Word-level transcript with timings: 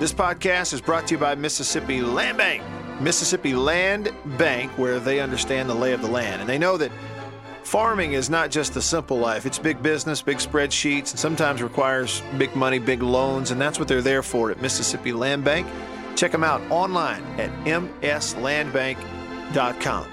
This 0.00 0.12
podcast 0.14 0.72
is 0.72 0.80
brought 0.80 1.06
to 1.08 1.14
you 1.14 1.18
by 1.18 1.34
Mississippi 1.34 2.00
Land 2.00 2.38
Bank. 2.38 2.62
Mississippi 3.02 3.52
Land 3.52 4.10
Bank, 4.38 4.70
where 4.78 4.98
they 4.98 5.20
understand 5.20 5.68
the 5.68 5.74
lay 5.74 5.92
of 5.92 6.00
the 6.00 6.08
land. 6.08 6.40
And 6.40 6.48
they 6.48 6.56
know 6.56 6.78
that 6.78 6.90
farming 7.64 8.14
is 8.14 8.30
not 8.30 8.50
just 8.50 8.74
a 8.76 8.80
simple 8.80 9.18
life, 9.18 9.44
it's 9.44 9.58
big 9.58 9.82
business, 9.82 10.22
big 10.22 10.38
spreadsheets, 10.38 11.10
and 11.10 11.18
sometimes 11.18 11.62
requires 11.62 12.22
big 12.38 12.56
money, 12.56 12.78
big 12.78 13.02
loans. 13.02 13.50
And 13.50 13.60
that's 13.60 13.78
what 13.78 13.88
they're 13.88 14.00
there 14.00 14.22
for 14.22 14.50
at 14.50 14.62
Mississippi 14.62 15.12
Land 15.12 15.44
Bank. 15.44 15.66
Check 16.16 16.32
them 16.32 16.44
out 16.44 16.62
online 16.70 17.22
at 17.38 17.50
mslandbank.com. 17.66 20.06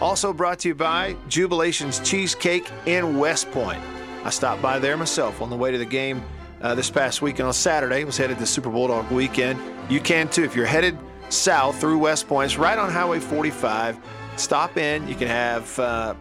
Also 0.00 0.32
brought 0.32 0.60
to 0.60 0.68
you 0.68 0.74
by 0.76 1.16
Jubilations 1.28 2.00
Cheesecake 2.04 2.70
in 2.86 3.18
West 3.18 3.50
Point. 3.50 3.82
I 4.22 4.30
stopped 4.30 4.62
by 4.62 4.78
there 4.78 4.96
myself 4.96 5.42
on 5.42 5.50
the 5.50 5.56
way 5.56 5.72
to 5.72 5.78
the 5.78 5.84
game 5.84 6.22
uh, 6.62 6.74
this 6.74 6.90
past 6.90 7.22
weekend 7.22 7.46
on 7.46 7.54
Saturday. 7.54 8.04
Was 8.04 8.16
headed 8.16 8.38
to 8.38 8.46
Super 8.46 8.70
Bulldog 8.70 9.10
weekend. 9.10 9.60
You 9.90 10.00
can 10.00 10.28
too 10.28 10.44
if 10.44 10.56
you're 10.56 10.66
headed 10.66 10.98
south 11.28 11.80
through 11.80 11.98
West 11.98 12.28
Point. 12.28 12.52
It's 12.52 12.58
right 12.58 12.78
on 12.78 12.90
Highway 12.90 13.20
45. 13.20 13.98
Stop 14.36 14.76
in. 14.76 15.06
You 15.08 15.14
can 15.14 15.28
have 15.28 15.78
uh, 15.78 16.14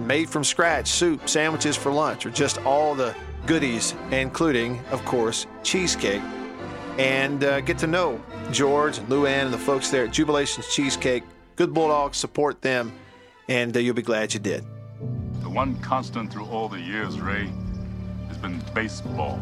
made 0.00 0.28
from 0.28 0.44
scratch 0.44 0.88
soup, 0.88 1.28
sandwiches 1.28 1.76
for 1.76 1.92
lunch, 1.92 2.26
or 2.26 2.30
just 2.30 2.58
all 2.64 2.94
the 2.94 3.14
goodies, 3.46 3.94
including, 4.10 4.80
of 4.90 5.04
course, 5.04 5.46
cheesecake. 5.62 6.22
And 6.98 7.44
uh, 7.44 7.60
get 7.60 7.78
to 7.78 7.86
know 7.86 8.20
George 8.50 8.98
and 8.98 9.08
Luann 9.08 9.44
and 9.44 9.54
the 9.54 9.58
folks 9.58 9.90
there 9.90 10.04
at 10.04 10.10
Jubilations 10.10 10.70
Cheesecake. 10.72 11.22
Good 11.56 11.72
Bulldogs, 11.72 12.18
support 12.18 12.60
them, 12.60 12.92
and 13.48 13.76
uh, 13.76 13.80
you'll 13.80 13.94
be 13.94 14.02
glad 14.02 14.34
you 14.34 14.40
did. 14.40 14.64
The 15.42 15.48
one 15.48 15.78
constant 15.80 16.32
through 16.32 16.46
all 16.46 16.68
the 16.68 16.80
years, 16.80 17.20
Ray, 17.20 17.50
has 18.28 18.36
been 18.36 18.62
baseball. 18.74 19.40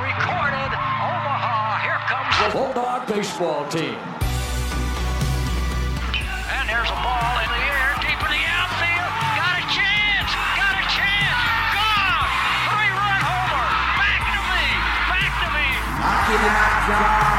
Recorded, 0.00 0.72
Omaha. 0.72 1.84
Here 1.84 2.00
comes 2.08 2.32
the 2.40 2.48
Bulldog 2.56 3.06
baseball 3.06 3.68
team. 3.68 3.98
And 6.48 6.64
there's 6.64 6.88
a 6.88 6.96
ball 7.04 7.36
in 7.44 7.48
the 7.52 7.62
air, 7.68 7.92
deep 8.00 8.16
in 8.16 8.30
the 8.32 8.44
outfield. 8.56 9.12
Got 9.36 9.60
a 9.60 9.64
chance! 9.68 10.32
Got 10.56 10.80
a 10.80 10.84
chance! 10.88 11.44
Gone! 11.76 12.28
Three-run 12.72 13.20
homer! 13.20 13.68
Back 14.00 14.22
to 14.32 14.40
me! 14.48 14.64
Back 15.12 15.32
to 15.44 15.48
me! 15.52 15.68
Leaping 16.32 17.31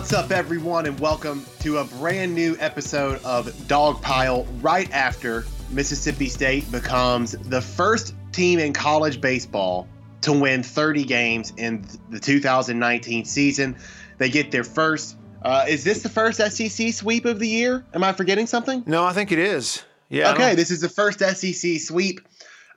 What's 0.00 0.14
up, 0.14 0.30
everyone, 0.30 0.86
and 0.86 0.98
welcome 0.98 1.44
to 1.58 1.76
a 1.76 1.84
brand 1.84 2.34
new 2.34 2.56
episode 2.58 3.22
of 3.22 3.48
Dogpile 3.68 4.46
right 4.62 4.90
after 4.92 5.44
Mississippi 5.68 6.26
State 6.26 6.72
becomes 6.72 7.32
the 7.32 7.60
first 7.60 8.14
team 8.32 8.58
in 8.60 8.72
college 8.72 9.20
baseball 9.20 9.86
to 10.22 10.32
win 10.32 10.62
30 10.62 11.04
games 11.04 11.52
in 11.58 11.86
the 12.08 12.18
2019 12.18 13.26
season. 13.26 13.76
They 14.16 14.30
get 14.30 14.50
their 14.50 14.64
first. 14.64 15.18
Uh, 15.42 15.66
is 15.68 15.84
this 15.84 16.02
the 16.02 16.08
first 16.08 16.38
SEC 16.38 16.94
sweep 16.94 17.26
of 17.26 17.38
the 17.38 17.48
year? 17.48 17.84
Am 17.92 18.02
I 18.02 18.14
forgetting 18.14 18.46
something? 18.46 18.82
No, 18.86 19.04
I 19.04 19.12
think 19.12 19.32
it 19.32 19.38
is. 19.38 19.84
Yeah. 20.08 20.32
Okay, 20.32 20.54
this 20.54 20.70
is 20.70 20.80
the 20.80 20.88
first 20.88 21.18
SEC 21.18 21.78
sweep 21.78 22.22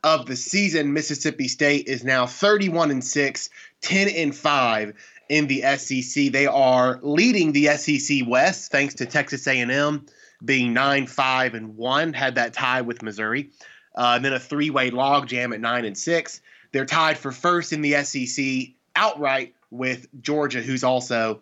of 0.03 0.25
the 0.25 0.35
season. 0.35 0.91
Mississippi 0.91 1.47
State 1.47 1.87
is 1.87 2.03
now 2.03 2.25
31 2.25 2.91
and 2.91 3.03
6, 3.03 3.49
10 3.79 4.09
and 4.09 4.35
5 4.35 4.93
in 5.29 5.47
the 5.47 5.61
SEC. 5.77 6.31
They 6.31 6.47
are 6.47 6.99
leading 7.01 7.51
the 7.51 7.67
SEC 7.77 8.27
West 8.27 8.71
thanks 8.71 8.93
to 8.95 9.05
Texas 9.05 9.47
A&M 9.47 10.05
being 10.43 10.73
9 10.73 11.07
5 11.07 11.53
and 11.53 11.75
1, 11.75 12.13
had 12.13 12.35
that 12.35 12.53
tie 12.53 12.81
with 12.81 13.01
Missouri. 13.01 13.49
Uh, 13.95 14.13
and 14.15 14.25
then 14.25 14.33
a 14.33 14.39
three-way 14.39 14.91
logjam 14.91 15.53
at 15.53 15.61
9 15.61 15.85
and 15.85 15.97
6. 15.97 16.41
They're 16.71 16.85
tied 16.85 17.17
for 17.17 17.31
first 17.31 17.71
in 17.71 17.81
the 17.81 18.03
SEC 18.03 18.73
outright 18.95 19.55
with 19.69 20.07
Georgia 20.21 20.61
who's 20.61 20.83
also 20.83 21.41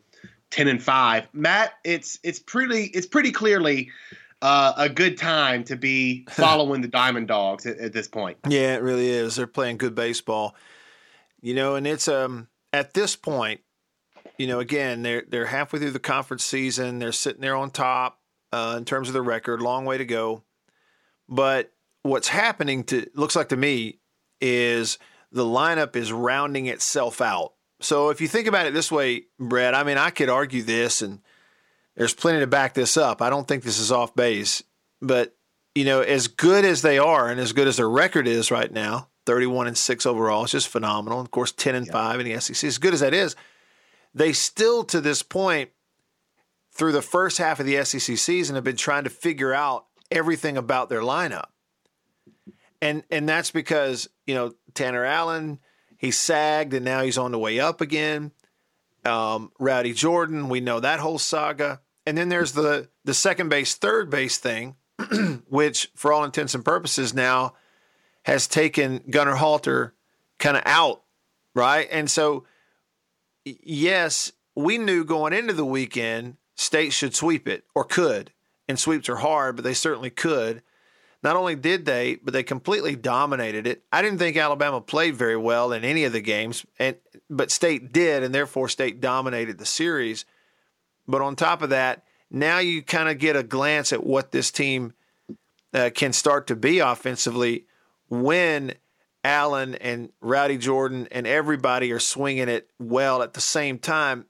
10 0.52 0.68
and 0.68 0.84
5. 0.84 1.30
Matt, 1.34 1.74
it's 1.84 2.20
it's 2.24 2.40
pretty 2.40 2.86
it's 2.86 3.08
pretty 3.08 3.32
clearly 3.32 3.90
uh, 4.42 4.74
a 4.78 4.90
good 4.90 5.18
time 5.18 5.64
to 5.66 5.76
be 5.76 6.26
following 6.30 6.82
the 6.82 6.88
Diamond 6.88 7.28
Dogs 7.28 7.66
at, 7.66 7.78
at 7.78 7.94
this 7.94 8.08
point. 8.08 8.38
Yeah, 8.48 8.76
it 8.76 8.82
really 8.82 9.10
is. 9.10 9.36
They're 9.36 9.48
playing 9.48 9.78
good 9.78 9.96
baseball. 9.96 10.56
You 11.42 11.56
know, 11.56 11.76
and 11.76 11.88
it's 11.88 12.08
um 12.08 12.48
at 12.74 12.94
this 12.94 13.16
point, 13.16 13.62
you 14.38 14.48
know, 14.48 14.60
again, 14.60 15.02
they're 15.02 15.24
they're 15.28 15.46
halfway 15.46 15.80
through 15.80 15.92
the 15.92 16.00
conference 16.00 16.44
season. 16.44 17.00
They're 17.00 17.12
sitting 17.12 17.42
there 17.42 17.56
on 17.56 17.72
top 17.72 18.20
uh, 18.52 18.76
in 18.78 18.86
terms 18.86 19.08
of 19.08 19.14
the 19.14 19.22
record. 19.22 19.62
Long 19.62 19.86
way 19.86 19.98
to 19.98 20.06
go. 20.06 20.44
But 21.30 21.72
what's 22.04 22.28
happening 22.28 22.84
to 22.86 23.10
looks 23.14 23.36
like 23.36 23.50
to 23.50 23.58
me 23.58 24.00
is 24.40 24.98
the 25.32 25.46
lineup 25.46 25.96
is 25.96 26.12
rounding 26.12 26.66
itself 26.66 27.22
out. 27.22 27.54
So 27.80 28.10
if 28.10 28.22
you 28.22 28.28
think 28.28 28.48
about 28.48 28.68
it 28.68 28.74
this 28.74 28.92
way, 28.92 29.26
Brett, 29.40 29.74
I 29.74 29.84
mean, 29.84 29.98
I 29.98 30.10
could 30.12 30.30
argue 30.30 30.62
this, 30.62 31.02
and 31.02 31.20
there's 31.96 32.14
plenty 32.14 32.40
to 32.40 32.48
back 32.48 32.74
this 32.74 32.98
up. 32.98 33.22
I 33.22 33.30
don't 33.30 33.48
think 33.48 33.64
this 33.64 33.80
is 33.80 33.92
off 33.92 34.16
base, 34.16 34.64
but 35.02 35.36
you 35.74 35.86
know, 35.86 36.02
as 36.02 36.28
good 36.28 36.66
as 36.66 36.82
they 36.82 37.00
are 37.00 37.30
and 37.30 37.40
as 37.40 37.54
good 37.54 37.68
as 37.68 37.78
their 37.78 37.90
record 37.90 38.28
is 38.28 38.52
right 38.52 38.72
now, 38.72 39.08
31 39.26 39.68
and 39.68 39.78
6 39.78 40.06
overall, 40.06 40.44
it's 40.44 40.52
just 40.52 40.68
phenomenal. 40.68 41.22
Of 41.22 41.32
course, 41.32 41.52
10 41.52 41.76
and 41.76 41.88
5 41.88 42.20
in 42.20 42.26
the 42.26 42.40
SEC. 42.40 42.68
As 42.68 42.78
good 42.78 42.94
as 42.94 43.00
that 43.00 43.14
is, 43.14 43.36
they 44.14 44.34
still 44.34 44.84
to 44.86 45.02
this 45.02 45.24
point 45.24 45.72
through 46.72 46.92
the 46.92 47.02
first 47.02 47.38
half 47.38 47.60
of 47.60 47.66
the 47.66 47.84
SEC 47.84 48.18
season 48.18 48.56
have 48.56 48.64
been 48.64 48.78
trying 48.78 49.04
to 49.04 49.10
figure 49.10 49.54
out 49.54 49.86
everything 50.10 50.58
about 50.58 50.90
their 50.90 51.02
lineup. 51.02 51.48
And 52.82 53.04
and 53.12 53.28
that's 53.28 53.52
because, 53.52 54.10
you 54.26 54.34
know, 54.34 54.54
Tanner 54.74 55.06
Allen, 55.06 55.60
he 55.98 56.12
sagged 56.12 56.74
and 56.74 56.84
now 56.84 57.02
he's 57.02 57.18
on 57.18 57.32
the 57.32 57.40
way 57.40 57.60
up 57.60 57.82
again. 57.82 58.32
Um, 59.06 59.52
Rowdy 59.60 59.94
Jordan, 59.94 60.50
we 60.50 60.62
know 60.62 60.80
that 60.80 61.00
whole 61.00 61.20
saga. 61.20 61.82
And 62.06 62.18
then 62.18 62.30
there's 62.30 62.54
the 62.54 62.90
the 63.04 63.14
second 63.14 63.50
base, 63.50 63.76
third 63.76 64.10
base 64.10 64.38
thing, 64.38 64.76
which 65.48 65.92
for 65.96 66.12
all 66.12 66.24
intents 66.24 66.56
and 66.56 66.66
purposes 66.66 67.14
now 67.14 67.54
has 68.24 68.48
taken 68.48 69.04
Gunnar 69.10 69.36
Halter 69.36 69.94
kind 70.40 70.58
of 70.58 70.64
out, 70.66 71.04
right? 71.54 71.88
And 71.92 72.10
so 72.10 72.46
yes, 73.46 74.32
we 74.56 74.78
knew 74.78 75.04
going 75.04 75.34
into 75.34 75.54
the 75.54 75.66
weekend 75.66 76.38
state 76.56 76.94
should 76.94 77.16
sweep 77.16 77.48
it 77.48 77.64
or 77.74 77.84
could. 77.84 78.32
And 78.68 78.80
sweeps 78.80 79.10
are 79.10 79.18
hard, 79.18 79.56
but 79.56 79.64
they 79.64 79.74
certainly 79.74 80.10
could. 80.10 80.62
Not 81.24 81.36
only 81.36 81.56
did 81.56 81.86
they, 81.86 82.16
but 82.16 82.34
they 82.34 82.44
completely 82.44 82.96
dominated 82.96 83.68
it. 83.68 83.84
I 83.92 84.02
didn't 84.02 84.18
think 84.18 84.38
Alabama 84.38 84.82
played 84.82 85.16
very 85.16 85.38
well 85.38 85.72
in 85.72 85.84
any 85.84 86.04
of 86.04 86.14
the 86.14 86.22
games, 86.22 86.66
and 86.80 86.96
but 87.30 87.52
State 87.52 87.94
did, 87.94 88.24
and 88.24 88.34
therefore 88.34 88.70
State 88.70 89.02
dominated 89.02 89.58
the 89.60 89.66
series. 89.66 90.26
But 91.08 91.22
on 91.22 91.36
top 91.36 91.62
of 91.62 91.70
that, 91.70 92.04
now 92.32 92.60
you 92.60 92.82
kind 92.82 93.10
of 93.10 93.20
get 93.20 93.36
a 93.36 93.44
glance 93.44 93.94
at 93.94 94.06
what 94.06 94.32
this 94.32 94.50
team 94.52 94.94
uh, 95.74 95.92
can 95.94 96.14
start 96.14 96.48
to 96.48 96.56
be 96.56 96.80
offensively 96.80 97.66
when 98.10 98.74
Allen 99.24 99.76
and 99.76 100.12
Rowdy 100.22 100.58
Jordan 100.58 101.08
and 101.12 101.28
everybody 101.28 101.92
are 101.92 102.00
swinging 102.00 102.50
it 102.50 102.70
well 102.80 103.22
at 103.22 103.34
the 103.34 103.42
same 103.42 103.78
time, 103.78 104.26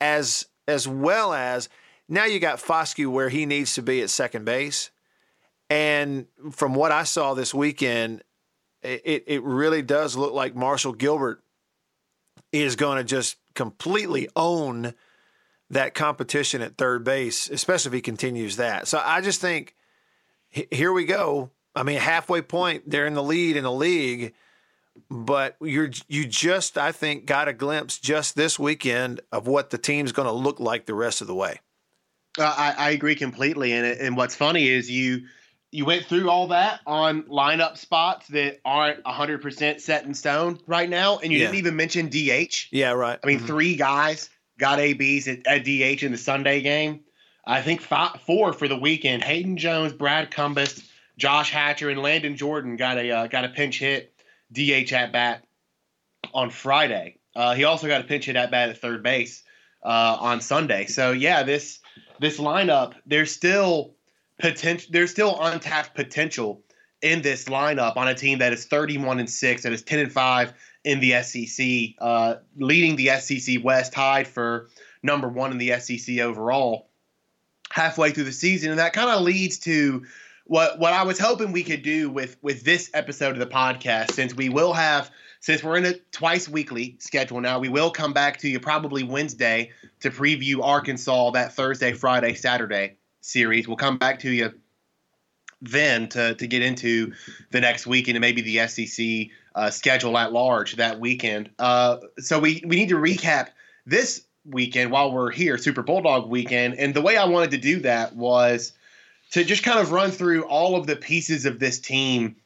as 0.00 0.46
as 0.68 0.86
well 0.86 1.32
as 1.32 1.68
now 2.08 2.24
you 2.24 2.38
got 2.38 2.58
Foscue 2.58 3.10
where 3.10 3.28
he 3.28 3.46
needs 3.46 3.74
to 3.74 3.82
be 3.82 4.02
at 4.02 4.10
second 4.10 4.44
base. 4.44 4.90
And 5.68 6.26
from 6.52 6.74
what 6.74 6.92
I 6.92 7.04
saw 7.04 7.34
this 7.34 7.52
weekend, 7.52 8.22
it, 8.82 9.24
it 9.26 9.42
really 9.42 9.82
does 9.82 10.16
look 10.16 10.32
like 10.32 10.54
Marshall 10.54 10.92
Gilbert 10.92 11.42
is 12.52 12.76
going 12.76 12.98
to 12.98 13.04
just 13.04 13.36
completely 13.54 14.28
own 14.36 14.94
that 15.70 15.94
competition 15.94 16.62
at 16.62 16.76
third 16.76 17.02
base, 17.02 17.50
especially 17.50 17.88
if 17.88 17.94
he 17.94 18.00
continues 18.00 18.56
that. 18.56 18.86
So 18.86 19.02
I 19.04 19.20
just 19.20 19.40
think 19.40 19.74
here 20.48 20.92
we 20.92 21.04
go. 21.04 21.50
I 21.76 21.82
mean, 21.82 21.98
halfway 21.98 22.42
point, 22.42 22.88
they're 22.90 23.06
in 23.06 23.14
the 23.14 23.22
lead 23.22 23.56
in 23.56 23.62
the 23.64 23.72
league, 23.72 24.34
but 25.10 25.56
you're 25.60 25.90
you 26.08 26.26
just 26.26 26.78
I 26.78 26.90
think 26.92 27.26
got 27.26 27.48
a 27.48 27.52
glimpse 27.52 27.98
just 27.98 28.34
this 28.34 28.58
weekend 28.58 29.20
of 29.30 29.46
what 29.46 29.70
the 29.70 29.78
team's 29.78 30.12
going 30.12 30.26
to 30.26 30.32
look 30.32 30.58
like 30.58 30.86
the 30.86 30.94
rest 30.94 31.20
of 31.20 31.26
the 31.26 31.34
way. 31.34 31.60
Uh, 32.38 32.54
I, 32.56 32.74
I 32.76 32.90
agree 32.90 33.14
completely. 33.14 33.72
And 33.72 33.86
and 33.86 34.16
what's 34.16 34.34
funny 34.34 34.68
is 34.68 34.90
you 34.90 35.26
you 35.72 35.84
went 35.84 36.06
through 36.06 36.30
all 36.30 36.46
that 36.48 36.80
on 36.86 37.22
lineup 37.24 37.76
spots 37.76 38.28
that 38.28 38.60
aren't 38.64 39.02
100% 39.04 39.80
set 39.80 40.04
in 40.04 40.14
stone 40.14 40.58
right 40.66 40.88
now, 40.88 41.18
and 41.18 41.30
you 41.32 41.38
Yeah. 41.38 41.46
didn't 41.46 41.58
even 41.58 41.76
mention 41.76 42.08
DH. 42.08 42.68
Yeah, 42.70 42.92
right. 42.92 43.18
I 43.22 43.26
mean, 43.26 43.40
Mhm. 43.40 43.46
three 43.46 43.76
guys 43.76 44.30
got 44.58 44.78
ABs 44.78 45.28
at, 45.28 45.46
at 45.46 45.64
DH 45.64 46.02
in 46.02 46.12
the 46.12 46.18
Sunday 46.18 46.62
game. 46.62 47.00
I 47.46 47.60
think 47.62 47.80
five, 47.82 48.20
four 48.24 48.52
for 48.54 48.68
the 48.68 48.76
weekend. 48.76 49.22
Hayden 49.24 49.56
Jones, 49.56 49.92
Brad 49.92 50.30
Cumbest, 50.30 50.82
Josh 51.18 51.50
Hatcher, 51.50 51.88
and 51.88 52.02
Landon 52.02 52.36
Jordan 52.36 52.76
got 52.76 52.98
a 52.98 53.10
uh, 53.10 53.26
got 53.26 53.44
a 53.44 53.48
pinch 53.48 53.78
hit 53.78 54.12
DH 54.52 54.92
at 54.92 55.12
bat 55.12 55.44
on 56.34 56.50
Friday. 56.50 57.18
Uh, 57.34 57.54
he 57.54 57.64
also 57.64 57.86
got 57.86 58.00
a 58.00 58.04
pinch 58.04 58.26
hit 58.26 58.36
at 58.36 58.50
bat 58.50 58.68
at 58.68 58.78
third 58.78 59.02
base 59.02 59.42
uh, 59.84 60.16
on 60.20 60.40
Sunday. 60.40 60.86
So 60.86 61.12
yeah, 61.12 61.42
this 61.42 61.80
this 62.20 62.38
lineup, 62.38 62.94
there's 63.06 63.32
still 63.32 63.94
potential. 64.38 64.88
There's 64.92 65.10
still 65.10 65.38
untapped 65.40 65.94
potential 65.94 66.62
in 67.02 67.22
this 67.22 67.44
lineup 67.44 67.96
on 67.96 68.08
a 68.08 68.14
team 68.14 68.38
that 68.38 68.52
is 68.52 68.64
31 68.64 69.18
and 69.20 69.28
six, 69.28 69.62
that 69.62 69.72
is 69.72 69.82
10 69.82 69.98
and 69.98 70.12
five 70.12 70.54
in 70.82 71.00
the 71.00 71.22
SEC, 71.22 71.94
uh, 72.00 72.36
leading 72.56 72.96
the 72.96 73.08
SEC 73.18 73.62
West, 73.62 73.92
tied 73.92 74.26
for 74.26 74.68
number 75.02 75.28
one 75.28 75.50
in 75.52 75.58
the 75.58 75.78
SEC 75.78 76.18
overall 76.20 76.88
halfway 77.70 78.12
through 78.12 78.24
the 78.24 78.32
season, 78.32 78.70
and 78.70 78.78
that 78.78 78.92
kind 78.92 79.10
of 79.10 79.22
leads 79.22 79.58
to 79.58 80.04
what 80.46 80.78
what 80.78 80.92
I 80.92 81.02
was 81.02 81.18
hoping 81.18 81.52
we 81.52 81.64
could 81.64 81.82
do 81.82 82.08
with 82.08 82.36
with 82.42 82.62
this 82.62 82.90
episode 82.94 83.32
of 83.32 83.38
the 83.38 83.46
podcast, 83.46 84.12
since 84.12 84.34
we 84.34 84.48
will 84.48 84.72
have 84.72 85.10
since 85.40 85.62
we're 85.62 85.76
in 85.76 85.84
a 85.84 85.94
twice 86.12 86.48
weekly 86.48 86.96
schedule 87.00 87.40
now, 87.40 87.58
we 87.58 87.68
will 87.68 87.90
come 87.90 88.12
back 88.12 88.38
to 88.38 88.48
you 88.48 88.60
probably 88.60 89.02
Wednesday 89.02 89.70
to 90.00 90.10
preview 90.10 90.62
Arkansas 90.62 91.30
that 91.32 91.54
Thursday, 91.54 91.92
Friday, 91.92 92.34
Saturday 92.34 92.96
series. 93.20 93.66
We'll 93.66 93.76
come 93.76 93.98
back 93.98 94.20
to 94.20 94.30
you 94.30 94.52
then 95.60 96.08
to, 96.10 96.34
to 96.34 96.46
get 96.46 96.62
into 96.62 97.12
the 97.50 97.60
next 97.60 97.86
weekend 97.86 98.16
and 98.16 98.20
maybe 98.20 98.42
the 98.42 98.66
SEC 98.68 99.32
uh, 99.54 99.70
schedule 99.70 100.16
at 100.18 100.32
large 100.32 100.76
that 100.76 101.00
weekend. 101.00 101.50
Uh, 101.58 101.98
so 102.18 102.38
we, 102.38 102.62
we 102.66 102.76
need 102.76 102.90
to 102.90 102.96
recap 102.96 103.48
this 103.86 104.24
weekend 104.44 104.90
while 104.90 105.10
we're 105.12 105.30
here, 105.30 105.58
Super 105.58 105.82
Bulldog 105.82 106.28
weekend. 106.28 106.74
And 106.74 106.94
the 106.94 107.02
way 107.02 107.16
I 107.16 107.24
wanted 107.24 107.52
to 107.52 107.58
do 107.58 107.80
that 107.80 108.14
was 108.14 108.72
to 109.36 109.44
just 109.44 109.62
kind 109.62 109.78
of 109.78 109.92
run 109.92 110.10
through 110.10 110.44
all 110.44 110.76
of 110.76 110.86
the 110.86 110.96
pieces 110.96 111.44
of 111.44 111.58
this 111.58 111.78
team 111.78 112.36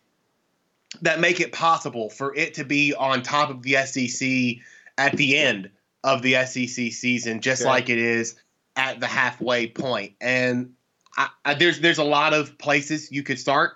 that 1.03 1.21
make 1.21 1.39
it 1.41 1.53
possible 1.53 2.11
for 2.11 2.35
it 2.35 2.55
to 2.55 2.65
be 2.65 2.93
on 2.95 3.23
top 3.23 3.49
of 3.49 3.63
the 3.63 3.75
SEC 3.87 4.61
at 4.99 5.17
the 5.17 5.37
end 5.37 5.71
of 6.03 6.21
the 6.23 6.35
SEC 6.45 6.91
season, 6.93 7.41
just 7.41 7.63
Okay. 7.63 7.69
like 7.71 7.89
it 7.91 7.99
is 7.99 8.35
at 8.75 8.99
the 8.99 9.07
halfway 9.07 9.69
point. 9.69 10.15
And 10.21 10.73
I, 11.17 11.29
I, 11.45 11.55
there's 11.55 11.79
there's 11.79 11.99
a 11.99 12.05
lot 12.05 12.35
of 12.35 12.59
places 12.59 13.13
you 13.13 13.23
could 13.23 13.39
start, 13.39 13.75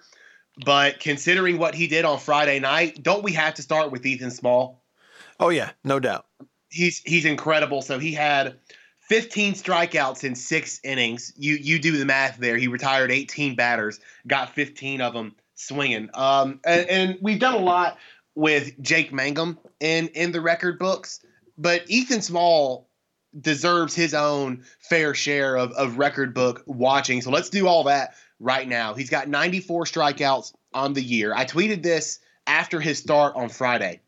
but 0.64 0.98
considering 0.98 1.56
what 1.58 1.76
he 1.76 1.86
did 1.86 2.04
on 2.04 2.18
Friday 2.18 2.58
night, 2.58 3.00
don't 3.00 3.22
we 3.22 3.32
have 3.34 3.54
to 3.54 3.62
start 3.62 3.92
with 3.92 4.04
Ethan 4.04 4.32
Small? 4.32 4.82
Oh 5.38 5.50
yeah, 5.50 5.70
no 5.84 6.00
doubt. 6.00 6.26
he's 6.68 6.98
he's 7.04 7.24
incredible. 7.26 7.80
So 7.80 8.00
he 8.00 8.12
had 8.12 8.58
15 9.08 9.54
strikeouts 9.54 10.24
in 10.24 10.34
six 10.34 10.80
innings. 10.82 11.32
You 11.36 11.54
you 11.54 11.78
do 11.78 11.96
the 11.96 12.04
math 12.04 12.38
there. 12.38 12.56
He 12.56 12.68
retired 12.68 13.10
18 13.10 13.54
batters, 13.54 14.00
got 14.26 14.54
15 14.54 15.00
of 15.00 15.12
them 15.12 15.34
swinging. 15.54 16.10
Um, 16.14 16.60
and, 16.64 16.88
and 16.88 17.18
we've 17.20 17.38
done 17.38 17.54
a 17.54 17.64
lot 17.64 17.98
with 18.34 18.80
Jake 18.80 19.12
Mangum 19.12 19.58
in 19.80 20.08
in 20.08 20.32
the 20.32 20.40
record 20.40 20.78
books, 20.78 21.20
but 21.58 21.82
Ethan 21.88 22.22
Small 22.22 22.88
deserves 23.38 23.94
his 23.94 24.14
own 24.14 24.64
fair 24.78 25.14
share 25.14 25.56
of, 25.56 25.72
of 25.72 25.98
record 25.98 26.34
book 26.34 26.62
watching. 26.66 27.20
So 27.20 27.30
let's 27.30 27.50
do 27.50 27.66
all 27.66 27.84
that 27.84 28.14
right 28.38 28.66
now. 28.66 28.94
He's 28.94 29.10
got 29.10 29.28
94 29.28 29.84
strikeouts 29.84 30.54
on 30.72 30.92
the 30.92 31.02
year. 31.02 31.34
I 31.34 31.44
tweeted 31.44 31.82
this 31.82 32.20
after 32.46 32.80
his 32.80 32.98
start 32.98 33.34
on 33.34 33.48
Friday. 33.48 34.00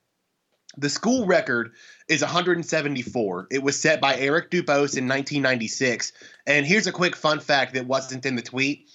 The 0.76 0.90
school 0.90 1.26
record 1.26 1.72
is 2.08 2.22
174. 2.22 3.48
It 3.50 3.62
was 3.62 3.80
set 3.80 4.00
by 4.00 4.16
Eric 4.16 4.50
Dubose 4.50 4.96
in 4.96 5.08
1996. 5.08 6.12
And 6.46 6.66
here's 6.66 6.86
a 6.86 6.92
quick 6.92 7.16
fun 7.16 7.40
fact 7.40 7.74
that 7.74 7.86
wasn't 7.86 8.26
in 8.26 8.36
the 8.36 8.42
tweet. 8.42 8.88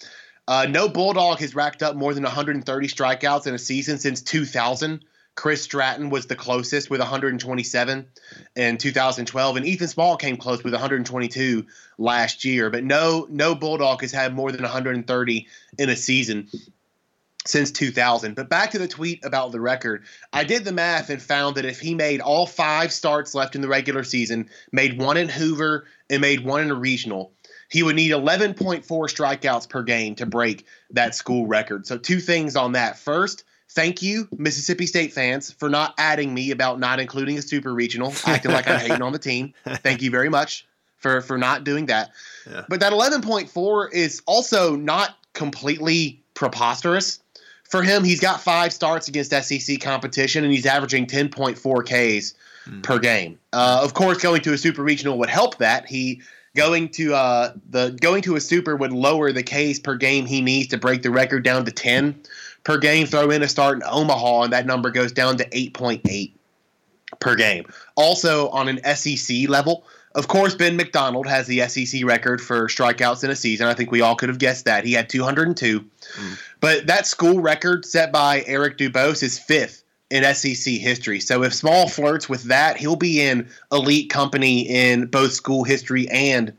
Uh, 0.48 0.66
no 0.70 0.90
Bulldog 0.90 1.40
has 1.40 1.56
racked 1.56 1.84
up 1.84 1.96
more 1.96 2.14
than 2.14 2.24
130 2.24 2.88
strikeouts 2.88 3.48
in 3.48 3.54
a 3.54 3.60
season 3.60 3.98
since 3.98 4.22
2000. 4.22 5.04
Chris 5.34 5.64
Stratton 5.64 6.10
was 6.10 6.26
the 6.26 6.36
closest 6.36 6.90
with 6.90 7.00
127 7.00 8.06
in 8.58 8.78
2012, 8.78 9.56
and 9.56 9.66
Ethan 9.66 9.88
Small 9.88 10.18
came 10.18 10.36
close 10.36 10.62
with 10.62 10.74
122 10.74 11.66
last 11.98 12.44
year. 12.44 12.70
But 12.70 12.84
no, 12.84 13.28
no 13.30 13.56
Bulldog 13.56 14.02
has 14.02 14.12
had 14.12 14.36
more 14.36 14.52
than 14.52 14.62
130 14.62 15.48
in 15.78 15.90
a 15.90 15.96
season 15.96 16.50
since 17.46 17.72
2000. 17.72 18.36
But 18.36 18.50
back 18.50 18.72
to 18.72 18.80
the 18.80 18.88
tweet 18.88 19.24
about 19.26 19.52
the 19.52 19.60
record. 19.60 20.04
I 20.32 20.44
did 20.44 20.64
the 20.64 20.72
math 20.72 21.10
and 21.10 21.22
found 21.22 21.56
that 21.56 21.66
if 21.66 21.80
he 21.80 21.96
made 21.96 22.22
all 22.22 22.46
five 22.46 22.92
starts 22.92 23.34
left 23.34 23.56
in 23.56 23.62
the 23.62 23.68
regular 23.68 24.04
season, 24.04 24.50
made 24.72 25.00
one 25.00 25.18
in 25.18 25.30
Hoover, 25.30 25.86
and 26.10 26.22
made 26.22 26.44
one 26.44 26.62
in 26.62 26.70
a 26.70 26.76
regional, 26.76 27.32
he 27.70 27.84
would 27.84 27.96
need 27.96 28.12
11.4 28.12 28.84
strikeouts 28.86 29.70
per 29.70 29.82
game 29.82 30.14
to 30.16 30.26
break 30.26 30.66
that 30.92 31.16
school 31.16 31.48
record. 31.48 31.88
So, 31.88 31.98
two 31.98 32.20
things 32.20 32.56
on 32.56 32.74
that. 32.74 33.00
First, 33.00 33.46
thank 33.70 34.02
you, 34.02 34.28
Mississippi 34.38 34.86
State 34.86 35.14
fans, 35.14 35.52
for 35.52 35.70
not 35.70 35.94
adding 35.98 36.34
me 36.34 36.52
about 36.52 36.80
not 36.80 37.00
including 37.00 37.38
a 37.38 37.42
super 37.42 37.74
regional, 37.74 38.14
acting 38.26 38.52
like 38.52 38.68
I'm 38.68 38.80
hating 38.82 39.02
on 39.02 39.14
the 39.14 39.20
team. 39.20 39.54
Thank 39.66 40.02
you 40.02 40.12
very 40.12 40.30
much 40.30 40.68
for, 40.98 41.22
for 41.22 41.38
not 41.38 41.64
doing 41.64 41.86
that. 41.86 42.12
Yeah. 42.50 42.66
But 42.68 42.82
that 42.82 42.92
11.4 42.92 43.94
is 43.94 44.22
also 44.26 44.76
not 44.76 45.16
completely 45.34 46.22
preposterous 46.34 47.21
for 47.72 47.82
him, 47.82 48.04
he's 48.04 48.20
got 48.20 48.42
five 48.42 48.74
starts 48.74 49.08
against 49.08 49.32
SEC 49.32 49.80
competition, 49.80 50.44
and 50.44 50.54
he's 50.54 50.66
averaging 50.66 51.08
10.4 51.08 52.20
Ks 52.20 52.34
per 52.84 53.00
game. 53.00 53.40
Uh, 53.54 53.80
of 53.82 53.94
course, 53.94 54.18
going 54.18 54.42
to 54.42 54.54
a 54.54 54.58
super 54.58 54.84
regional 54.84 55.18
would 55.18 55.30
help 55.30 55.58
that. 55.58 55.88
He 55.88 56.22
going 56.54 56.90
to 56.90 57.16
uh, 57.16 57.54
the 57.70 57.98
going 58.02 58.22
to 58.24 58.36
a 58.36 58.42
super 58.42 58.76
would 58.76 58.92
lower 58.92 59.32
the 59.32 59.42
Ks 59.42 59.80
per 59.80 59.96
game 59.96 60.26
he 60.26 60.42
needs 60.42 60.68
to 60.68 60.78
break 60.78 61.02
the 61.02 61.12
record 61.12 61.44
down 61.44 61.64
to 61.64 61.72
10 61.72 62.22
per 62.66 62.78
game. 62.78 63.08
Throw 63.08 63.30
in 63.32 63.42
a 63.42 63.48
start 63.48 63.78
in 63.78 63.84
Omaha, 63.90 64.44
and 64.44 64.54
that 64.54 64.66
number 64.66 64.92
goes 64.92 65.14
down 65.14 65.38
to 65.38 65.50
8.8 65.50 66.34
per 67.20 67.36
game. 67.36 67.66
Also, 67.96 68.50
on 68.50 68.68
an 68.68 68.84
SEC 68.96 69.48
level, 69.48 69.86
of 70.14 70.28
course, 70.28 70.56
Ben 70.56 70.76
McDonald 70.76 71.26
has 71.28 71.48
the 71.48 71.68
SEC 71.68 72.04
record 72.04 72.42
for 72.42 72.68
strikeouts 72.68 73.24
in 73.24 73.30
a 73.30 73.36
season. 73.36 73.68
I 73.68 73.74
think 73.74 73.92
we 73.92 74.02
all 74.02 74.16
could 74.16 74.30
have 74.30 74.40
guessed 74.40 74.66
that. 74.66 74.84
He 74.84 74.94
had 74.94 75.10
202. 75.10 75.86
But 76.62 76.88
that 76.88 77.08
school 77.08 77.42
record 77.42 77.86
set 77.86 78.14
by 78.14 78.44
Eric 78.48 78.78
Dubose 78.78 79.24
is 79.24 79.38
fifth 79.38 79.84
in 80.12 80.24
SEC 80.36 80.76
history. 80.76 81.20
So 81.20 81.44
if 81.44 81.54
Small 81.54 81.90
flirts 81.90 82.30
with 82.30 82.44
that, 82.44 82.78
he'll 82.78 82.96
be 82.96 83.22
in 83.22 83.50
elite 83.72 84.10
company 84.10 84.62
in 84.62 85.08
both 85.08 85.34
school 85.34 85.64
history 85.64 86.08
and 86.10 86.54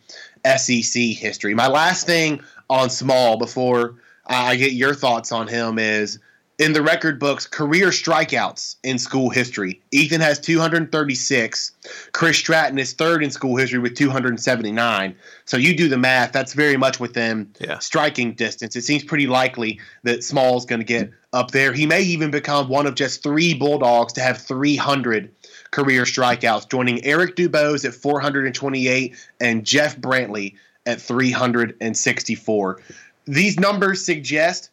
SEC 0.44 1.02
history. 1.02 1.54
My 1.54 1.68
last 1.68 2.04
thing 2.04 2.42
on 2.68 2.90
Small 2.90 3.38
before 3.38 3.94
I 4.26 4.56
get 4.56 4.72
your 4.72 4.94
thoughts 4.94 5.32
on 5.32 5.48
him 5.48 5.78
is 5.78 6.18
in 6.58 6.72
the 6.74 6.82
record 6.82 7.18
books, 7.18 7.46
career 7.46 7.88
strikeouts 7.88 8.76
in 8.84 8.98
school 8.98 9.30
history. 9.30 9.80
Ethan 9.90 10.20
has 10.20 10.38
236. 10.38 11.72
Chris 12.12 12.36
Stratton 12.36 12.78
is 12.78 12.92
third 12.92 13.24
in 13.24 13.30
school 13.30 13.56
history 13.56 13.78
with 13.78 13.94
279. 13.94 15.16
So 15.44 15.56
you 15.56 15.74
do 15.76 15.88
the 15.88 15.98
math. 15.98 16.32
That's 16.32 16.52
very 16.52 16.76
much 16.76 17.00
within 17.00 17.48
Yeah. 17.58 17.78
striking 17.78 18.34
distance. 18.34 18.76
It 18.76 18.82
seems 18.82 19.02
pretty 19.02 19.26
likely 19.26 19.80
that 20.04 20.22
Small's 20.22 20.66
going 20.66 20.80
to 20.80 20.86
get 20.86 21.10
up 21.32 21.50
there. 21.52 21.72
He 21.72 21.86
may 21.86 22.02
even 22.02 22.30
become 22.30 22.68
one 22.68 22.86
of 22.86 22.94
just 22.94 23.22
three 23.22 23.54
Bulldogs 23.54 24.12
to 24.14 24.20
have 24.20 24.38
300 24.38 25.30
career 25.70 26.02
strikeouts, 26.04 26.68
joining 26.70 27.02
Eric 27.04 27.34
Dubose 27.34 27.84
at 27.86 27.94
428 27.94 29.14
and 29.40 29.64
Jeff 29.64 29.96
Brantley 29.98 30.54
at 30.84 31.00
364. 31.00 32.80
These 33.26 33.58
numbers 33.58 34.04
suggest 34.04 34.70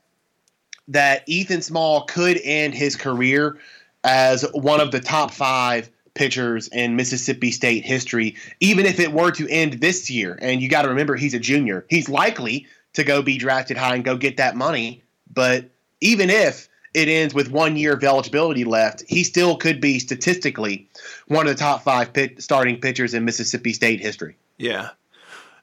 that 0.90 1.24
Ethan 1.28 1.62
Small 1.62 2.04
could 2.04 2.40
end 2.44 2.74
his 2.74 2.96
career 2.96 3.58
as 4.04 4.46
one 4.54 4.82
of 4.82 4.92
the 4.92 5.00
top 5.00 5.32
five 5.32 5.90
pitchers 6.14 6.68
in 6.70 6.96
Mississippi 6.96 7.52
State 7.52 7.86
history, 7.86 8.36
even 8.60 8.86
if 8.86 9.00
it 9.00 9.14
were 9.14 9.32
to 9.32 9.48
end 9.50 9.74
this 9.74 10.10
year. 10.10 10.38
And 10.42 10.62
you 10.62 10.70
got 10.70 10.82
to 10.82 10.90
remember, 10.90 11.16
he's 11.16 11.34
a 11.34 11.40
junior. 11.40 11.86
He's 11.90 12.10
likely 12.10 12.68
to 12.94 13.04
go 13.04 13.22
be 13.22 13.38
drafted 13.38 13.78
high 13.78 13.96
and 13.96 14.04
go 14.04 14.18
get 14.18 14.38
that 14.38 14.56
money. 14.56 15.02
But 15.34 15.70
even 16.02 16.30
if 16.30 16.68
it 16.94 17.08
ends 17.08 17.34
with 17.34 17.52
one 17.52 17.78
year 17.78 17.94
of 17.94 18.04
eligibility 18.04 18.64
left, 18.64 19.04
he 19.08 19.24
still 19.24 19.56
could 19.56 19.80
be 19.80 20.00
statistically 20.00 20.90
one 21.28 21.48
of 21.48 21.54
the 21.54 21.60
top 21.60 21.84
five 21.84 22.12
pit, 22.12 22.42
starting 22.42 22.82
pitchers 22.82 23.14
in 23.14 23.26
Mississippi 23.26 23.74
State 23.74 24.00
history. 24.00 24.36
Yeah, 24.58 24.90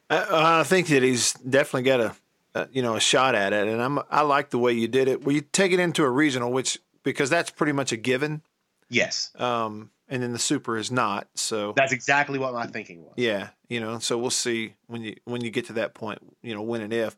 I, 0.09 0.61
I 0.61 0.63
think 0.63 0.87
that 0.89 1.03
he's 1.03 1.33
definitely 1.33 1.83
got 1.83 2.01
a, 2.01 2.15
a 2.57 2.69
you 2.73 2.83
know 2.83 2.97
a 2.97 3.01
shot 3.01 3.35
at 3.35 3.53
it, 3.53 3.69
and 3.69 3.81
I'm 3.83 3.99
I 4.11 4.23
like 4.23 4.51
the 4.51 4.59
way 4.59 4.73
you 4.73 4.89
did 4.89 5.09
it. 5.09 5.25
Well, 5.25 5.35
you 5.35 5.41
take 5.43 5.73
it 5.73 5.81
into 5.81 6.03
a 6.05 6.11
regional, 6.11 6.53
which 6.53 6.79
because 7.03 7.31
that's 7.31 7.51
pretty 7.51 7.73
much 7.73 7.93
a 7.93 7.97
given, 7.97 8.43
Yes, 8.89 9.31
um, 9.37 9.91
and 10.09 10.23
then 10.23 10.33
the 10.33 10.39
super 10.39 10.77
is 10.77 10.91
not. 10.91 11.29
So 11.35 11.73
that's 11.77 11.93
exactly 11.93 12.39
what 12.39 12.53
my 12.55 12.67
thinking 12.67 13.03
was. 13.05 13.15
yeah, 13.17 13.49
you 13.69 13.81
know, 13.81 13.99
so 13.99 14.19
we'll 14.19 14.31
see 14.31 14.75
when 14.87 15.03
you 15.03 15.17
when 15.25 15.43
you 15.43 15.51
get 15.51 15.67
to 15.67 15.73
that 15.75 15.95
point, 15.95 16.21
you 16.43 16.55
know, 16.55 16.63
when 16.63 16.81
and 16.81 16.93
if. 16.93 17.17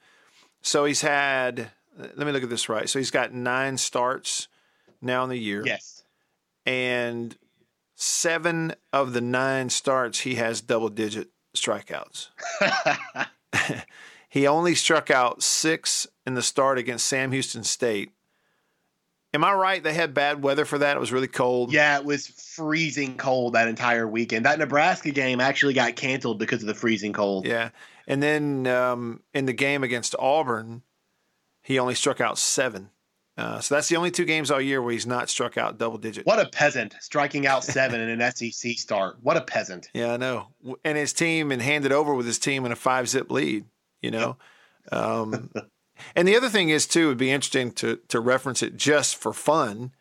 So 0.63 0.85
he's 0.85 1.01
had. 1.03 1.71
Let 1.97 2.19
me 2.19 2.31
look 2.33 2.45
at 2.45 2.51
this 2.51 2.69
right. 2.69 2.89
So 2.89 2.99
he's 3.01 3.11
got 3.11 3.33
nine 3.33 3.77
starts 3.77 4.47
now 5.03 5.25
in 5.25 5.31
the 5.31 5.39
year. 5.39 5.65
Yes. 5.67 6.05
and 6.65 7.37
seven 7.97 8.73
of 8.93 9.13
the 9.13 9.21
nine 9.21 9.69
starts 9.71 10.21
he 10.21 10.37
has 10.37 10.61
double 10.61 10.89
digit 10.89 11.29
strikeouts. 11.57 12.29
he 14.29 14.47
only 14.47 14.75
struck 14.75 15.11
out 15.11 15.43
six 15.43 16.07
in 16.27 16.35
the 16.35 16.43
start 16.43 16.79
against 16.79 17.07
Sam 17.07 17.33
Houston 17.33 17.65
State. 17.65 18.13
Am 19.35 19.45
I 19.45 19.53
right? 19.53 19.83
They 19.83 19.93
had 19.93 20.15
bad 20.15 20.43
weather 20.43 20.65
for 20.65 20.79
that. 20.79 20.97
It 20.97 21.01
was 21.01 21.13
really 21.13 21.29
cold. 21.29 21.73
Yeah, 21.73 21.99
it 21.99 22.05
was 22.05 22.27
freezing 22.29 23.17
cold 23.19 23.55
that 23.55 23.69
entire 23.69 24.09
weekend. 24.09 24.47
That 24.47 24.59
Nebraska 24.59 25.11
game 25.11 25.41
actually 25.41 25.75
got 25.75 25.97
canceled 25.97 26.39
because 26.39 26.63
of 26.63 26.67
the 26.67 26.75
freezing 26.75 27.13
cold. 27.13 27.47
Yeah. 27.47 27.71
And 28.07 28.23
then 28.23 28.67
um, 28.67 29.23
in 29.35 29.45
the 29.45 29.53
game 29.53 29.85
against 29.85 30.15
Auburn, 30.19 30.83
he 31.63 31.79
only 31.79 31.95
struck 31.95 32.23
out 32.23 32.39
seven. 32.39 32.91
Uh, 33.37 33.61
so 33.61 33.75
that's 33.75 33.89
the 33.89 33.97
only 33.97 34.11
two 34.11 34.25
games 34.25 34.51
all 34.51 34.61
year 34.61 34.83
where 34.83 34.93
he's 34.93 35.07
not 35.07 35.29
struck 35.29 35.59
out 35.59 35.79
double 35.79 35.99
digit. 35.99 36.27
What 36.27 36.41
a 36.41 36.49
peasant 36.49 36.97
striking 37.01 37.47
out 37.47 37.63
seven 37.63 38.01
in 38.01 38.21
an 38.21 38.33
SEC 38.35 38.73
start. 38.79 39.19
What 39.23 39.37
a 39.37 39.43
peasant. 39.43 39.91
Yeah, 39.93 40.15
I 40.15 40.17
know. 40.17 40.49
And 40.85 40.97
his 40.97 41.13
team 41.13 41.53
and 41.53 41.61
handed 41.61 41.93
over 41.93 42.15
with 42.15 42.27
his 42.27 42.39
team 42.39 42.65
in 42.65 42.73
a 42.73 42.77
five 42.77 43.09
zip 43.09 43.31
lead. 43.31 43.67
You 44.03 44.11
know. 44.11 44.37
Um, 44.91 45.51
and 46.17 46.27
the 46.27 46.37
other 46.37 46.49
thing 46.49 46.71
is 46.71 46.87
too 46.87 47.05
it 47.05 47.09
would 47.09 47.19
be 47.19 47.31
interesting 47.31 47.73
to 47.73 47.97
to 48.09 48.21
reference 48.21 48.63
it 48.63 48.77
just 48.77 49.17
for 49.17 49.33
fun 49.33 49.93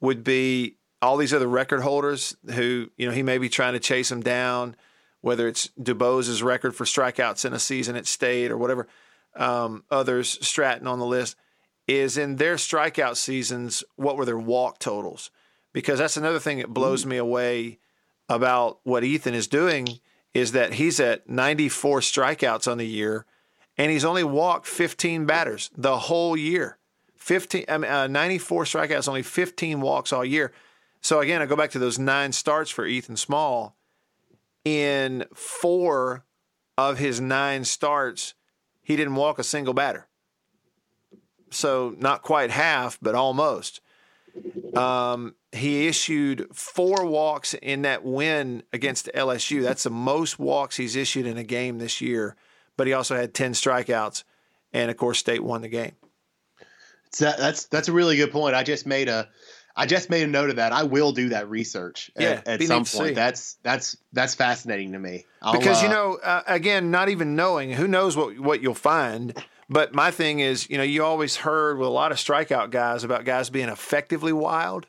would 0.00 0.22
be 0.24 0.76
all 1.00 1.16
these 1.16 1.34
other 1.34 1.46
record 1.46 1.80
holders 1.80 2.36
who 2.54 2.90
you 2.96 3.06
know 3.06 3.12
he 3.12 3.22
may 3.22 3.38
be 3.38 3.48
trying 3.48 3.74
to 3.74 3.80
chase 3.80 4.08
them 4.08 4.20
down, 4.20 4.76
whether 5.20 5.48
it's 5.48 5.68
Dubose's 5.80 6.42
record 6.42 6.74
for 6.74 6.84
strikeouts 6.84 7.44
in 7.44 7.52
a 7.52 7.58
season 7.58 7.96
at 7.96 8.06
State 8.06 8.50
or 8.50 8.58
whatever. 8.58 8.88
Um, 9.36 9.84
others, 9.90 10.38
Stratton 10.46 10.86
on 10.86 10.98
the 10.98 11.06
list 11.06 11.36
is 11.86 12.18
in 12.18 12.36
their 12.36 12.56
strikeout 12.56 13.16
seasons, 13.16 13.82
what 13.96 14.16
were 14.16 14.26
their 14.26 14.38
walk 14.38 14.78
totals? 14.78 15.30
Because 15.72 15.98
that's 15.98 16.16
another 16.16 16.38
thing 16.38 16.58
that 16.58 16.68
blows 16.68 17.06
me 17.06 17.16
away 17.16 17.78
about 18.28 18.80
what 18.82 19.04
Ethan 19.04 19.34
is 19.34 19.46
doing 19.46 19.88
is 20.34 20.52
that 20.52 20.74
he's 20.74 21.00
at 21.00 21.28
94 21.28 22.00
strikeouts 22.00 22.70
on 22.70 22.78
the 22.78 22.86
year 22.86 23.26
and 23.76 23.90
he's 23.90 24.04
only 24.04 24.24
walked 24.24 24.66
15 24.66 25.26
batters 25.26 25.70
the 25.76 25.98
whole 25.98 26.36
year. 26.36 26.78
15 27.16 27.64
I 27.68 27.78
mean, 27.78 27.90
uh, 27.90 28.06
94 28.06 28.64
strikeouts, 28.64 29.08
only 29.08 29.22
15 29.22 29.80
walks 29.80 30.12
all 30.12 30.24
year. 30.24 30.52
So 31.00 31.20
again, 31.20 31.40
I 31.42 31.46
go 31.46 31.56
back 31.56 31.70
to 31.70 31.78
those 31.78 31.98
nine 31.98 32.32
starts 32.32 32.70
for 32.70 32.86
Ethan 32.86 33.16
Small. 33.16 33.76
In 34.64 35.24
four 35.34 36.24
of 36.76 36.98
his 36.98 37.20
nine 37.20 37.64
starts, 37.64 38.34
he 38.82 38.96
didn't 38.96 39.14
walk 39.14 39.38
a 39.38 39.44
single 39.44 39.74
batter 39.74 40.08
so 41.50 41.94
not 41.98 42.22
quite 42.22 42.50
half, 42.50 42.98
but 43.00 43.14
almost. 43.14 43.80
Um, 44.74 45.34
he 45.52 45.86
issued 45.86 46.46
four 46.52 47.06
walks 47.06 47.54
in 47.54 47.82
that 47.82 48.04
win 48.04 48.62
against 48.72 49.10
LSU. 49.14 49.62
That's 49.62 49.84
the 49.84 49.90
most 49.90 50.38
walks 50.38 50.76
he's 50.76 50.96
issued 50.96 51.26
in 51.26 51.38
a 51.38 51.44
game 51.44 51.78
this 51.78 52.00
year. 52.00 52.36
But 52.76 52.86
he 52.86 52.92
also 52.92 53.16
had 53.16 53.34
ten 53.34 53.52
strikeouts, 53.52 54.24
and 54.72 54.90
of 54.90 54.96
course, 54.96 55.18
State 55.18 55.42
won 55.42 55.62
the 55.62 55.68
game. 55.68 55.92
So 57.12 57.32
that's 57.36 57.64
that's 57.64 57.88
a 57.88 57.92
really 57.92 58.16
good 58.16 58.30
point. 58.30 58.54
I 58.54 58.62
just 58.62 58.86
made 58.86 59.08
a 59.08 59.28
I 59.78 59.86
just 59.86 60.10
made 60.10 60.24
a 60.24 60.26
note 60.26 60.50
of 60.50 60.56
that. 60.56 60.72
I 60.72 60.82
will 60.82 61.12
do 61.12 61.28
that 61.28 61.48
research 61.48 62.10
yeah, 62.18 62.42
at, 62.44 62.48
at 62.48 62.62
some 62.64 62.84
point. 62.84 63.14
That's 63.14 63.58
that's 63.62 63.96
that's 64.12 64.34
fascinating 64.34 64.92
to 64.92 64.98
me. 64.98 65.24
I'll, 65.40 65.56
because 65.56 65.82
you 65.82 65.88
uh, 65.88 65.92
know, 65.92 66.18
uh, 66.22 66.42
again, 66.48 66.90
not 66.90 67.08
even 67.08 67.36
knowing 67.36 67.72
who 67.72 67.86
knows 67.86 68.16
what 68.16 68.38
what 68.40 68.60
you'll 68.60 68.74
find. 68.74 69.40
But 69.70 69.94
my 69.94 70.10
thing 70.10 70.40
is, 70.40 70.68
you 70.68 70.78
know, 70.78 70.82
you 70.82 71.04
always 71.04 71.36
heard 71.36 71.78
with 71.78 71.86
a 71.86 71.90
lot 71.90 72.10
of 72.10 72.18
strikeout 72.18 72.70
guys 72.70 73.04
about 73.04 73.24
guys 73.24 73.50
being 73.50 73.68
effectively 73.68 74.32
wild, 74.32 74.86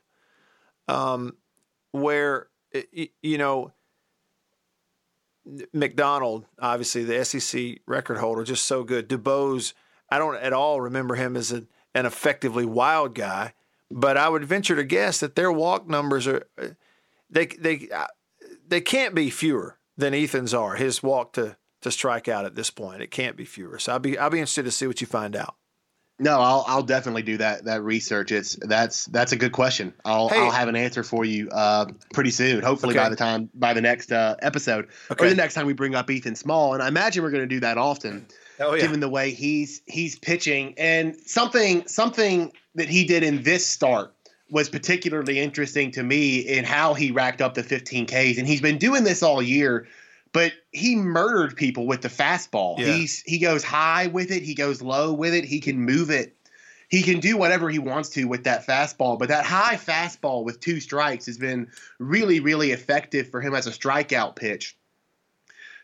um, 0.89 1.34
where 1.91 2.48
you 3.22 3.38
know 3.38 3.72
McDonald, 5.72 6.46
obviously 6.60 7.03
the 7.03 7.24
SEC 7.24 7.79
record 7.88 8.17
holder, 8.17 8.43
just 8.43 8.65
so 8.65 8.84
good. 8.84 9.08
Dubose, 9.08 9.74
I 10.10 10.17
don't 10.17 10.36
at 10.36 10.53
all 10.53 10.81
remember 10.81 11.15
him 11.15 11.38
as 11.38 11.51
a, 11.51 11.63
an 11.93 12.05
effectively 12.05 12.65
wild 12.65 13.15
guy, 13.15 13.53
but 13.89 14.17
I 14.17 14.29
would 14.29 14.46
venture 14.46 14.75
to 14.75 14.84
guess 14.84 15.19
that 15.19 15.36
their 15.36 15.51
walk 15.51 15.88
numbers 15.88 16.27
are 16.27 16.48
they 17.29 17.46
they 17.46 17.88
uh, 17.93 18.08
they 18.67 18.81
can't 18.81 19.15
be 19.15 19.29
fewer 19.29 19.77
than 19.96 20.13
Ethan's 20.13 20.53
are. 20.53 20.75
His 20.75 21.03
walk 21.03 21.34
to 21.34 21.58
to 21.81 21.91
strike 21.91 22.27
out 22.27 22.46
at 22.46 22.55
this 22.55 22.72
point. 22.72 23.01
It 23.01 23.12
can't 23.12 23.38
be 23.38 23.46
fewer. 23.46 23.77
So 23.77 23.93
I'll 23.93 24.00
be 24.00 24.17
I'll 24.17 24.29
be 24.31 24.39
interested 24.39 24.65
to 24.65 24.72
see 24.72 24.88
what 24.88 25.01
you 25.01 25.08
find 25.08 25.36
out. 25.36 25.55
No, 26.22 26.42
I'll 26.42 26.66
I'll 26.68 26.84
definitely 26.84 27.22
do 27.22 27.38
that 27.38 27.64
that 27.64 27.82
research. 27.82 28.32
It's 28.34 28.58
that's 28.58 29.06
that's 29.06 29.32
a 29.32 29.38
good 29.38 29.54
question. 29.54 29.94
I'll 30.04 30.28
hey. 30.28 30.38
I'll 30.38 30.52
have 30.52 30.68
an 30.68 30.76
answer 30.76 31.02
for 31.02 31.24
you 31.24 31.50
uh, 31.50 31.86
pretty 32.14 32.32
soon. 32.32 32.62
Hopefully 32.62 32.94
okay. 32.94 33.06
by 33.06 33.10
the 33.10 33.16
time 33.16 33.50
by 33.54 33.74
the 33.74 33.82
next 33.82 34.12
uh, 34.12 34.36
episode 34.42 34.90
okay. 35.10 35.26
or 35.26 35.30
the 35.30 35.36
next 35.36 35.54
time 35.54 35.66
we 35.66 35.74
bring 35.74 35.96
up 35.96 36.12
Ethan 36.12 36.36
Small. 36.36 36.74
And 36.74 36.84
I 36.84 36.90
imagine 36.90 37.24
we're 37.24 37.32
going 37.32 37.48
to 37.48 37.56
do 37.56 37.62
that 37.62 37.78
often, 37.78 38.26
oh, 38.60 38.74
yeah. 38.74 38.82
given 38.82 39.00
the 39.00 39.08
way 39.08 39.32
he's 39.32 39.82
he's 39.86 40.20
pitching 40.20 40.74
and 40.78 41.16
something 41.16 41.88
something 41.88 42.52
that 42.76 42.90
he 42.90 43.06
did 43.06 43.24
in 43.24 43.44
this 43.44 43.66
start 43.66 44.14
was 44.52 44.68
particularly 44.68 45.40
interesting 45.40 45.92
to 45.92 46.04
me 46.04 46.40
in 46.40 46.66
how 46.66 46.94
he 46.94 47.12
racked 47.12 47.42
up 47.42 47.54
the 47.54 47.64
15 47.64 48.08
Ks. 48.08 48.38
And 48.38 48.48
he's 48.48 48.62
been 48.62 48.78
doing 48.78 49.04
this 49.04 49.22
all 49.22 49.42
year 49.42 49.88
but 50.31 50.53
he 50.71 50.95
murdered 50.95 51.55
people 51.55 51.88
with 51.88 52.01
the 52.01 52.09
fastball. 52.09 52.77
Yeah. 52.77 52.93
He's 52.93 53.21
he 53.21 53.39
goes 53.39 53.63
high 53.63 54.07
with 54.07 54.31
it, 54.31 54.43
he 54.43 54.55
goes 54.55 54.81
low 54.81 55.13
with 55.13 55.33
it, 55.33 55.45
he 55.45 55.59
can 55.59 55.79
move 55.79 56.09
it. 56.09 56.36
He 56.89 57.03
can 57.03 57.19
do 57.19 57.38
whatever 57.38 57.69
he 57.69 57.77
wants 57.77 58.09
to 58.12 58.25
with 58.25 58.45
that 58.45 58.65
fastball, 58.65 59.19
but 59.19 59.29
that 59.29 59.45
high 59.45 59.75
fastball 59.75 60.43
with 60.43 60.59
two 60.59 60.79
strikes 60.79 61.27
has 61.27 61.38
been 61.38 61.67
really 62.00 62.39
really 62.39 62.71
effective 62.71 63.29
for 63.29 63.41
him 63.41 63.53
as 63.53 63.67
a 63.67 63.71
strikeout 63.71 64.36
pitch. 64.36 64.75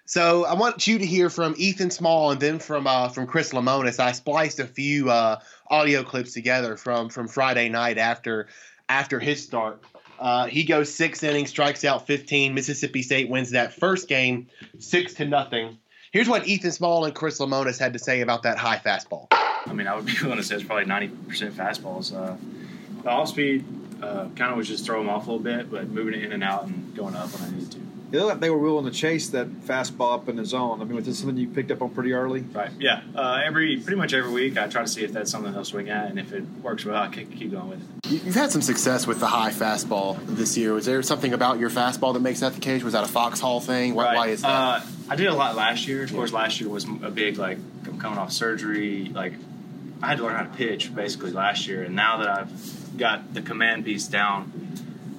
So 0.07 0.45
I 0.45 0.53
want 0.53 0.85
you 0.85 0.99
to 0.99 1.05
hear 1.05 1.31
from 1.31 1.55
Ethan 1.57 1.89
Small 1.89 2.31
and 2.31 2.39
then 2.39 2.59
from 2.59 2.85
uh, 2.85 3.09
from 3.09 3.25
Chris 3.25 3.53
Lemonis. 3.53 3.99
I 3.99 4.11
spliced 4.11 4.59
a 4.59 4.67
few 4.67 5.09
uh, 5.09 5.39
audio 5.67 6.03
clips 6.03 6.33
together 6.33 6.77
from 6.77 7.09
from 7.09 7.27
Friday 7.27 7.69
night 7.69 7.97
after 7.97 8.47
after 8.87 9.19
his 9.19 9.43
start. 9.43 9.83
Uh, 10.19 10.47
he 10.47 10.63
goes 10.63 10.93
six 10.93 11.23
innings, 11.23 11.49
strikes 11.49 11.83
out 11.83 12.07
15. 12.07 12.53
Mississippi 12.53 13.01
State 13.01 13.29
wins 13.29 13.51
that 13.51 13.73
first 13.73 14.07
game, 14.07 14.47
six 14.79 15.13
to 15.15 15.25
nothing. 15.25 15.77
Here's 16.11 16.29
what 16.29 16.47
Ethan 16.47 16.71
Small 16.71 17.05
and 17.05 17.13
Chris 17.13 17.39
Lemonis 17.39 17.77
had 17.77 17.93
to 17.93 17.99
say 17.99 18.21
about 18.21 18.43
that 18.43 18.57
high 18.57 18.77
fastball. 18.77 19.27
I 19.31 19.73
mean, 19.73 19.87
I 19.87 19.95
would 19.95 20.05
be 20.05 20.13
willing 20.21 20.37
to 20.37 20.43
say 20.43 20.55
it's 20.55 20.63
probably 20.63 20.85
90% 20.85 21.51
fastballs. 21.51 22.15
Uh, 22.15 22.37
the 23.03 23.09
off 23.09 23.29
speed 23.29 23.65
uh, 24.01 24.29
kind 24.35 24.51
of 24.51 24.57
was 24.57 24.67
just 24.67 24.85
throw 24.85 24.99
them 24.99 25.09
off 25.09 25.27
a 25.27 25.31
little 25.31 25.43
bit, 25.43 25.69
but 25.69 25.89
moving 25.89 26.13
it 26.13 26.23
in 26.23 26.31
and 26.31 26.43
out 26.43 26.65
and 26.65 26.95
going 26.95 27.15
up 27.15 27.31
when 27.33 27.49
I 27.49 27.51
needed 27.51 27.71
to. 27.73 27.79
It 28.11 28.17
looked 28.17 28.29
like 28.29 28.39
they 28.39 28.49
were 28.49 28.59
willing 28.59 28.85
to 28.85 28.91
chase 28.91 29.29
that 29.29 29.49
fastball 29.61 30.13
up 30.13 30.29
in 30.29 30.35
the 30.35 30.45
zone. 30.45 30.81
I 30.81 30.83
mean, 30.83 30.95
was 30.95 31.05
this 31.05 31.19
something 31.19 31.37
you 31.37 31.47
picked 31.47 31.71
up 31.71 31.81
on 31.81 31.89
pretty 31.89 32.13
early? 32.13 32.41
Right. 32.41 32.69
Yeah. 32.79 33.01
Uh, 33.15 33.41
every 33.43 33.77
pretty 33.77 33.97
much 33.97 34.13
every 34.13 34.31
week, 34.31 34.57
I 34.57 34.67
try 34.67 34.83
to 34.83 34.87
see 34.87 35.03
if 35.03 35.11
that's 35.11 35.31
something 35.31 35.51
they'll 35.51 35.65
swing 35.65 35.89
at, 35.89 36.09
and 36.09 36.19
if 36.19 36.31
it 36.31 36.43
works 36.61 36.85
well, 36.85 37.01
I 37.01 37.09
keep, 37.09 37.35
keep 37.35 37.51
going 37.51 37.69
with 37.69 37.81
it. 37.81 38.25
You've 38.25 38.35
had 38.35 38.51
some 38.51 38.61
success 38.61 39.07
with 39.07 39.19
the 39.19 39.27
high 39.27 39.51
fastball 39.51 40.23
this 40.27 40.55
year. 40.57 40.73
Was 40.73 40.85
there 40.85 41.01
something 41.01 41.33
about 41.33 41.59
your 41.59 41.69
fastball 41.69 42.13
that 42.13 42.21
makes 42.21 42.41
that 42.41 42.53
the 42.53 42.61
case? 42.61 42.83
Was 42.83 42.93
that 42.93 43.03
a 43.03 43.11
Foxhall 43.11 43.59
thing? 43.59 43.95
Why, 43.95 44.05
right. 44.05 44.15
why 44.15 44.27
is 44.27 44.43
that? 44.43 44.49
Uh, 44.49 44.81
I 45.09 45.15
did 45.15 45.27
a 45.27 45.33
lot 45.33 45.55
last 45.55 45.87
year. 45.87 46.03
Of 46.03 46.13
course, 46.13 46.31
last 46.31 46.61
year 46.61 46.69
was 46.69 46.85
a 46.85 47.09
big 47.09 47.37
like 47.37 47.57
I'm 47.85 47.99
coming 47.99 48.19
off 48.19 48.31
surgery. 48.31 49.05
Like 49.05 49.33
I 50.01 50.07
had 50.07 50.17
to 50.19 50.23
learn 50.23 50.35
how 50.35 50.43
to 50.43 50.55
pitch 50.55 50.93
basically 50.93 51.31
last 51.31 51.67
year, 51.67 51.83
and 51.83 51.95
now 51.95 52.17
that 52.17 52.29
I've 52.29 52.97
got 52.97 53.33
the 53.33 53.41
command 53.41 53.85
piece 53.85 54.07
down. 54.07 54.51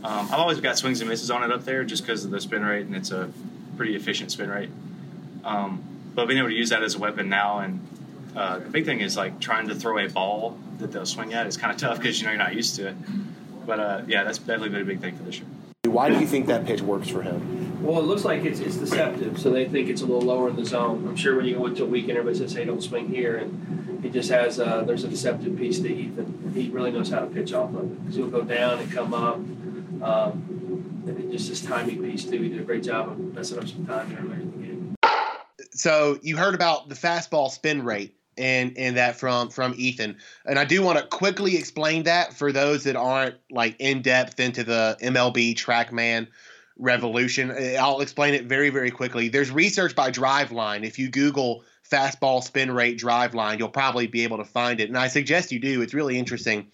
Um, 0.04 0.26
I've 0.26 0.38
always 0.38 0.60
got 0.60 0.78
swings 0.78 1.00
and 1.00 1.10
misses 1.10 1.30
on 1.30 1.42
it 1.42 1.50
up 1.50 1.64
there 1.64 1.84
just 1.84 2.02
because 2.02 2.24
of 2.24 2.30
the 2.30 2.40
spin 2.40 2.64
rate, 2.64 2.86
and 2.86 2.94
it's 2.94 3.10
a 3.10 3.30
pretty 3.76 3.96
efficient 3.96 4.30
spin 4.30 4.50
rate. 4.50 4.70
Um, 5.44 5.82
but 6.14 6.26
being 6.26 6.38
able 6.38 6.48
to 6.48 6.54
use 6.54 6.70
that 6.70 6.82
as 6.82 6.94
a 6.94 6.98
weapon 6.98 7.28
now, 7.28 7.58
and 7.58 7.80
uh, 8.36 8.58
the 8.58 8.70
big 8.70 8.84
thing 8.84 9.00
is 9.00 9.16
like 9.16 9.40
trying 9.40 9.68
to 9.68 9.74
throw 9.74 9.98
a 9.98 10.08
ball 10.08 10.58
that 10.78 10.92
they'll 10.92 11.06
swing 11.06 11.34
at 11.34 11.46
is 11.46 11.56
kind 11.56 11.72
of 11.72 11.78
tough 11.80 11.98
because 11.98 12.20
you 12.20 12.26
know 12.26 12.32
you're 12.32 12.38
not 12.38 12.54
used 12.54 12.76
to 12.76 12.88
it. 12.88 12.96
But 13.66 13.80
uh, 13.80 14.02
yeah, 14.06 14.24
that's 14.24 14.38
definitely 14.38 14.70
been 14.70 14.82
a 14.82 14.84
big 14.84 15.00
thing 15.00 15.16
for 15.16 15.24
this 15.24 15.38
year. 15.38 15.48
Why 15.84 16.10
do 16.10 16.18
you 16.18 16.26
think 16.26 16.46
that 16.46 16.66
pitch 16.66 16.82
works 16.82 17.08
for 17.08 17.22
him? 17.22 17.82
Well, 17.82 18.00
it 18.00 18.04
looks 18.04 18.24
like 18.24 18.44
it's, 18.44 18.58
it's 18.58 18.76
deceptive, 18.76 19.38
so 19.38 19.50
they 19.50 19.66
think 19.66 19.88
it's 19.88 20.02
a 20.02 20.06
little 20.06 20.22
lower 20.22 20.48
in 20.48 20.56
the 20.56 20.64
zone. 20.64 21.06
I'm 21.06 21.16
sure 21.16 21.36
when 21.36 21.46
you 21.46 21.56
go 21.56 21.66
into 21.66 21.84
a 21.84 21.86
weekend, 21.86 22.18
everybody 22.18 22.38
says, 22.38 22.52
"Hey, 22.54 22.64
don't 22.64 22.82
swing 22.82 23.08
here," 23.08 23.36
and 23.36 24.02
he 24.02 24.10
just 24.10 24.30
has 24.30 24.58
uh, 24.58 24.82
there's 24.82 25.04
a 25.04 25.08
deceptive 25.08 25.56
piece 25.56 25.80
to 25.80 25.88
Ethan. 25.88 26.52
He 26.54 26.68
really 26.70 26.90
knows 26.90 27.10
how 27.10 27.20
to 27.20 27.26
pitch 27.26 27.52
off 27.52 27.70
of 27.74 27.84
it 27.84 28.00
because 28.00 28.16
he'll 28.16 28.28
go 28.28 28.42
down 28.42 28.80
and 28.80 28.90
come 28.90 29.14
up. 29.14 29.38
Um, 30.02 31.04
and 31.06 31.30
just 31.30 31.48
his 31.48 31.62
timing 31.62 32.02
piece 32.02 32.24
too. 32.24 32.42
He 32.42 32.48
did 32.48 32.60
a 32.60 32.64
great 32.64 32.82
job 32.82 33.10
of 33.10 33.18
messing 33.18 33.58
up 33.58 33.68
some 33.68 33.86
time 33.86 34.16
earlier 34.20 34.40
in 34.40 34.50
the 34.50 34.66
game. 34.66 34.96
So 35.72 36.18
you 36.22 36.36
heard 36.36 36.54
about 36.54 36.88
the 36.88 36.94
fastball 36.94 37.50
spin 37.50 37.84
rate 37.84 38.16
and 38.38 38.76
and 38.76 38.96
that 38.96 39.16
from 39.16 39.50
from 39.50 39.74
Ethan. 39.76 40.16
And 40.44 40.58
I 40.58 40.64
do 40.64 40.82
want 40.82 40.98
to 40.98 41.06
quickly 41.06 41.56
explain 41.56 42.04
that 42.04 42.34
for 42.34 42.52
those 42.52 42.84
that 42.84 42.96
aren't 42.96 43.36
like 43.50 43.76
in 43.78 44.02
depth 44.02 44.40
into 44.40 44.64
the 44.64 44.96
MLB 45.00 45.54
TrackMan 45.54 46.28
revolution. 46.78 47.54
I'll 47.78 48.00
explain 48.00 48.34
it 48.34 48.44
very 48.44 48.70
very 48.70 48.90
quickly. 48.90 49.28
There's 49.28 49.50
research 49.50 49.94
by 49.94 50.10
Driveline. 50.10 50.84
If 50.84 50.98
you 50.98 51.08
Google 51.08 51.64
fastball 51.90 52.42
spin 52.42 52.70
rate 52.70 52.98
Driveline, 52.98 53.58
you'll 53.58 53.68
probably 53.68 54.06
be 54.06 54.24
able 54.24 54.38
to 54.38 54.44
find 54.44 54.80
it. 54.80 54.88
And 54.88 54.98
I 54.98 55.08
suggest 55.08 55.52
you 55.52 55.60
do. 55.60 55.82
It's 55.82 55.94
really 55.94 56.18
interesting 56.18 56.66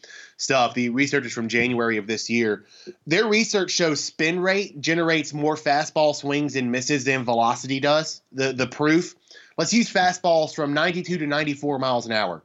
stuff. 0.42 0.74
The 0.74 0.90
research 0.90 1.26
is 1.26 1.32
from 1.32 1.48
January 1.48 1.96
of 1.96 2.06
this 2.06 2.28
year. 2.28 2.66
Their 3.06 3.26
research 3.26 3.70
shows 3.70 4.02
spin 4.02 4.40
rate 4.40 4.80
generates 4.80 5.32
more 5.32 5.56
fastball 5.56 6.14
swings 6.14 6.56
and 6.56 6.72
misses 6.72 7.04
than 7.04 7.24
velocity 7.24 7.80
does. 7.80 8.22
The 8.32 8.52
the 8.52 8.66
proof. 8.66 9.14
Let's 9.56 9.72
use 9.72 9.92
fastballs 9.92 10.54
from 10.54 10.74
92 10.74 11.18
to 11.18 11.26
94 11.26 11.78
miles 11.78 12.06
an 12.06 12.12
hour, 12.12 12.42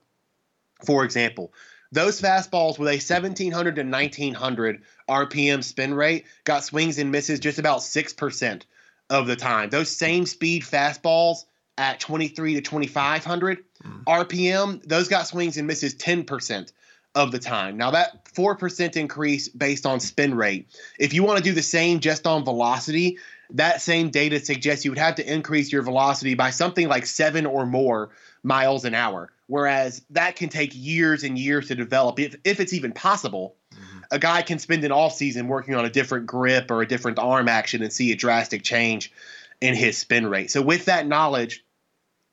for 0.86 1.04
example. 1.04 1.54
Those 1.92 2.22
fastballs 2.22 2.78
with 2.78 2.90
a 2.90 3.00
1700 3.00 3.76
to 3.76 3.84
1900 3.84 4.82
RPM 5.10 5.64
spin 5.64 5.94
rate 5.94 6.26
got 6.44 6.66
swings 6.66 6.98
and 6.98 7.12
misses 7.12 7.40
just 7.40 7.60
about 7.60 7.80
6% 7.80 8.62
of 9.10 9.26
the 9.26 9.38
time. 9.38 9.70
Those 9.70 9.90
same 9.90 10.26
speed 10.26 10.64
fastballs 10.64 11.46
at 11.78 12.02
23 12.02 12.56
to 12.56 12.62
2500 12.62 13.64
RPM, 14.06 14.82
hmm. 14.82 14.88
those 14.88 15.08
got 15.08 15.28
swings 15.28 15.56
and 15.56 15.66
misses 15.66 15.96
10% 15.96 16.72
of 17.18 17.32
the 17.32 17.40
time. 17.40 17.78
Now 17.78 17.92
that 17.92 18.26
4% 18.26 18.96
increase 18.96 19.50
based 19.50 19.88
on 19.88 20.00
spin 20.00 20.36
rate. 20.36 20.68
If 21.00 21.14
you 21.14 21.24
want 21.24 21.40
to 21.40 21.44
do 21.44 21.52
the 21.52 21.64
same 21.64 22.00
just 22.00 22.28
on 22.28 22.46
velocity, 22.46 23.18
that 23.50 23.82
same 23.82 24.12
data 24.12 24.40
suggests 24.40 24.86
you 24.86 24.92
would 24.92 25.00
have 25.00 25.16
to 25.16 25.34
increase 25.34 25.72
your 25.72 25.82
velocity 25.82 26.36
by 26.36 26.52
something 26.52 26.88
like 26.88 27.08
7 27.08 27.48
or 27.48 27.66
more 27.66 28.12
miles 28.44 28.86
an 28.86 28.94
hour. 28.94 29.32
Whereas 29.48 30.04
that 30.12 30.36
can 30.36 30.50
take 30.50 30.72
years 30.74 31.24
and 31.24 31.40
years 31.40 31.70
to 31.70 31.76
develop 31.76 32.20
if 32.20 32.36
if 32.44 32.60
it's 32.60 32.74
even 32.74 32.92
possible. 32.92 33.56
Mm-hmm. 33.74 34.00
A 34.12 34.20
guy 34.20 34.42
can 34.44 34.60
spend 34.60 34.84
an 34.84 34.92
off 34.92 35.14
season 35.14 35.48
working 35.48 35.74
on 35.74 35.86
a 35.86 35.90
different 35.90 36.28
grip 36.28 36.70
or 36.70 36.82
a 36.82 36.88
different 36.88 37.18
arm 37.18 37.48
action 37.48 37.82
and 37.82 37.92
see 37.92 38.12
a 38.12 38.16
drastic 38.16 38.62
change 38.64 39.12
in 39.60 39.74
his 39.74 39.98
spin 39.98 40.28
rate. 40.28 40.52
So 40.52 40.62
with 40.62 40.86
that 40.86 41.08
knowledge, 41.08 41.64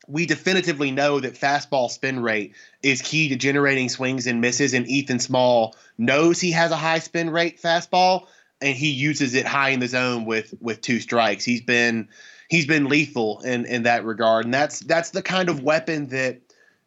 we 0.06 0.26
definitively 0.26 0.90
know 0.90 1.20
that 1.20 1.34
fastball 1.34 1.90
spin 1.90 2.20
rate 2.20 2.54
is 2.82 3.02
key 3.02 3.28
to 3.28 3.37
generating 3.37 3.88
swings 3.88 4.26
and 4.26 4.40
misses. 4.40 4.75
And 4.75 4.87
Ethan 4.88 5.18
Small 5.18 5.75
knows 5.99 6.40
he 6.40 6.52
has 6.52 6.70
a 6.70 6.76
high 6.76 6.99
spin 6.99 7.30
rate 7.30 7.61
fastball, 7.61 8.26
and 8.61 8.76
he 8.76 8.90
uses 8.90 9.34
it 9.34 9.46
high 9.46 9.70
in 9.70 9.80
the 9.80 9.88
zone 9.88 10.25
with 10.25 10.54
with 10.61 10.80
two 10.80 11.00
strikes. 11.00 11.44
He's 11.44 11.61
been 11.61 12.08
he's 12.49 12.66
been 12.66 12.88
lethal 12.88 13.40
in 13.40 13.66
in 13.66 13.84
that 13.84 14.04
regard, 14.04 14.44
and 14.44 14.54
that's 14.54 14.80
that's 14.80 15.11
the 15.11 15.23
kind 15.23 15.49
of 15.49 15.62
weapon 15.62 16.08
that. 16.08 16.40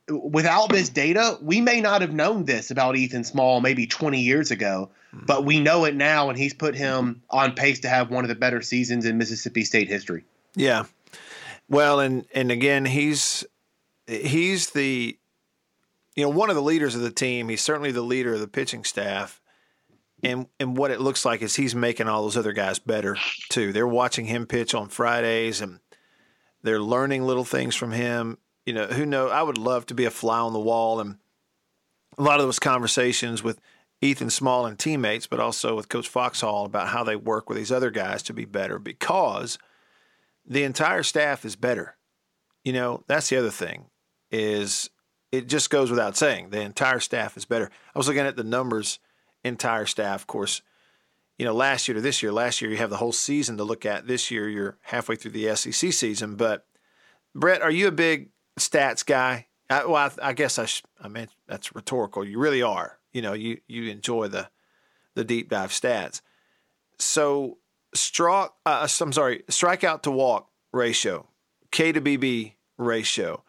Without 0.10 0.70
this 0.70 0.88
data, 0.88 1.38
we 1.42 1.60
may 1.60 1.82
not 1.82 2.00
have 2.00 2.14
known 2.14 2.46
this 2.46 2.72
about 2.72 2.96
Ethan 2.96 3.26
Small 3.26 3.60
maybe 3.60 3.86
20 3.86 4.22
years 4.22 4.52
ago, 4.52 4.90
hmm. 5.12 5.26
but 5.26 5.44
we 5.44 5.60
know 5.60 5.84
it 5.84 5.98
now, 5.98 6.30
and 6.30 6.38
he's 6.38 6.54
put 6.54 6.76
him 6.76 7.22
on 7.30 7.52
pace 7.52 7.82
to 7.82 7.90
have 7.90 8.10
one 8.10 8.24
of 8.24 8.30
the 8.30 8.36
better 8.36 8.62
seasons 8.62 9.06
in 9.06 9.18
Mississippi 9.18 9.66
State 9.66 9.90
history. 9.90 10.24
Yeah. 10.56 10.86
Well, 11.70 12.00
and 12.00 12.26
and 12.34 12.52
again, 12.52 12.86
he's 12.86 13.46
he's 14.06 14.72
the 14.72 15.18
you 16.16 16.24
know 16.24 16.30
one 16.30 16.50
of 16.50 16.56
the 16.56 16.62
leaders 16.62 16.96
of 16.96 17.02
the 17.02 17.12
team. 17.12 17.50
He's 17.50 17.62
certainly 17.62 17.92
the 17.92 18.02
leader 18.02 18.34
of 18.34 18.40
the 18.40 18.48
pitching 18.48 18.84
staff. 18.84 19.42
And 20.24 20.48
and 20.60 20.76
what 20.76 20.92
it 20.92 21.00
looks 21.00 21.26
like 21.26 21.42
is 21.42 21.56
he's 21.56 21.76
making 21.76 22.08
all 22.08 22.24
those 22.24 22.38
other 22.38 22.54
guys 22.54 22.80
better 22.80 23.18
too. 23.50 23.72
They're 23.72 23.88
watching 23.88 24.26
him 24.26 24.48
pitch 24.48 24.74
on 24.74 24.90
Fridays 24.90 25.62
and 25.62 25.80
they're 26.64 26.82
learning 26.82 27.24
little 27.24 27.46
things 27.46 27.76
from 27.76 27.92
him. 27.92 28.40
You 28.66 28.74
know, 28.74 28.88
who 28.88 29.06
know? 29.06 29.30
I 29.30 29.44
would 29.44 29.60
love 29.60 29.86
to 29.88 29.94
be 29.94 30.06
a 30.06 30.12
fly 30.12 30.40
on 30.40 30.54
the 30.54 30.60
wall 30.60 31.00
and 31.00 31.18
a 32.18 32.24
lot 32.24 32.40
of 32.40 32.48
those 32.48 32.60
conversations 32.60 33.44
with 33.44 33.62
Ethan 34.02 34.32
Small 34.32 34.66
and 34.66 34.78
teammates, 34.78 35.28
but 35.28 35.40
also 35.40 35.76
with 35.76 35.90
Coach 35.90 36.08
Foxhall 36.08 36.66
about 36.66 36.90
how 36.90 37.04
they 37.04 37.16
work 37.16 37.48
with 37.48 37.58
these 37.58 37.72
other 37.72 37.92
guys 37.92 38.24
to 38.24 38.34
be 38.34 38.46
better 38.46 38.80
because 38.80 39.60
the 40.48 40.64
entire 40.64 41.04
staff 41.04 41.46
is 41.46 41.56
better. 41.56 41.98
You 42.64 42.74
know, 42.74 43.04
that's 43.08 43.30
the 43.30 43.38
other 43.38 43.52
thing 43.52 43.86
is 44.32 44.90
it 45.32 45.48
just 45.48 45.70
goes 45.70 45.90
without 45.90 46.18
saying 46.18 46.50
the 46.50 46.62
entire 46.62 47.00
staff 47.00 47.38
is 47.38 47.46
better. 47.46 47.70
I 47.94 48.00
was 48.00 48.08
looking 48.08 48.26
at 48.26 48.36
the 48.36 48.44
numbers, 48.44 49.00
entire 49.44 49.86
staff, 49.86 50.22
of 50.22 50.28
course. 50.28 50.62
You 51.38 51.46
know, 51.46 51.54
last 51.54 51.88
year 51.88 51.96
to 51.96 52.02
this 52.02 52.24
year, 52.24 52.32
last 52.32 52.62
year 52.62 52.72
you 52.72 52.78
have 52.78 52.90
the 52.90 52.98
whole 52.98 53.12
season 53.12 53.58
to 53.58 53.64
look 53.64 53.86
at. 53.86 54.08
This 54.08 54.32
year 54.32 54.50
you're 54.50 54.78
halfway 54.82 55.16
through 55.16 55.32
the 55.32 55.56
SEC 55.56 55.94
season. 55.94 56.36
But 56.36 56.66
Brett, 57.36 57.62
are 57.62 57.72
you 57.72 57.88
a 57.88 57.92
big 57.92 58.30
stats 58.60 59.06
guy? 59.06 59.48
I, 59.70 59.86
well, 59.86 59.96
I, 60.22 60.30
I 60.30 60.34
guess 60.34 60.58
I, 60.58 60.66
sh- 60.66 60.84
I 61.00 61.10
mean 61.10 61.28
that's 61.48 61.76
rhetorical. 61.76 62.26
You 62.26 62.40
really 62.40 62.62
are. 62.62 63.00
You 63.14 63.22
know, 63.22 63.34
you 63.34 63.60
you 63.68 63.90
enjoy 63.92 64.28
the 64.28 64.50
the 65.14 65.24
deep 65.24 65.50
dive 65.50 65.72
stats. 65.72 66.22
So, 67.00 67.58
struck. 67.94 68.56
Uh, 68.66 68.88
I'm 69.02 69.14
sorry, 69.14 69.44
strikeout 69.50 70.04
to 70.04 70.12
walk 70.12 70.50
ratio, 70.74 71.28
K 71.72 71.92
to 71.92 72.02
BB 72.02 72.54
ratio. 72.78 73.44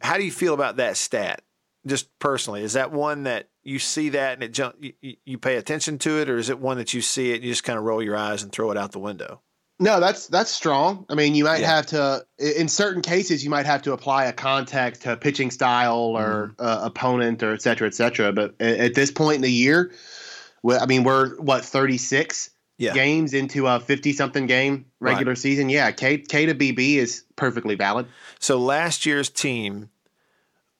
How 0.00 0.16
do 0.16 0.24
you 0.24 0.32
feel 0.32 0.54
about 0.54 0.76
that 0.76 0.96
stat? 0.96 1.42
Just 1.86 2.16
personally, 2.18 2.62
is 2.62 2.74
that 2.74 2.92
one 2.92 3.22
that 3.24 3.48
you 3.62 3.78
see 3.78 4.10
that 4.10 4.34
and 4.34 4.42
it 4.42 4.52
jump, 4.52 4.76
you, 4.80 4.92
you 5.24 5.38
pay 5.38 5.56
attention 5.56 5.98
to 5.98 6.20
it, 6.20 6.28
or 6.28 6.36
is 6.36 6.50
it 6.50 6.58
one 6.58 6.76
that 6.78 6.92
you 6.92 7.00
see 7.00 7.30
it 7.32 7.36
and 7.36 7.44
you 7.44 7.50
just 7.52 7.64
kind 7.64 7.78
of 7.78 7.84
roll 7.84 8.02
your 8.02 8.16
eyes 8.16 8.42
and 8.42 8.52
throw 8.52 8.70
it 8.70 8.76
out 8.76 8.92
the 8.92 8.98
window? 8.98 9.40
No, 9.80 10.00
that's 10.00 10.26
that's 10.26 10.50
strong. 10.50 11.06
I 11.08 11.14
mean, 11.14 11.36
you 11.36 11.44
might 11.44 11.60
Yeah. 11.60 11.76
have 11.76 11.86
to 11.86 12.26
in 12.38 12.66
certain 12.68 13.00
cases 13.00 13.44
you 13.44 13.48
might 13.50 13.64
have 13.64 13.82
to 13.82 13.92
apply 13.92 14.24
a 14.24 14.32
context 14.32 15.02
to 15.02 15.16
pitching 15.16 15.52
style 15.52 15.98
or 16.18 16.52
uh, 16.58 16.80
opponent 16.82 17.44
or 17.44 17.54
et 17.54 17.62
cetera, 17.62 17.86
et 17.86 17.94
cetera. 17.94 18.32
But 18.32 18.56
a- 18.60 18.80
at 18.86 18.94
this 18.94 19.12
point 19.12 19.36
in 19.36 19.42
the 19.42 19.52
year, 19.52 19.92
I 20.68 20.84
mean, 20.86 21.04
we're 21.04 21.36
what 21.36 21.64
thirty 21.64 21.96
six 21.96 22.50
Yeah. 22.78 22.94
games 22.94 23.34
into 23.34 23.66
a 23.66 23.80
fifty 23.80 24.12
something 24.12 24.46
game 24.46 24.86
regular 25.00 25.34
season. 25.34 25.68
Yeah, 25.68 25.90
K 25.90 26.18
K 26.18 26.46
to 26.46 26.54
BB 26.54 26.94
is 26.96 27.24
perfectly 27.36 27.74
valid. 27.74 28.06
So 28.38 28.58
last 28.58 29.04
year's 29.04 29.28
team, 29.28 29.90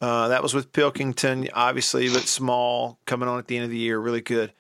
uh, 0.01 0.29
that 0.29 0.43
was 0.43 0.55
with 0.55 0.73
Pilkington, 0.73 1.49
obviously, 1.53 2.09
but 2.09 2.23
small, 2.23 2.99
coming 3.05 3.29
on 3.29 3.39
at 3.39 3.49
the 3.49 3.57
end 3.57 3.65
of 3.65 3.71
the 3.71 3.79
year, 3.79 3.99
really 3.99 4.21
good. 4.21 4.53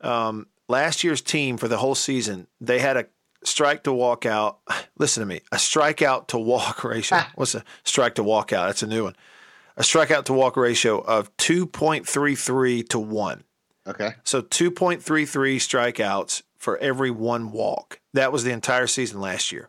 Um, 0.00 0.48
last 0.68 1.04
year's 1.04 1.20
team 1.20 1.56
for 1.56 1.68
the 1.68 1.78
whole 1.78 1.94
season, 1.94 2.48
they 2.60 2.80
had 2.80 2.96
a 2.96 3.06
strike 3.44 3.84
to 3.84 3.92
walk 3.92 4.26
out. 4.26 4.58
Listen 4.98 5.20
to 5.20 5.26
me, 5.26 5.40
a 5.52 5.56
strikeout 5.56 6.28
to 6.28 6.38
walk 6.38 6.82
ratio. 6.84 7.20
What's 7.36 7.54
a 7.54 7.64
strike 7.84 8.16
to 8.16 8.24
walk 8.24 8.52
out? 8.52 8.66
That's 8.66 8.82
a 8.82 8.88
new 8.88 9.04
one. 9.04 9.16
A 9.76 9.82
strikeout 9.82 10.24
to 10.24 10.32
walk 10.32 10.56
ratio 10.56 10.98
of 11.00 11.34
2.33 11.38 12.88
to 12.90 12.98
1. 12.98 13.44
Okay. 13.86 14.10
So 14.22 14.42
2.33 14.42 15.02
strikeouts 15.56 16.42
for 16.62 16.78
every 16.78 17.10
one 17.10 17.50
walk. 17.50 18.00
That 18.12 18.30
was 18.30 18.44
the 18.44 18.52
entire 18.52 18.86
season 18.86 19.20
last 19.20 19.50
year. 19.50 19.68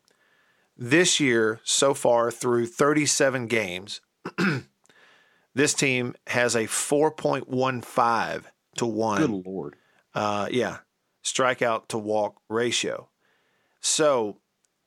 This 0.77 1.19
year, 1.19 1.59
so 1.63 1.95
far 1.95 2.29
through 2.29 2.67
37 2.67 3.47
games, 3.47 3.99
this 5.55 5.73
team 5.73 6.13
has 6.27 6.53
a 6.55 6.65
4.15 6.65 8.43
to 8.77 8.85
1 8.85 9.21
Good 9.21 9.45
lord. 9.47 9.75
uh, 10.13 10.47
yeah, 10.51 10.77
strikeout 11.23 11.87
to 11.87 11.97
walk 11.97 12.35
ratio. 12.47 13.09
So, 13.81 14.37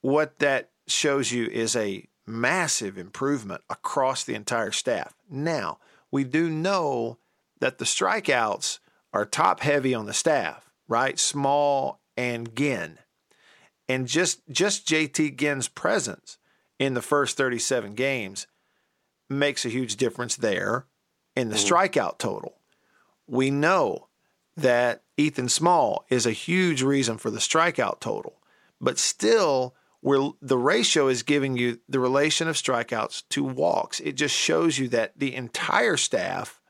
what 0.00 0.38
that 0.38 0.70
shows 0.86 1.32
you 1.32 1.46
is 1.46 1.74
a 1.74 2.06
massive 2.24 2.96
improvement 2.96 3.62
across 3.68 4.22
the 4.22 4.34
entire 4.34 4.70
staff. 4.70 5.12
Now, 5.28 5.78
we 6.12 6.22
do 6.22 6.48
know 6.48 7.18
that 7.58 7.78
the 7.78 7.84
strikeouts 7.84 8.78
are 9.12 9.24
top 9.24 9.58
heavy 9.60 9.92
on 9.92 10.06
the 10.06 10.14
staff, 10.14 10.65
right? 10.88 11.18
Small 11.18 12.00
and 12.16 12.54
Ginn. 12.56 12.98
And 13.88 14.08
just 14.08 14.40
just 14.50 14.86
JT 14.86 15.36
Ginn's 15.36 15.68
presence 15.68 16.38
in 16.78 16.94
the 16.94 17.02
first 17.02 17.36
37 17.36 17.94
games 17.94 18.46
makes 19.28 19.64
a 19.64 19.70
huge 19.70 19.96
difference 19.96 20.36
there 20.36 20.86
in 21.34 21.48
the 21.48 21.56
mm-hmm. 21.56 21.74
strikeout 21.74 22.18
total. 22.18 22.56
We 23.26 23.50
know 23.50 24.08
that 24.56 25.02
Ethan 25.16 25.48
Small 25.48 26.04
is 26.08 26.26
a 26.26 26.32
huge 26.32 26.82
reason 26.82 27.18
for 27.18 27.30
the 27.30 27.38
strikeout 27.38 28.00
total, 28.00 28.40
but 28.80 28.98
still, 28.98 29.74
we're, 30.02 30.30
the 30.40 30.58
ratio 30.58 31.08
is 31.08 31.22
giving 31.22 31.56
you 31.56 31.80
the 31.88 32.00
relation 32.00 32.48
of 32.48 32.56
strikeouts 32.56 33.24
to 33.30 33.44
walks. 33.44 34.00
It 34.00 34.12
just 34.12 34.34
shows 34.34 34.78
you 34.78 34.88
that 34.88 35.12
the 35.16 35.34
entire 35.34 35.96
staff, 35.96 36.60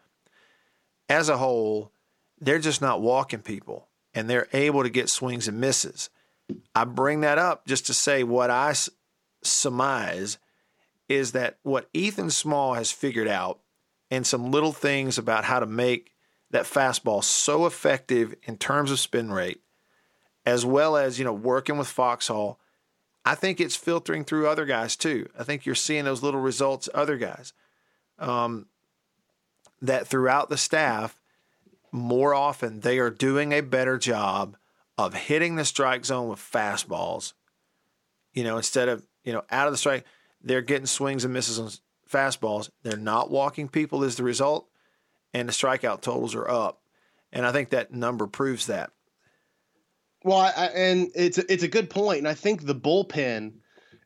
as 1.08 1.28
a 1.28 1.36
whole, 1.36 1.92
they're 2.40 2.58
just 2.58 2.80
not 2.80 3.02
walking 3.02 3.40
people 3.40 3.85
and 4.16 4.28
they're 4.28 4.48
able 4.54 4.82
to 4.82 4.88
get 4.88 5.10
swings 5.10 5.46
and 5.46 5.60
misses. 5.60 6.08
I 6.74 6.84
bring 6.84 7.20
that 7.20 7.38
up 7.38 7.66
just 7.66 7.86
to 7.86 7.94
say 7.94 8.24
what 8.24 8.50
I 8.50 8.74
surmise 9.42 10.38
is 11.08 11.32
that 11.32 11.58
what 11.62 11.88
Ethan 11.92 12.30
Small 12.30 12.74
has 12.74 12.90
figured 12.90 13.28
out 13.28 13.60
and 14.10 14.26
some 14.26 14.50
little 14.50 14.72
things 14.72 15.18
about 15.18 15.44
how 15.44 15.60
to 15.60 15.66
make 15.66 16.14
that 16.50 16.64
fastball 16.64 17.22
so 17.22 17.66
effective 17.66 18.34
in 18.44 18.56
terms 18.56 18.90
of 18.90 18.98
spin 18.98 19.30
rate, 19.30 19.60
as 20.46 20.64
well 20.64 20.96
as, 20.96 21.18
you 21.18 21.24
know, 21.24 21.32
working 21.32 21.76
with 21.76 21.88
Foxhall, 21.88 22.58
I 23.24 23.34
think 23.34 23.60
it's 23.60 23.76
filtering 23.76 24.24
through 24.24 24.48
other 24.48 24.64
guys 24.64 24.96
too. 24.96 25.28
I 25.38 25.44
think 25.44 25.66
you're 25.66 25.74
seeing 25.74 26.04
those 26.04 26.22
little 26.22 26.40
results, 26.40 26.88
other 26.94 27.18
guys. 27.18 27.52
Um, 28.18 28.66
that 29.82 30.06
throughout 30.06 30.48
the 30.48 30.56
staff, 30.56 31.20
more 31.92 32.34
often 32.34 32.80
they 32.80 32.98
are 32.98 33.10
doing 33.10 33.52
a 33.52 33.60
better 33.60 33.98
job 33.98 34.56
of 34.98 35.14
hitting 35.14 35.56
the 35.56 35.64
strike 35.64 36.04
zone 36.04 36.28
with 36.28 36.38
fastballs. 36.38 37.32
You 38.32 38.44
know, 38.44 38.56
instead 38.56 38.88
of, 38.88 39.04
you 39.24 39.32
know, 39.32 39.42
out 39.50 39.66
of 39.66 39.72
the 39.72 39.78
strike, 39.78 40.04
they're 40.42 40.62
getting 40.62 40.86
swings 40.86 41.24
and 41.24 41.32
misses 41.32 41.58
on 41.58 41.70
fastballs. 42.10 42.70
They're 42.82 42.96
not 42.96 43.30
walking 43.30 43.68
people 43.68 44.04
as 44.04 44.16
the 44.16 44.22
result, 44.22 44.68
and 45.34 45.48
the 45.48 45.52
strikeout 45.52 46.02
totals 46.02 46.34
are 46.34 46.48
up. 46.48 46.80
And 47.32 47.44
I 47.44 47.52
think 47.52 47.70
that 47.70 47.92
number 47.92 48.26
proves 48.26 48.66
that. 48.66 48.90
Well, 50.24 50.38
I, 50.38 50.66
and 50.74 51.10
it's 51.14 51.38
it's 51.38 51.62
a 51.62 51.68
good 51.68 51.90
point, 51.90 52.18
and 52.18 52.28
I 52.28 52.34
think 52.34 52.64
the 52.64 52.74
bullpen 52.74 53.54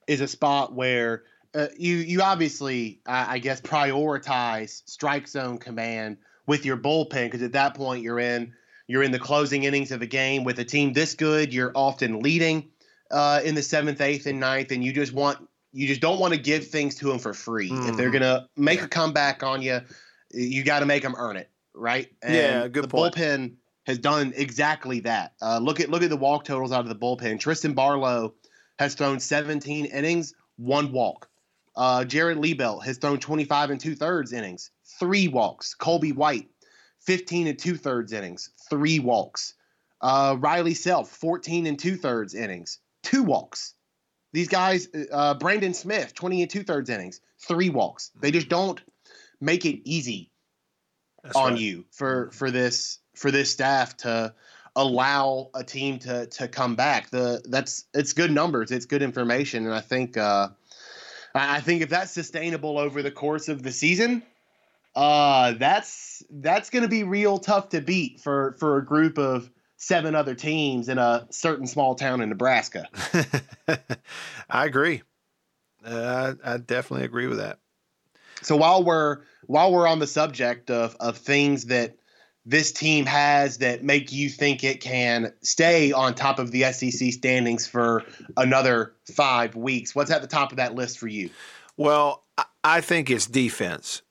is 0.06 0.20
a 0.20 0.28
spot 0.28 0.74
where 0.74 1.22
uh, 1.54 1.68
you 1.78 1.96
you 1.96 2.22
obviously 2.22 3.00
I, 3.06 3.34
I 3.34 3.38
guess 3.38 3.60
prioritize 3.60 4.82
strike 4.86 5.28
zone 5.28 5.58
command 5.58 6.18
with 6.50 6.66
your 6.66 6.76
bullpen 6.76 7.26
because 7.26 7.42
at 7.42 7.52
that 7.52 7.74
point 7.74 8.02
you're 8.02 8.18
in 8.18 8.52
you're 8.88 9.04
in 9.04 9.12
the 9.12 9.20
closing 9.20 9.62
innings 9.62 9.92
of 9.92 10.02
a 10.02 10.06
game 10.06 10.42
with 10.42 10.58
a 10.58 10.64
team 10.64 10.92
this 10.92 11.14
good. 11.14 11.54
You're 11.54 11.70
often 11.76 12.18
leading 12.18 12.70
uh, 13.12 13.40
in 13.44 13.54
the 13.54 13.62
seventh, 13.62 14.00
eighth, 14.00 14.26
and 14.26 14.40
ninth, 14.40 14.72
and 14.72 14.82
you 14.82 14.92
just 14.92 15.12
want 15.12 15.38
you 15.72 15.86
just 15.86 16.00
don't 16.00 16.18
want 16.18 16.34
to 16.34 16.40
give 16.40 16.66
things 16.66 16.96
to 16.96 17.06
them 17.06 17.20
for 17.20 17.32
free. 17.32 17.68
If 17.70 17.96
they're 17.96 18.10
Mhm. 18.10 18.14
gonna 18.14 18.48
make 18.56 18.80
Yeah. 18.80 18.86
a 18.86 18.88
comeback 18.88 19.44
on 19.44 19.62
you, 19.62 19.80
you 20.32 20.64
got 20.64 20.80
to 20.80 20.86
make 20.86 21.04
them 21.04 21.14
earn 21.16 21.36
it, 21.36 21.48
right? 21.72 22.08
Yeah, 22.28 22.66
good 22.66 22.82
the 22.82 22.88
point. 22.88 23.14
bullpen 23.14 23.54
has 23.86 23.98
done 23.98 24.32
exactly 24.36 24.98
that. 25.00 25.34
Uh, 25.40 25.58
look 25.58 25.78
at 25.78 25.88
look 25.88 26.02
at 26.02 26.10
the 26.10 26.16
walk 26.16 26.44
totals 26.44 26.72
out 26.72 26.80
of 26.80 26.88
the 26.88 26.96
bullpen. 26.96 27.38
Tristan 27.38 27.74
Barlow 27.74 28.34
has 28.80 28.94
thrown 28.94 29.20
17 29.20 29.84
innings, 29.84 30.34
one 30.56 30.90
walk. 30.90 31.28
Uh, 31.76 32.04
Jared 32.04 32.38
Liebelt 32.38 32.84
has 32.84 32.98
thrown 32.98 33.20
25 33.20 33.70
and 33.70 33.80
two 33.80 33.94
thirds 33.94 34.32
innings, 34.32 34.72
three 35.00 35.26
walks. 35.26 35.74
Colby 35.74 36.12
White, 36.12 36.48
15 37.00 37.48
and 37.48 37.58
two 37.58 37.76
thirds 37.76 38.12
innings, 38.12 38.50
three 38.68 39.00
walks. 39.00 39.54
Uh, 40.00 40.36
Riley 40.38 40.74
Self, 40.74 41.10
14 41.10 41.66
and 41.66 41.78
two 41.78 41.96
thirds 41.96 42.34
innings, 42.34 42.78
two 43.02 43.22
walks. 43.22 43.74
These 44.32 44.48
guys, 44.48 44.88
uh, 45.10 45.34
Brandon 45.34 45.74
Smith, 45.74 46.14
20 46.14 46.42
and 46.42 46.50
two 46.50 46.62
thirds 46.62 46.88
innings, 46.88 47.20
three 47.38 47.70
walks. 47.70 48.10
They 48.20 48.30
just 48.30 48.48
don't 48.48 48.80
make 49.40 49.64
it 49.64 49.80
easy 49.84 50.30
That's 51.24 51.36
on 51.36 51.52
right. 51.52 51.60
you 51.60 51.84
for 51.90 52.30
for 52.30 52.50
this 52.50 52.98
for 53.16 53.30
this 53.30 53.50
staff 53.50 53.96
to 53.98 54.34
allow 54.76 55.50
a 55.54 55.64
team 55.64 55.98
to 56.00 56.26
to 56.26 56.48
come 56.48 56.76
back. 56.76 57.10
The 57.10 57.42
that's 57.48 57.86
it's 57.92 58.12
good 58.12 58.30
numbers, 58.30 58.70
it's 58.70 58.86
good 58.86 59.02
information, 59.02 59.66
and 59.66 59.74
I 59.74 59.80
think 59.80 60.16
uh, 60.16 60.48
I 61.34 61.56
I 61.56 61.60
think 61.60 61.82
if 61.82 61.88
that's 61.88 62.12
sustainable 62.12 62.78
over 62.78 63.02
the 63.02 63.10
course 63.10 63.48
of 63.48 63.62
the 63.62 63.72
season, 63.72 64.22
uh, 64.94 65.52
that's 65.52 66.22
that's 66.30 66.70
going 66.70 66.82
to 66.82 66.88
be 66.88 67.04
real 67.04 67.38
tough 67.38 67.70
to 67.70 67.80
beat 67.80 68.20
for 68.20 68.56
for 68.58 68.78
a 68.78 68.84
group 68.84 69.18
of 69.18 69.50
seven 69.76 70.14
other 70.14 70.34
teams 70.34 70.88
in 70.88 70.98
a 70.98 71.26
certain 71.30 71.66
small 71.66 71.94
town 71.94 72.20
in 72.20 72.28
Nebraska. 72.28 72.88
I 74.50 74.66
agree. 74.66 75.02
Uh, 75.84 76.34
I, 76.44 76.54
I 76.54 76.56
definitely 76.58 77.06
agree 77.06 77.26
with 77.26 77.38
that. 77.38 77.58
So 78.42 78.56
while 78.56 78.84
we're 78.84 79.18
while 79.46 79.72
we're 79.72 79.88
on 79.88 79.98
the 79.98 80.06
subject 80.06 80.70
of 80.70 80.96
of 81.00 81.18
things 81.18 81.66
that 81.66 81.96
this 82.46 82.72
team 82.72 83.06
has 83.06 83.58
that 83.58 83.84
make 83.84 84.12
you 84.12 84.28
think 84.28 84.64
it 84.64 84.80
can 84.80 85.32
stay 85.42 85.92
on 85.92 86.14
top 86.14 86.38
of 86.38 86.50
the 86.50 86.72
SEC 86.72 87.12
standings 87.12 87.66
for 87.66 88.04
another 88.36 88.94
five 89.14 89.54
weeks, 89.54 89.94
what's 89.94 90.10
at 90.10 90.22
the 90.22 90.28
top 90.28 90.50
of 90.50 90.56
that 90.56 90.74
list 90.74 90.98
for 90.98 91.06
you? 91.06 91.30
Well, 91.76 92.24
I, 92.36 92.44
I 92.64 92.80
think 92.80 93.10
it's 93.10 93.26
defense. 93.26 94.02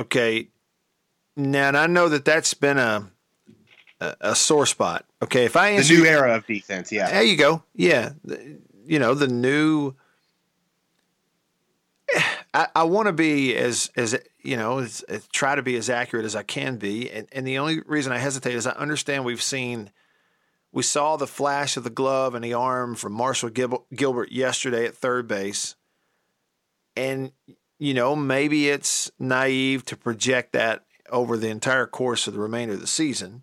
Okay. 0.00 0.48
Now, 1.36 1.68
and 1.68 1.76
I 1.76 1.86
know 1.86 2.08
that 2.08 2.24
that's 2.24 2.54
been 2.54 2.78
a, 2.78 3.10
a 4.00 4.16
a 4.20 4.34
sore 4.34 4.66
spot. 4.66 5.04
Okay, 5.22 5.44
if 5.44 5.56
I 5.56 5.76
The 5.80 5.94
new 5.94 6.04
era 6.04 6.36
of 6.36 6.46
defense, 6.46 6.90
yeah. 6.90 7.10
There 7.10 7.22
you 7.22 7.36
go. 7.36 7.62
Yeah. 7.74 8.12
You 8.84 8.98
know, 8.98 9.14
the 9.14 9.28
new 9.28 9.94
I, 12.52 12.66
I 12.74 12.82
want 12.84 13.06
to 13.06 13.12
be 13.12 13.54
as 13.56 13.90
as 13.96 14.18
you 14.42 14.56
know, 14.56 14.78
as, 14.78 15.02
as- 15.02 15.26
try 15.28 15.54
to 15.54 15.62
be 15.62 15.76
as 15.76 15.88
accurate 15.88 16.24
as 16.24 16.34
I 16.34 16.42
can 16.42 16.76
be. 16.76 17.10
And 17.10 17.28
and 17.32 17.46
the 17.46 17.58
only 17.58 17.80
reason 17.86 18.12
I 18.12 18.18
hesitate 18.18 18.54
is 18.54 18.66
I 18.66 18.72
understand 18.72 19.24
we've 19.24 19.42
seen 19.42 19.90
we 20.72 20.82
saw 20.82 21.16
the 21.16 21.26
flash 21.26 21.76
of 21.76 21.84
the 21.84 21.90
glove 21.90 22.34
and 22.34 22.44
the 22.44 22.54
arm 22.54 22.94
from 22.94 23.12
Marshall 23.12 23.50
Gil- 23.50 23.86
Gilbert 23.94 24.32
yesterday 24.32 24.86
at 24.86 24.94
third 24.94 25.28
base. 25.28 25.76
And 26.96 27.32
you 27.80 27.94
know, 27.94 28.14
maybe 28.14 28.68
it's 28.68 29.10
naive 29.18 29.84
to 29.86 29.96
project 29.96 30.52
that 30.52 30.84
over 31.10 31.36
the 31.36 31.48
entire 31.48 31.86
course 31.86 32.28
of 32.28 32.34
the 32.34 32.40
remainder 32.40 32.74
of 32.74 32.80
the 32.80 32.86
season 32.86 33.42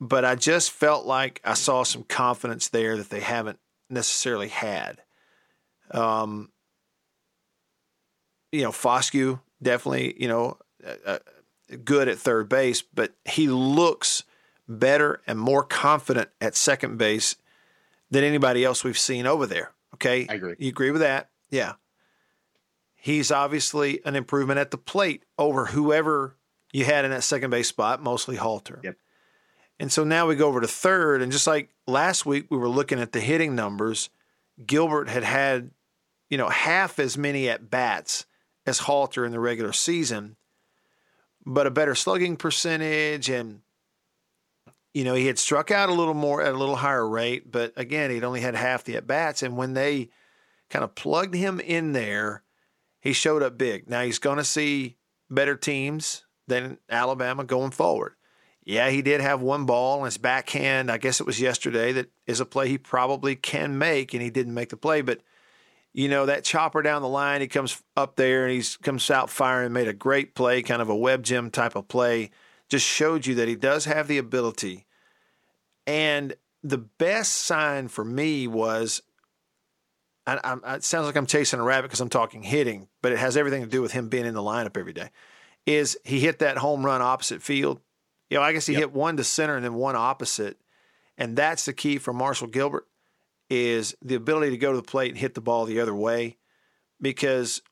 but 0.00 0.24
I 0.24 0.34
just 0.34 0.70
felt 0.70 1.06
like 1.06 1.40
I 1.44 1.54
saw 1.54 1.82
some 1.82 2.04
confidence 2.04 2.68
there 2.68 2.96
that 2.96 3.10
they 3.10 3.20
haven't 3.20 3.58
necessarily 3.90 4.48
had. 4.48 5.02
Um, 5.90 6.50
you 8.52 8.62
know, 8.62 8.70
Foscue 8.70 9.40
definitely, 9.62 10.20
you 10.20 10.28
know, 10.28 10.58
uh, 11.04 11.18
good 11.84 12.08
at 12.08 12.18
third 12.18 12.48
base, 12.48 12.82
but 12.82 13.14
he 13.24 13.48
looks 13.48 14.22
better 14.68 15.20
and 15.26 15.38
more 15.38 15.64
confident 15.64 16.28
at 16.40 16.54
second 16.54 16.98
base 16.98 17.36
than 18.10 18.24
anybody 18.24 18.64
else 18.64 18.84
we've 18.84 18.98
seen 18.98 19.26
over 19.26 19.46
there. 19.46 19.72
Okay, 19.94 20.26
I 20.28 20.34
agree. 20.34 20.54
You 20.58 20.68
agree 20.68 20.90
with 20.90 21.00
that? 21.00 21.30
Yeah. 21.50 21.74
He's 23.00 23.30
obviously 23.30 24.00
an 24.04 24.16
improvement 24.16 24.58
at 24.58 24.72
the 24.72 24.76
plate 24.76 25.24
over 25.38 25.66
whoever 25.66 26.36
you 26.72 26.84
had 26.84 27.04
in 27.04 27.12
that 27.12 27.22
second 27.22 27.50
base 27.50 27.68
spot, 27.68 28.02
mostly 28.02 28.36
Halter. 28.36 28.80
Yep. 28.82 28.96
And 29.80 29.92
so 29.92 30.02
now 30.02 30.26
we 30.26 30.34
go 30.34 30.48
over 30.48 30.60
to 30.60 30.66
third, 30.66 31.22
and 31.22 31.30
just 31.30 31.46
like 31.46 31.70
last 31.86 32.26
week, 32.26 32.46
we 32.50 32.58
were 32.58 32.68
looking 32.68 32.98
at 32.98 33.12
the 33.12 33.20
hitting 33.20 33.54
numbers. 33.54 34.10
Gilbert 34.66 35.08
had 35.08 35.22
had, 35.22 35.70
you 36.28 36.36
know, 36.36 36.48
half 36.48 36.98
as 36.98 37.16
many 37.16 37.48
at 37.48 37.70
bats 37.70 38.26
as 38.66 38.80
Halter 38.80 39.24
in 39.24 39.30
the 39.30 39.38
regular 39.38 39.72
season, 39.72 40.36
but 41.46 41.68
a 41.68 41.70
better 41.70 41.94
slugging 41.94 42.36
percentage, 42.36 43.30
and 43.30 43.60
you 44.92 45.04
know 45.04 45.14
he 45.14 45.26
had 45.26 45.38
struck 45.38 45.70
out 45.70 45.88
a 45.88 45.94
little 45.94 46.14
more 46.14 46.42
at 46.42 46.52
a 46.52 46.58
little 46.58 46.76
higher 46.76 47.08
rate. 47.08 47.50
But 47.52 47.72
again, 47.76 48.10
he'd 48.10 48.24
only 48.24 48.40
had 48.40 48.56
half 48.56 48.82
the 48.82 48.96
at 48.96 49.06
bats, 49.06 49.44
and 49.44 49.56
when 49.56 49.74
they 49.74 50.10
kind 50.68 50.84
of 50.84 50.96
plugged 50.96 51.36
him 51.36 51.60
in 51.60 51.92
there, 51.92 52.42
he 53.00 53.12
showed 53.12 53.42
up 53.42 53.58
big. 53.58 53.88
Now 53.88 54.02
he's 54.02 54.18
going 54.18 54.38
to 54.38 54.44
see 54.44 54.96
better 55.30 55.56
teams 55.56 56.24
than 56.46 56.78
Alabama 56.88 57.44
going 57.44 57.70
forward. 57.70 58.14
Yeah, 58.64 58.90
he 58.90 59.00
did 59.00 59.20
have 59.20 59.40
one 59.40 59.64
ball 59.64 60.00
on 60.00 60.04
his 60.04 60.18
backhand. 60.18 60.90
I 60.90 60.98
guess 60.98 61.20
it 61.20 61.26
was 61.26 61.40
yesterday 61.40 61.92
that 61.92 62.10
is 62.26 62.40
a 62.40 62.44
play 62.44 62.68
he 62.68 62.76
probably 62.76 63.34
can 63.34 63.78
make, 63.78 64.12
and 64.12 64.22
he 64.22 64.28
didn't 64.28 64.52
make 64.52 64.68
the 64.68 64.76
play. 64.76 65.00
But 65.00 65.22
you 65.94 66.08
know 66.08 66.26
that 66.26 66.44
chopper 66.44 66.82
down 66.82 67.00
the 67.00 67.08
line, 67.08 67.40
he 67.40 67.48
comes 67.48 67.82
up 67.96 68.16
there 68.16 68.44
and 68.44 68.52
he's 68.52 68.76
comes 68.76 69.10
out 69.10 69.30
firing, 69.30 69.72
made 69.72 69.88
a 69.88 69.94
great 69.94 70.34
play, 70.34 70.62
kind 70.62 70.82
of 70.82 70.90
a 70.90 70.96
web 70.96 71.22
gem 71.22 71.50
type 71.50 71.76
of 71.76 71.88
play. 71.88 72.30
Just 72.68 72.86
showed 72.86 73.26
you 73.26 73.34
that 73.36 73.48
he 73.48 73.56
does 73.56 73.86
have 73.86 74.06
the 74.06 74.18
ability. 74.18 74.86
And 75.86 76.34
the 76.62 76.76
best 76.76 77.32
sign 77.32 77.88
for 77.88 78.04
me 78.04 78.46
was, 78.46 79.00
I, 80.28 80.58
I, 80.62 80.74
it 80.76 80.84
sounds 80.84 81.06
like 81.06 81.16
I'm 81.16 81.26
chasing 81.26 81.58
a 81.58 81.62
rabbit 81.62 81.88
because 81.88 82.00
I'm 82.00 82.10
talking 82.10 82.42
hitting, 82.42 82.88
but 83.00 83.12
it 83.12 83.18
has 83.18 83.36
everything 83.36 83.62
to 83.62 83.68
do 83.68 83.80
with 83.80 83.92
him 83.92 84.08
being 84.08 84.26
in 84.26 84.34
the 84.34 84.42
lineup 84.42 84.76
every 84.76 84.92
day. 84.92 85.10
Is 85.64 85.98
he 86.04 86.20
hit 86.20 86.40
that 86.40 86.58
home 86.58 86.84
run 86.84 87.00
opposite 87.00 87.42
field? 87.42 87.80
You 88.28 88.36
know, 88.36 88.42
I 88.42 88.52
guess 88.52 88.66
he 88.66 88.74
hit 88.74 88.92
one 88.92 89.16
to 89.16 89.24
center 89.24 89.56
and 89.56 89.64
then 89.64 89.74
one 89.74 89.96
opposite. 89.96 90.58
And 91.16 91.36
that's 91.36 91.64
the 91.64 91.72
key 91.72 91.98
for 91.98 92.12
Marshall 92.12 92.48
Gilbert 92.48 92.86
is 93.48 93.96
the 94.02 94.14
ability 94.14 94.50
to 94.50 94.58
go 94.58 94.72
to 94.72 94.76
the 94.76 94.82
plate 94.82 95.10
and 95.10 95.18
hit 95.18 95.34
the 95.34 95.40
ball 95.40 95.64
the 95.64 95.80
other 95.80 95.94
way. 95.94 96.36
Because, 97.00 97.62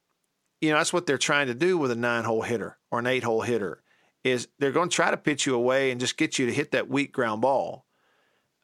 you 0.61 0.71
know, 0.71 0.79
that's 0.79 0.93
what 0.93 1.07
they're 1.07 1.19
trying 1.19 1.49
to 1.49 1.55
do 1.55 1.77
with 1.77 1.91
a 1.91 1.97
nine 1.97 2.25
hole 2.25 2.43
hitter 2.43 2.79
or 2.91 3.01
an 3.01 3.07
eight 3.07 3.25
hole 3.25 3.43
hitter 3.43 3.83
is 4.25 4.49
they're 4.59 4.73
going 4.73 4.89
to 4.89 4.95
try 4.95 5.11
to 5.11 5.17
pitch 5.17 5.47
you 5.47 5.55
away 5.55 5.91
and 5.91 6.01
just 6.01 6.17
get 6.17 6.39
you 6.39 6.47
to 6.47 6.53
hit 6.53 6.73
that 6.73 6.89
weak 6.89 7.13
ground 7.13 7.43
ball, 7.43 7.87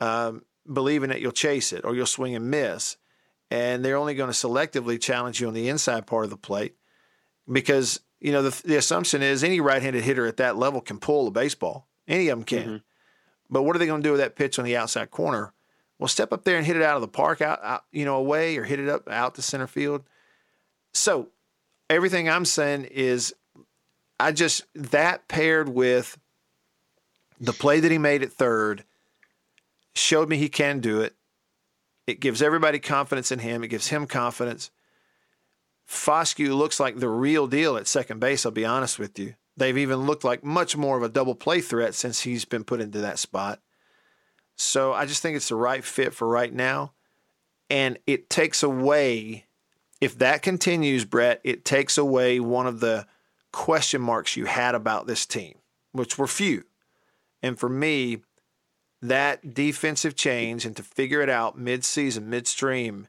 um, 0.00 0.42
believing 0.70 1.11
that 1.11 1.20
you'll 1.20 1.31
chase 1.31 1.72
it 1.72 1.85
or 1.85 1.94
you'll 1.94 2.07
swing 2.07 2.35
and 2.35 2.50
miss. 2.50 2.96
And 3.52 3.84
they're 3.84 3.98
only 3.98 4.14
going 4.14 4.32
to 4.32 4.36
selectively 4.36 4.98
challenge 4.98 5.38
you 5.38 5.46
on 5.46 5.52
the 5.52 5.68
inside 5.68 6.06
part 6.06 6.24
of 6.24 6.30
the 6.30 6.38
plate 6.38 6.74
because 7.50 8.00
you 8.18 8.32
know 8.32 8.40
the, 8.40 8.62
the 8.66 8.76
assumption 8.76 9.20
is 9.20 9.44
any 9.44 9.60
right-handed 9.60 10.02
hitter 10.02 10.26
at 10.26 10.38
that 10.38 10.56
level 10.56 10.80
can 10.80 10.98
pull 10.98 11.26
the 11.26 11.30
baseball. 11.30 11.86
Any 12.08 12.28
of 12.28 12.38
them 12.38 12.46
can. 12.46 12.64
Mm-hmm. 12.64 12.76
But 13.50 13.64
what 13.64 13.76
are 13.76 13.78
they 13.78 13.84
going 13.84 14.02
to 14.02 14.08
do 14.08 14.12
with 14.12 14.22
that 14.22 14.36
pitch 14.36 14.58
on 14.58 14.64
the 14.64 14.78
outside 14.78 15.10
corner? 15.10 15.52
Well, 15.98 16.08
step 16.08 16.32
up 16.32 16.44
there 16.44 16.56
and 16.56 16.64
hit 16.64 16.76
it 16.76 16.82
out 16.82 16.96
of 16.96 17.02
the 17.02 17.08
park, 17.08 17.42
out, 17.42 17.62
out 17.62 17.84
you 17.92 18.06
know, 18.06 18.16
away, 18.16 18.56
or 18.56 18.64
hit 18.64 18.80
it 18.80 18.88
up 18.88 19.06
out 19.06 19.34
to 19.34 19.42
center 19.42 19.66
field. 19.66 20.02
So 20.94 21.28
everything 21.90 22.30
I'm 22.30 22.46
saying 22.46 22.84
is, 22.90 23.34
I 24.18 24.32
just 24.32 24.64
that 24.74 25.28
paired 25.28 25.68
with 25.68 26.18
the 27.38 27.52
play 27.52 27.80
that 27.80 27.92
he 27.92 27.98
made 27.98 28.22
at 28.22 28.32
third 28.32 28.84
showed 29.94 30.30
me 30.30 30.38
he 30.38 30.48
can 30.48 30.80
do 30.80 31.02
it. 31.02 31.14
It 32.12 32.20
gives 32.20 32.42
everybody 32.42 32.79
confidence 32.79 33.33
in 33.33 33.38
him. 33.38 33.64
It 33.64 33.68
gives 33.68 33.88
him 33.88 34.07
confidence. 34.07 34.70
Foscue 35.88 36.55
looks 36.55 36.79
like 36.79 36.98
the 36.98 37.09
real 37.09 37.46
deal 37.46 37.79
at 37.79 37.87
second 37.87 38.20
base, 38.20 38.44
I'll 38.44 38.53
be 38.53 38.66
honest 38.66 38.98
with 38.98 39.18
you. 39.18 39.35
They've 39.57 39.79
even 39.79 40.07
looked 40.07 40.22
like 40.22 40.44
much 40.44 40.77
more 40.77 40.98
of 40.98 41.03
a 41.03 41.09
double 41.09 41.35
play 41.35 41.62
threat 41.62 41.94
since 41.94 42.20
he's 42.20 42.44
been 42.44 42.64
put 42.64 42.83
into 42.83 42.98
that 42.98 43.18
spot. 43.18 43.61
So 44.57 44.92
I 44.92 45.07
just 45.07 45.22
think 45.22 45.37
it's 45.37 45.48
the 45.48 45.57
right 45.57 45.83
fit 45.83 46.12
for 46.12 46.29
right 46.29 46.53
now. 46.53 46.92
And 47.70 47.98
it 48.07 48.29
takes 48.29 48.62
away, 48.62 49.46
if 50.03 50.18
that 50.18 50.42
continues, 50.42 51.07
Brett, 51.07 51.40
it 51.44 51.64
takes 51.64 51.96
away 51.96 52.40
one 52.40 52.66
of 52.66 52.81
the 52.81 53.07
question 53.53 54.03
marks 54.03 54.37
you 54.37 54.44
had 54.44 54.75
about 54.75 55.07
this 55.07 55.25
team, 55.25 55.55
which 55.92 56.18
were 56.18 56.27
few. 56.27 56.64
And 57.42 57.59
for 57.59 57.70
me, 57.70 58.18
that 59.02 59.52
defensive 59.54 60.14
change 60.14 60.64
and 60.64 60.76
to 60.76 60.82
figure 60.82 61.20
it 61.20 61.28
out 61.28 61.58
mid-season, 61.58 62.30
midstream, 62.30 63.08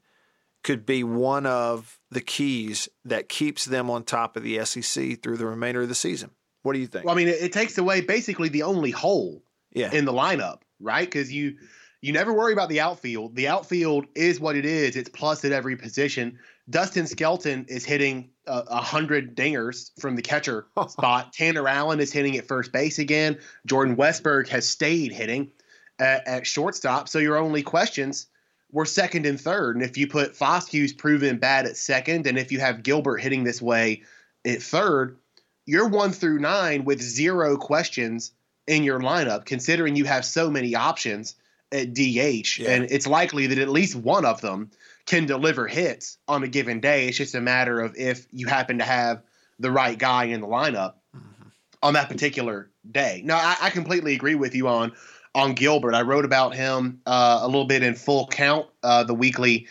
could 0.63 0.85
be 0.85 1.03
one 1.03 1.45
of 1.45 1.99
the 2.09 2.21
keys 2.21 2.89
that 3.05 3.29
keeps 3.29 3.65
them 3.65 3.89
on 3.89 4.03
top 4.03 4.35
of 4.35 4.43
the 4.43 4.63
SEC 4.65 5.21
through 5.21 5.37
the 5.37 5.45
remainder 5.45 5.81
of 5.81 5.89
the 5.89 5.95
season. 5.95 6.31
What 6.63 6.73
do 6.73 6.79
you 6.79 6.87
think? 6.87 7.05
Well, 7.05 7.13
I 7.13 7.17
mean, 7.17 7.27
it, 7.27 7.41
it 7.41 7.53
takes 7.53 7.77
away 7.77 8.01
basically 8.01 8.49
the 8.49 8.63
only 8.63 8.91
hole 8.91 9.43
yeah, 9.73 9.91
in 9.91 10.05
the 10.05 10.13
lineup, 10.13 10.61
right? 10.79 11.05
Because 11.05 11.31
you 11.31 11.57
you 12.01 12.11
never 12.11 12.33
worry 12.33 12.53
about 12.53 12.69
the 12.69 12.81
outfield. 12.81 13.35
The 13.35 13.47
outfield 13.47 14.07
is 14.15 14.39
what 14.39 14.55
it 14.55 14.65
is. 14.65 14.95
It's 14.95 15.09
plus 15.09 15.45
at 15.45 15.51
every 15.51 15.77
position. 15.77 16.39
Dustin 16.69 17.07
Skelton 17.07 17.65
is 17.69 17.85
hitting 17.85 18.29
a 18.45 18.81
hundred 18.81 19.37
dingers 19.37 19.91
from 19.99 20.15
the 20.15 20.21
catcher 20.21 20.67
spot. 20.87 21.31
Tanner 21.33 21.67
Allen 21.67 21.99
is 21.99 22.11
hitting 22.11 22.37
at 22.37 22.45
first 22.45 22.71
base 22.71 22.99
again. 22.99 23.37
Jordan 23.65 23.95
Westburg 23.95 24.49
has 24.49 24.67
stayed 24.67 25.13
hitting 25.13 25.51
at, 25.99 26.27
at, 26.27 26.47
shortstop. 26.47 27.07
So 27.07 27.19
your 27.19 27.37
only 27.37 27.63
questions 27.63 28.27
were 28.71 28.85
second 28.85 29.25
and 29.25 29.39
third. 29.39 29.75
And 29.75 29.85
if 29.85 29.97
you 29.97 30.07
put 30.07 30.35
Foscue's 30.35 30.93
proven 30.93 31.37
bad 31.37 31.65
at 31.65 31.77
second, 31.77 32.27
and 32.27 32.37
if 32.37 32.51
you 32.51 32.59
have 32.59 32.83
Gilbert 32.83 33.17
hitting 33.17 33.43
this 33.43 33.61
way 33.61 34.01
at 34.45 34.61
third, 34.61 35.17
you're 35.65 35.87
one 35.87 36.11
through 36.11 36.39
nine 36.39 36.83
with 36.83 37.01
zero 37.01 37.57
questions 37.57 38.31
in 38.67 38.83
your 38.83 38.99
lineup, 38.99 39.45
considering 39.45 39.95
you 39.95 40.05
have 40.05 40.25
so 40.25 40.49
many 40.49 40.75
options 40.75 41.35
at 41.71 41.93
DH. 41.93 42.59
Yeah. 42.59 42.69
And 42.69 42.87
it's 42.89 43.07
likely 43.07 43.47
that 43.47 43.57
at 43.57 43.69
least 43.69 43.95
one 43.95 44.25
of 44.25 44.41
them 44.41 44.71
can 45.05 45.25
deliver 45.25 45.67
hits 45.67 46.17
on 46.27 46.43
a 46.43 46.47
given 46.47 46.79
day. 46.79 47.07
It's 47.07 47.17
just 47.17 47.35
a 47.35 47.41
matter 47.41 47.81
of 47.81 47.95
if 47.97 48.27
you 48.31 48.47
happen 48.47 48.77
to 48.79 48.85
have 48.85 49.21
the 49.59 49.71
right 49.71 49.97
guy 49.97 50.25
in 50.25 50.41
the 50.41 50.47
lineup 50.47 50.95
mm-hmm. 51.15 51.47
on 51.81 51.93
that 51.93 52.09
particular 52.09 52.69
day. 52.89 53.21
No, 53.25 53.35
I, 53.35 53.55
I, 53.61 53.69
completely 53.69 54.13
agree 54.13 54.35
with 54.35 54.55
you 54.55 54.67
on 54.67 54.91
on 55.35 55.53
Gilbert. 55.53 55.95
I 55.95 56.01
wrote 56.01 56.25
about 56.25 56.55
him 56.55 57.01
uh, 57.05 57.39
a 57.41 57.47
little 57.47 57.65
bit 57.65 57.83
in 57.83 57.95
full 57.95 58.27
count, 58.27 58.67
uh, 58.83 59.03
the 59.03 59.13
weekly 59.13 59.67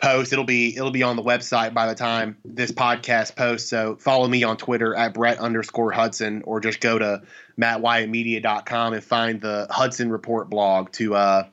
post. 0.00 0.32
It'll 0.32 0.44
be 0.44 0.76
it'll 0.76 0.90
be 0.90 1.02
on 1.02 1.16
the 1.16 1.22
website 1.22 1.74
by 1.74 1.86
the 1.86 1.94
time 1.94 2.36
this 2.44 2.70
podcast 2.70 3.36
posts. 3.36 3.70
So 3.70 3.96
follow 3.96 4.28
me 4.28 4.42
on 4.44 4.56
Twitter 4.56 4.94
at 4.94 5.14
Brett 5.14 5.38
underscore 5.38 5.92
Hudson, 5.92 6.42
or 6.42 6.60
just 6.60 6.80
go 6.80 6.98
to 6.98 7.22
MattWyattMedia.com 7.58 8.92
and 8.92 9.02
find 9.04 9.40
the 9.40 9.66
Hudson 9.70 10.10
Report 10.10 10.50
blog 10.50 10.92
to 10.92 11.14
uh, 11.14 11.46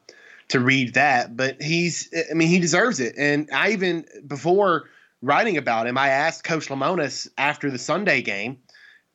to 0.49 0.59
read 0.59 0.95
that. 0.95 1.35
But 1.35 1.61
he's 1.61 2.13
I 2.29 2.33
mean 2.33 2.49
he 2.49 2.59
deserves 2.59 2.99
it. 2.99 3.15
And 3.17 3.49
I 3.53 3.71
even 3.71 4.05
before 4.27 4.89
writing 5.21 5.57
about 5.57 5.87
him, 5.87 5.97
I 5.97 6.09
asked 6.09 6.43
Coach 6.43 6.67
Lemonis 6.67 7.29
after 7.37 7.71
the 7.71 7.79
Sunday 7.79 8.21
game 8.21 8.57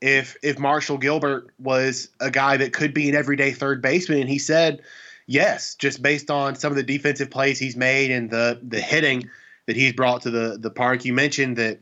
if 0.01 0.37
if 0.43 0.59
Marshall 0.59 0.99
Gilbert 0.99 1.51
was 1.59 2.09
a 2.21 2.31
guy 2.31 2.57
that 2.57 2.73
could 2.73 2.95
be 2.95 3.09
an 3.09 3.15
everyday 3.15 3.53
third 3.53 3.83
baseman, 3.83 4.21
and 4.21 4.29
he 4.29 4.39
said 4.39 4.81
yes, 5.27 5.75
just 5.77 6.03
based 6.03 6.31
on 6.31 6.57
some 6.57 6.73
of 6.73 6.77
the 6.77 6.83
defensive 6.83 7.31
plays 7.31 7.59
he's 7.59 7.77
made 7.77 8.11
and 8.11 8.31
the 8.31 8.59
the 8.63 8.81
hitting 8.81 9.29
that 9.67 9.77
he's 9.77 9.93
brought 9.93 10.23
to 10.23 10.31
the 10.31 10.59
the 10.59 10.71
park. 10.71 11.05
You 11.05 11.13
mentioned 11.13 11.57
that 11.57 11.79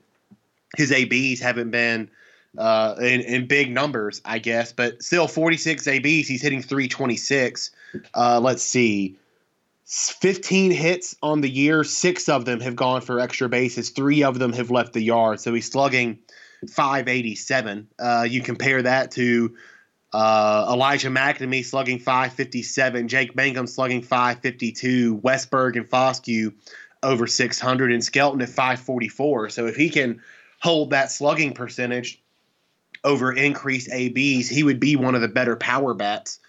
his 0.77 0.93
ABs 0.93 1.41
haven't 1.41 1.71
been 1.71 2.11
uh, 2.59 2.97
in, 2.99 3.21
in 3.23 3.47
big 3.47 3.71
numbers, 3.71 4.21
I 4.25 4.39
guess, 4.39 4.73
but 4.73 5.03
still 5.03 5.29
46 5.29 5.87
ABs. 5.87 6.29
He's 6.29 6.43
hitting 6.43 6.63
326. 6.63 7.71
Uh, 8.15 8.41
let's 8.41 8.63
see. 8.63 9.17
15 9.85 10.73
hits 10.73 11.15
on 11.23 11.43
the 11.43 11.49
year. 11.49 11.85
Six 11.85 12.29
of 12.29 12.45
them 12.45 12.61
have 12.61 12.75
gone 12.75 13.03
for 13.03 13.21
extra 13.21 13.49
bases. 13.49 13.91
Three 13.91 14.25
of 14.25 14.39
them 14.39 14.53
have 14.53 14.71
left 14.71 14.95
the 14.95 15.03
yard. 15.03 15.41
So 15.41 15.55
he's 15.55 15.71
slugging 15.71 16.19
587. 16.69 17.89
Uh, 17.99 18.27
you 18.29 18.43
compare 18.43 18.83
that 18.83 19.11
to 19.13 19.57
uh, 20.13 20.67
Elijah 20.73 21.11
MacNamee 21.11 21.65
slugging 21.65 21.99
557, 21.99 23.09
Jake 23.09 23.37
Mangum 23.37 23.67
slugging 23.67 24.03
552, 24.03 25.19
Westburg 25.19 25.77
and 25.77 25.89
Foscue 25.89 26.55
over 27.03 27.27
600, 27.27 27.93
and 27.93 28.03
Skelton 28.03 28.41
at 28.41 28.49
544. 28.49 29.51
So 29.51 29.67
if 29.67 29.77
he 29.77 29.91
can 29.91 30.23
hold 30.61 30.91
that 30.91 31.11
slugging 31.11 31.53
percentage 31.53 32.23
over 33.05 33.33
increased 33.33 33.91
ABs, 33.93 34.49
he 34.49 34.63
would 34.63 34.81
be 34.81 34.97
one 34.97 35.15
of 35.15 35.21
the 35.21 35.29
better 35.29 35.57
power 35.57 35.95
bats 35.95 36.41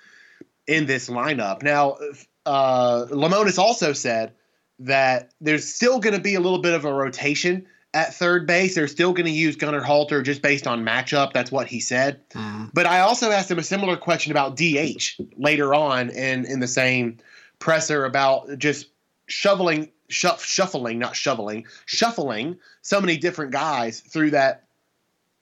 in 0.66 0.86
this 0.86 1.10
lineup. 1.10 1.62
Now, 1.62 1.98
uh, 2.46 3.06
Lemonis 3.10 3.60
also 3.60 3.94
said 3.94 4.34
that 4.80 5.32
there's 5.42 5.74
still 5.74 6.00
going 6.00 6.16
to 6.16 6.22
be 6.22 6.36
a 6.36 6.40
little 6.40 6.62
bit 6.62 6.74
of 6.74 6.86
a 6.86 6.94
rotation 6.94 7.66
at 7.98 8.14
third 8.14 8.46
base. 8.46 8.76
They're 8.76 8.88
still 8.88 9.12
going 9.12 9.26
to 9.26 9.32
use 9.32 9.56
Gunnar 9.56 9.82
Halter 9.82 10.22
just 10.22 10.44
based 10.44 10.68
on 10.68 10.86
matchup. 10.86 11.34
That's 11.34 11.52
what 11.52 11.66
he 11.66 11.80
said. 11.80 12.30
Mm. 12.30 12.70
But 12.72 12.86
I 12.86 13.00
also 13.00 13.32
asked 13.32 13.50
him 13.50 13.58
a 13.58 13.64
similar 13.64 13.98
question 13.98 14.32
about 14.32 14.56
DH 14.56 15.20
later 15.36 15.74
on 15.74 16.12
in, 16.12 16.46
in 16.46 16.60
the 16.60 16.68
same 16.68 17.18
presser 17.58 18.06
about 18.06 18.60
just 18.60 18.90
shoveling, 19.26 19.90
shuff, 20.10 20.46
shuffling, 20.46 21.00
not 21.00 21.16
shoveling, 21.16 21.66
shuffling 21.88 22.60
so 22.84 23.02
many 23.02 23.18
different 23.18 23.52
guys 23.52 24.02
through 24.02 24.30
that 24.32 24.66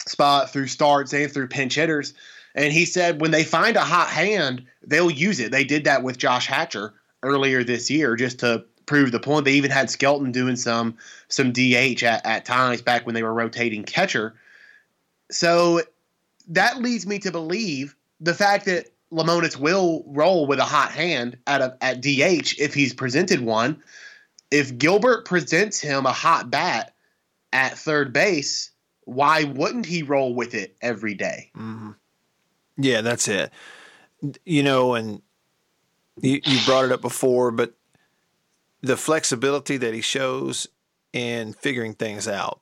spot, 0.07 0.49
through 0.49 0.67
starts 0.67 1.11
and 1.11 1.29
through 1.29 1.49
pinch 1.49 1.75
hitters. 1.75 2.13
And 2.55 2.71
he 2.71 2.85
said 2.85 3.19
when 3.19 3.31
they 3.31 3.43
find 3.43 3.75
a 3.75 3.81
hot 3.81 4.07
hand, 4.07 4.65
they'll 4.81 5.11
use 5.11 5.41
it. 5.41 5.51
They 5.51 5.65
did 5.65 5.83
that 5.83 6.03
with 6.03 6.17
Josh 6.17 6.47
Hatcher 6.47 6.93
earlier 7.21 7.65
this 7.65 7.91
year 7.91 8.15
just 8.15 8.39
to 8.39 8.63
prove 8.85 9.11
the 9.11 9.19
point. 9.19 9.45
They 9.45 9.53
even 9.53 9.71
had 9.71 9.89
Skelton 9.89 10.31
doing 10.31 10.55
some 10.55 10.97
some 11.27 11.51
DH 11.51 12.03
at, 12.03 12.25
at 12.25 12.45
times 12.45 12.81
back 12.81 13.05
when 13.05 13.15
they 13.15 13.23
were 13.23 13.33
rotating 13.33 13.83
catcher. 13.83 14.35
So 15.31 15.81
that 16.49 16.81
leads 16.81 17.07
me 17.07 17.19
to 17.19 17.31
believe 17.31 17.95
the 18.19 18.33
fact 18.33 18.65
that 18.65 18.89
Lemonis 19.11 19.57
will 19.57 20.03
roll 20.07 20.45
with 20.45 20.59
a 20.59 20.65
hot 20.65 20.91
hand 20.91 21.37
at 21.47 21.61
a, 21.61 21.77
at 21.81 22.01
DH 22.01 22.59
if 22.59 22.73
he's 22.73 22.93
presented 22.93 23.41
one. 23.41 23.81
If 24.51 24.77
Gilbert 24.77 25.25
presents 25.25 25.79
him 25.79 26.05
a 26.05 26.11
hot 26.11 26.51
bat 26.51 26.93
at 27.51 27.77
third 27.77 28.13
base, 28.13 28.71
why 29.05 29.43
wouldn't 29.43 29.85
he 29.85 30.03
roll 30.03 30.35
with 30.35 30.53
it 30.53 30.75
every 30.81 31.13
day? 31.13 31.51
Mm-hmm. 31.55 31.91
Yeah, 32.77 33.01
that's 33.01 33.27
it. 33.27 33.51
You 34.43 34.63
know, 34.63 34.95
and 34.95 35.21
you, 36.21 36.41
you 36.43 36.59
brought 36.65 36.85
it 36.85 36.91
up 36.91 37.01
before, 37.01 37.51
but 37.51 37.73
the 38.85 38.97
flexibility 38.97 39.77
that 39.77 39.95
he 39.95 40.01
shows 40.01 40.67
in 41.11 41.53
figuring 41.53 41.95
things 41.95 42.27
out 42.27 42.61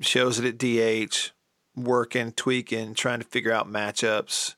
shows 0.00 0.40
it 0.40 0.46
at 0.46 0.58
DH, 0.58 1.32
working, 1.76 2.32
tweaking, 2.32 2.94
trying 2.94 3.18
to 3.18 3.26
figure 3.26 3.52
out 3.52 3.70
matchups, 3.70 4.54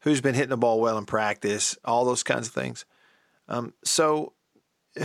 who's 0.00 0.20
been 0.20 0.34
hitting 0.34 0.50
the 0.50 0.56
ball 0.58 0.78
well 0.78 0.98
in 0.98 1.06
practice, 1.06 1.78
all 1.86 2.04
those 2.04 2.22
kinds 2.22 2.48
of 2.48 2.52
things. 2.52 2.84
Um, 3.48 3.72
so 3.82 4.34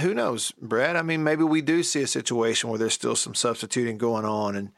who 0.01 0.13
knows, 0.13 0.51
Brad? 0.61 0.97
I 0.97 1.01
mean, 1.01 1.23
maybe 1.23 1.43
we 1.43 1.61
do 1.61 1.81
see 1.81 2.01
a 2.01 2.07
situation 2.07 2.69
where 2.69 2.79
there's 2.79 2.93
still 2.93 3.15
some 3.15 3.35
substituting 3.35 3.97
going 3.97 4.25
on 4.25 4.55
and 4.55 4.71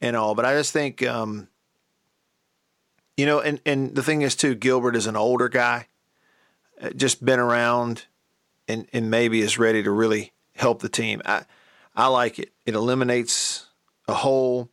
and 0.00 0.14
all, 0.14 0.36
but 0.36 0.44
I 0.44 0.54
just 0.54 0.72
think, 0.72 1.04
um, 1.04 1.48
you 3.16 3.26
know, 3.26 3.40
and 3.40 3.60
and 3.66 3.96
the 3.96 4.02
thing 4.02 4.22
is 4.22 4.36
too, 4.36 4.54
Gilbert 4.54 4.94
is 4.94 5.08
an 5.08 5.16
older 5.16 5.48
guy, 5.48 5.88
uh, 6.80 6.90
just 6.90 7.24
been 7.24 7.40
around 7.40 8.06
and, 8.68 8.86
and 8.92 9.10
maybe 9.10 9.40
is 9.40 9.58
ready 9.58 9.82
to 9.82 9.90
really 9.90 10.32
help 10.54 10.80
the 10.80 10.88
team. 10.88 11.22
I 11.24 11.44
I 11.96 12.06
like 12.06 12.38
it. 12.38 12.52
It 12.64 12.74
eliminates 12.74 13.66
a 14.06 14.14
hole. 14.14 14.70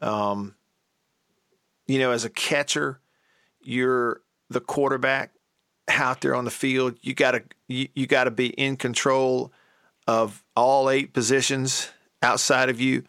Um, 0.00 0.54
you 1.86 1.98
know, 1.98 2.10
as 2.10 2.24
a 2.24 2.30
catcher, 2.30 3.00
you're 3.60 4.20
the 4.50 4.60
quarterback 4.60 5.32
out 5.88 6.20
there 6.20 6.34
on 6.34 6.44
the 6.44 6.50
field. 6.50 6.98
You 7.00 7.14
gotta 7.14 7.44
you, 7.68 7.88
you 7.94 8.06
gotta 8.06 8.30
be 8.30 8.48
in 8.48 8.76
control 8.76 9.52
of 10.06 10.44
all 10.54 10.90
eight 10.90 11.12
positions 11.12 11.90
outside 12.22 12.68
of 12.68 12.80
you. 12.80 13.04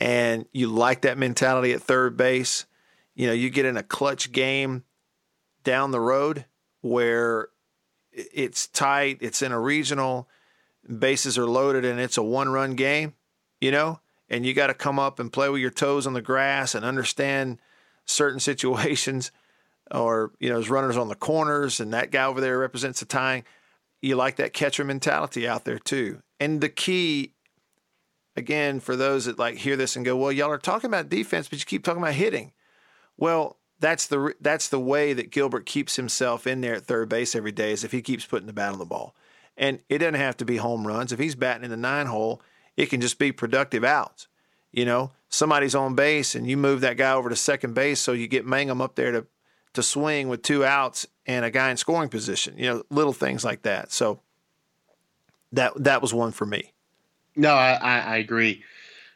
And 0.00 0.46
you 0.52 0.68
like 0.68 1.02
that 1.02 1.16
mentality 1.16 1.72
at 1.72 1.82
third 1.82 2.16
base. 2.16 2.66
You 3.14 3.28
know, 3.28 3.32
you 3.32 3.48
get 3.48 3.64
in 3.64 3.76
a 3.76 3.82
clutch 3.82 4.32
game 4.32 4.84
down 5.62 5.92
the 5.92 6.00
road 6.00 6.44
where 6.82 7.48
it's 8.14 8.66
tight, 8.68 9.18
it's 9.20 9.42
in 9.42 9.52
a 9.52 9.60
regional, 9.60 10.28
bases 10.98 11.36
are 11.38 11.46
loaded, 11.46 11.84
and 11.84 12.00
it's 12.00 12.16
a 12.16 12.22
one 12.22 12.48
run 12.48 12.74
game, 12.74 13.14
you 13.60 13.70
know, 13.70 14.00
and 14.28 14.46
you 14.46 14.54
got 14.54 14.68
to 14.68 14.74
come 14.74 14.98
up 14.98 15.18
and 15.18 15.32
play 15.32 15.48
with 15.48 15.60
your 15.60 15.70
toes 15.70 16.06
on 16.06 16.12
the 16.12 16.22
grass 16.22 16.74
and 16.74 16.84
understand 16.84 17.58
certain 18.04 18.40
situations 18.40 19.30
or, 19.90 20.32
you 20.40 20.48
know, 20.48 20.58
as 20.58 20.70
runners 20.70 20.96
on 20.96 21.08
the 21.08 21.14
corners 21.14 21.80
and 21.80 21.92
that 21.92 22.10
guy 22.10 22.24
over 22.24 22.40
there 22.40 22.58
represents 22.58 23.00
the 23.00 23.06
tying. 23.06 23.44
You 24.00 24.16
like 24.16 24.36
that 24.36 24.52
catcher 24.52 24.84
mentality 24.84 25.48
out 25.48 25.64
there 25.64 25.78
too. 25.78 26.22
And 26.38 26.60
the 26.60 26.68
key, 26.68 27.32
again, 28.36 28.80
for 28.80 28.96
those 28.96 29.26
that 29.26 29.38
like 29.38 29.56
hear 29.56 29.76
this 29.76 29.96
and 29.96 30.04
go, 30.04 30.16
well, 30.16 30.32
y'all 30.32 30.50
are 30.50 30.58
talking 30.58 30.88
about 30.88 31.08
defense, 31.08 31.48
but 31.48 31.58
you 31.58 31.64
keep 31.64 31.84
talking 31.84 32.02
about 32.02 32.14
hitting. 32.14 32.52
Well, 33.16 33.58
that's 33.80 34.06
the 34.06 34.34
that's 34.40 34.68
the 34.68 34.80
way 34.80 35.12
that 35.12 35.30
Gilbert 35.30 35.66
keeps 35.66 35.96
himself 35.96 36.46
in 36.46 36.60
there 36.60 36.74
at 36.74 36.84
third 36.84 37.08
base 37.08 37.34
every 37.34 37.52
day 37.52 37.72
is 37.72 37.84
if 37.84 37.92
he 37.92 38.02
keeps 38.02 38.24
putting 38.24 38.46
the 38.46 38.52
bat 38.52 38.72
on 38.72 38.78
the 38.78 38.84
ball. 38.84 39.14
And 39.56 39.80
it 39.88 39.98
doesn't 39.98 40.14
have 40.14 40.36
to 40.38 40.44
be 40.44 40.56
home 40.56 40.86
runs. 40.86 41.12
If 41.12 41.18
he's 41.18 41.34
batting 41.34 41.64
in 41.64 41.70
the 41.70 41.76
nine 41.76 42.06
hole, 42.06 42.42
it 42.76 42.86
can 42.86 43.00
just 43.00 43.18
be 43.18 43.30
productive 43.30 43.84
outs. 43.84 44.26
You 44.72 44.84
know, 44.84 45.12
somebody's 45.28 45.74
on 45.74 45.94
base 45.94 46.34
and 46.34 46.48
you 46.48 46.56
move 46.56 46.80
that 46.80 46.96
guy 46.96 47.12
over 47.12 47.28
to 47.28 47.36
second 47.36 47.74
base 47.74 48.00
so 48.00 48.12
you 48.12 48.26
get 48.26 48.46
Mangum 48.46 48.80
up 48.80 48.96
there 48.96 49.12
to 49.12 49.26
to 49.74 49.82
swing 49.82 50.28
with 50.28 50.42
two 50.42 50.64
outs 50.64 51.06
and 51.26 51.44
a 51.44 51.50
guy 51.50 51.70
in 51.70 51.76
scoring 51.76 52.08
position. 52.08 52.54
You 52.56 52.66
know, 52.66 52.82
little 52.90 53.12
things 53.12 53.44
like 53.44 53.62
that. 53.62 53.92
So 53.92 54.20
that 55.52 55.72
that 55.82 56.02
was 56.02 56.14
one 56.14 56.32
for 56.32 56.46
me. 56.46 56.72
No, 57.36 57.52
I, 57.52 57.74
I 57.74 58.16
agree. 58.16 58.62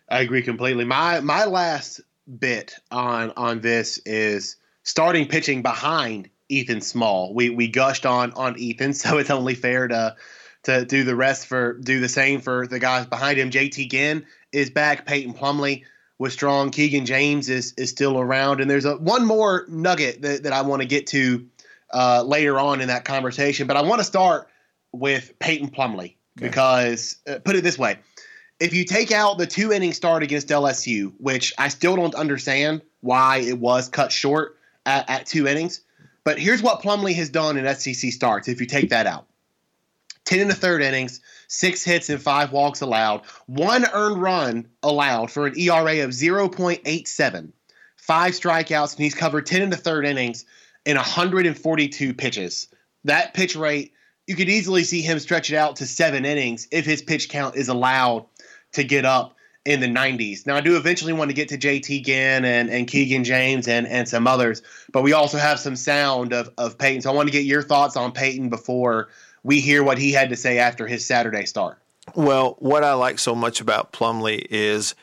I 0.08 0.20
agree 0.20 0.42
completely. 0.42 0.84
My 0.84 1.20
my 1.20 1.44
last 1.44 2.00
bit 2.28 2.74
on 2.90 3.32
on 3.36 3.60
this 3.60 3.98
is 3.98 4.56
starting 4.82 5.26
pitching 5.26 5.62
behind 5.62 6.28
Ethan 6.48 6.80
Small. 6.80 7.34
We 7.34 7.50
we 7.50 7.68
gushed 7.68 8.06
on 8.06 8.32
on 8.32 8.58
Ethan, 8.58 8.92
so 8.94 9.18
it's 9.18 9.30
only 9.30 9.54
fair 9.54 9.88
to 9.88 10.16
to 10.64 10.84
do 10.84 11.04
the 11.04 11.16
rest 11.16 11.46
for 11.46 11.74
do 11.74 12.00
the 12.00 12.08
same 12.08 12.40
for 12.40 12.66
the 12.66 12.78
guys 12.78 13.06
behind 13.06 13.38
him. 13.38 13.50
JT 13.50 13.90
Ginn 13.90 14.26
is 14.52 14.70
back. 14.70 15.06
Peyton 15.06 15.34
Plumlee 15.34 15.84
was 16.18 16.32
strong. 16.32 16.70
Keegan 16.70 17.06
James 17.06 17.48
is 17.48 17.74
is 17.76 17.90
still 17.90 18.18
around, 18.18 18.60
and 18.60 18.70
there's 18.70 18.84
a 18.84 18.96
one 18.96 19.24
more 19.24 19.64
nugget 19.68 20.22
that, 20.22 20.42
that 20.44 20.52
I 20.52 20.62
want 20.62 20.82
to 20.82 20.88
get 20.88 21.06
to 21.08 21.46
uh, 21.92 22.22
later 22.22 22.58
on 22.58 22.80
in 22.80 22.88
that 22.88 23.04
conversation. 23.04 23.66
But 23.66 23.76
I 23.76 23.82
want 23.82 24.00
to 24.00 24.04
start 24.04 24.48
with 24.92 25.38
Peyton 25.38 25.70
Plumlee 25.70 26.16
because 26.34 27.16
uh, 27.26 27.38
put 27.44 27.56
it 27.56 27.62
this 27.62 27.78
way: 27.78 27.98
if 28.60 28.74
you 28.74 28.84
take 28.84 29.12
out 29.12 29.38
the 29.38 29.46
two 29.46 29.72
inning 29.72 29.92
start 29.92 30.22
against 30.22 30.48
LSU, 30.48 31.12
which 31.18 31.52
I 31.58 31.68
still 31.68 31.96
don't 31.96 32.14
understand 32.14 32.82
why 33.00 33.38
it 33.38 33.58
was 33.58 33.88
cut 33.88 34.10
short 34.10 34.56
at, 34.84 35.08
at 35.08 35.26
two 35.26 35.46
innings, 35.46 35.80
but 36.24 36.38
here's 36.38 36.62
what 36.62 36.82
Plumlee 36.82 37.14
has 37.14 37.30
done 37.30 37.56
in 37.56 37.74
SEC 37.74 38.12
starts. 38.12 38.48
If 38.48 38.60
you 38.60 38.66
take 38.66 38.90
that 38.90 39.06
out. 39.06 39.26
10 40.24 40.40
in 40.40 40.48
the 40.48 40.54
third 40.54 40.82
innings, 40.82 41.20
six 41.46 41.82
hits 41.82 42.10
and 42.10 42.20
five 42.20 42.52
walks 42.52 42.82
allowed, 42.82 43.24
one 43.46 43.86
earned 43.94 44.20
run 44.20 44.68
allowed 44.82 45.30
for 45.30 45.46
an 45.46 45.58
ERA 45.58 46.04
of 46.04 46.10
0.87, 46.10 47.52
five 47.96 48.34
strikeouts, 48.34 48.94
and 48.94 49.02
he's 49.04 49.14
covered 49.14 49.46
10 49.46 49.62
in 49.62 49.70
the 49.70 49.76
third 49.76 50.04
innings 50.04 50.44
in 50.84 50.96
142 50.96 52.12
pitches. 52.12 52.68
That 53.04 53.32
pitch 53.32 53.56
rate, 53.56 53.94
you 54.26 54.36
could 54.36 54.50
easily 54.50 54.84
see 54.84 55.00
him 55.00 55.18
stretch 55.18 55.50
it 55.50 55.56
out 55.56 55.76
to 55.76 55.86
seven 55.86 56.26
innings 56.26 56.68
if 56.70 56.84
his 56.84 57.00
pitch 57.00 57.30
count 57.30 57.56
is 57.56 57.68
allowed 57.68 58.26
to 58.72 58.84
get 58.84 59.04
up 59.04 59.34
in 59.64 59.80
the 59.80 59.86
90s. 59.86 60.46
Now, 60.46 60.56
I 60.56 60.60
do 60.60 60.76
eventually 60.76 61.12
want 61.12 61.30
to 61.30 61.34
get 61.34 61.48
to 61.50 61.58
JT 61.58 62.04
Ginn 62.04 62.44
and, 62.44 62.70
and 62.70 62.88
Keegan 62.88 63.24
James 63.24 63.68
and, 63.68 63.86
and 63.86 64.08
some 64.08 64.26
others, 64.26 64.62
but 64.92 65.02
we 65.02 65.12
also 65.12 65.36
have 65.36 65.60
some 65.60 65.76
sound 65.76 66.32
of, 66.32 66.50
of 66.56 66.78
Peyton. 66.78 67.02
So 67.02 67.10
I 67.10 67.14
want 67.14 67.28
to 67.28 67.32
get 67.32 67.44
your 67.44 67.62
thoughts 67.62 67.96
on 67.96 68.12
Peyton 68.12 68.48
before 68.48 69.08
we 69.42 69.60
hear 69.60 69.84
what 69.84 69.98
he 69.98 70.12
had 70.12 70.30
to 70.30 70.36
say 70.36 70.58
after 70.58 70.86
his 70.86 71.04
Saturday 71.04 71.44
start. 71.44 71.78
Well, 72.14 72.56
what 72.60 72.82
I 72.82 72.94
like 72.94 73.18
so 73.18 73.34
much 73.34 73.60
about 73.60 73.92
Plumlee 73.92 74.46
is 74.48 74.94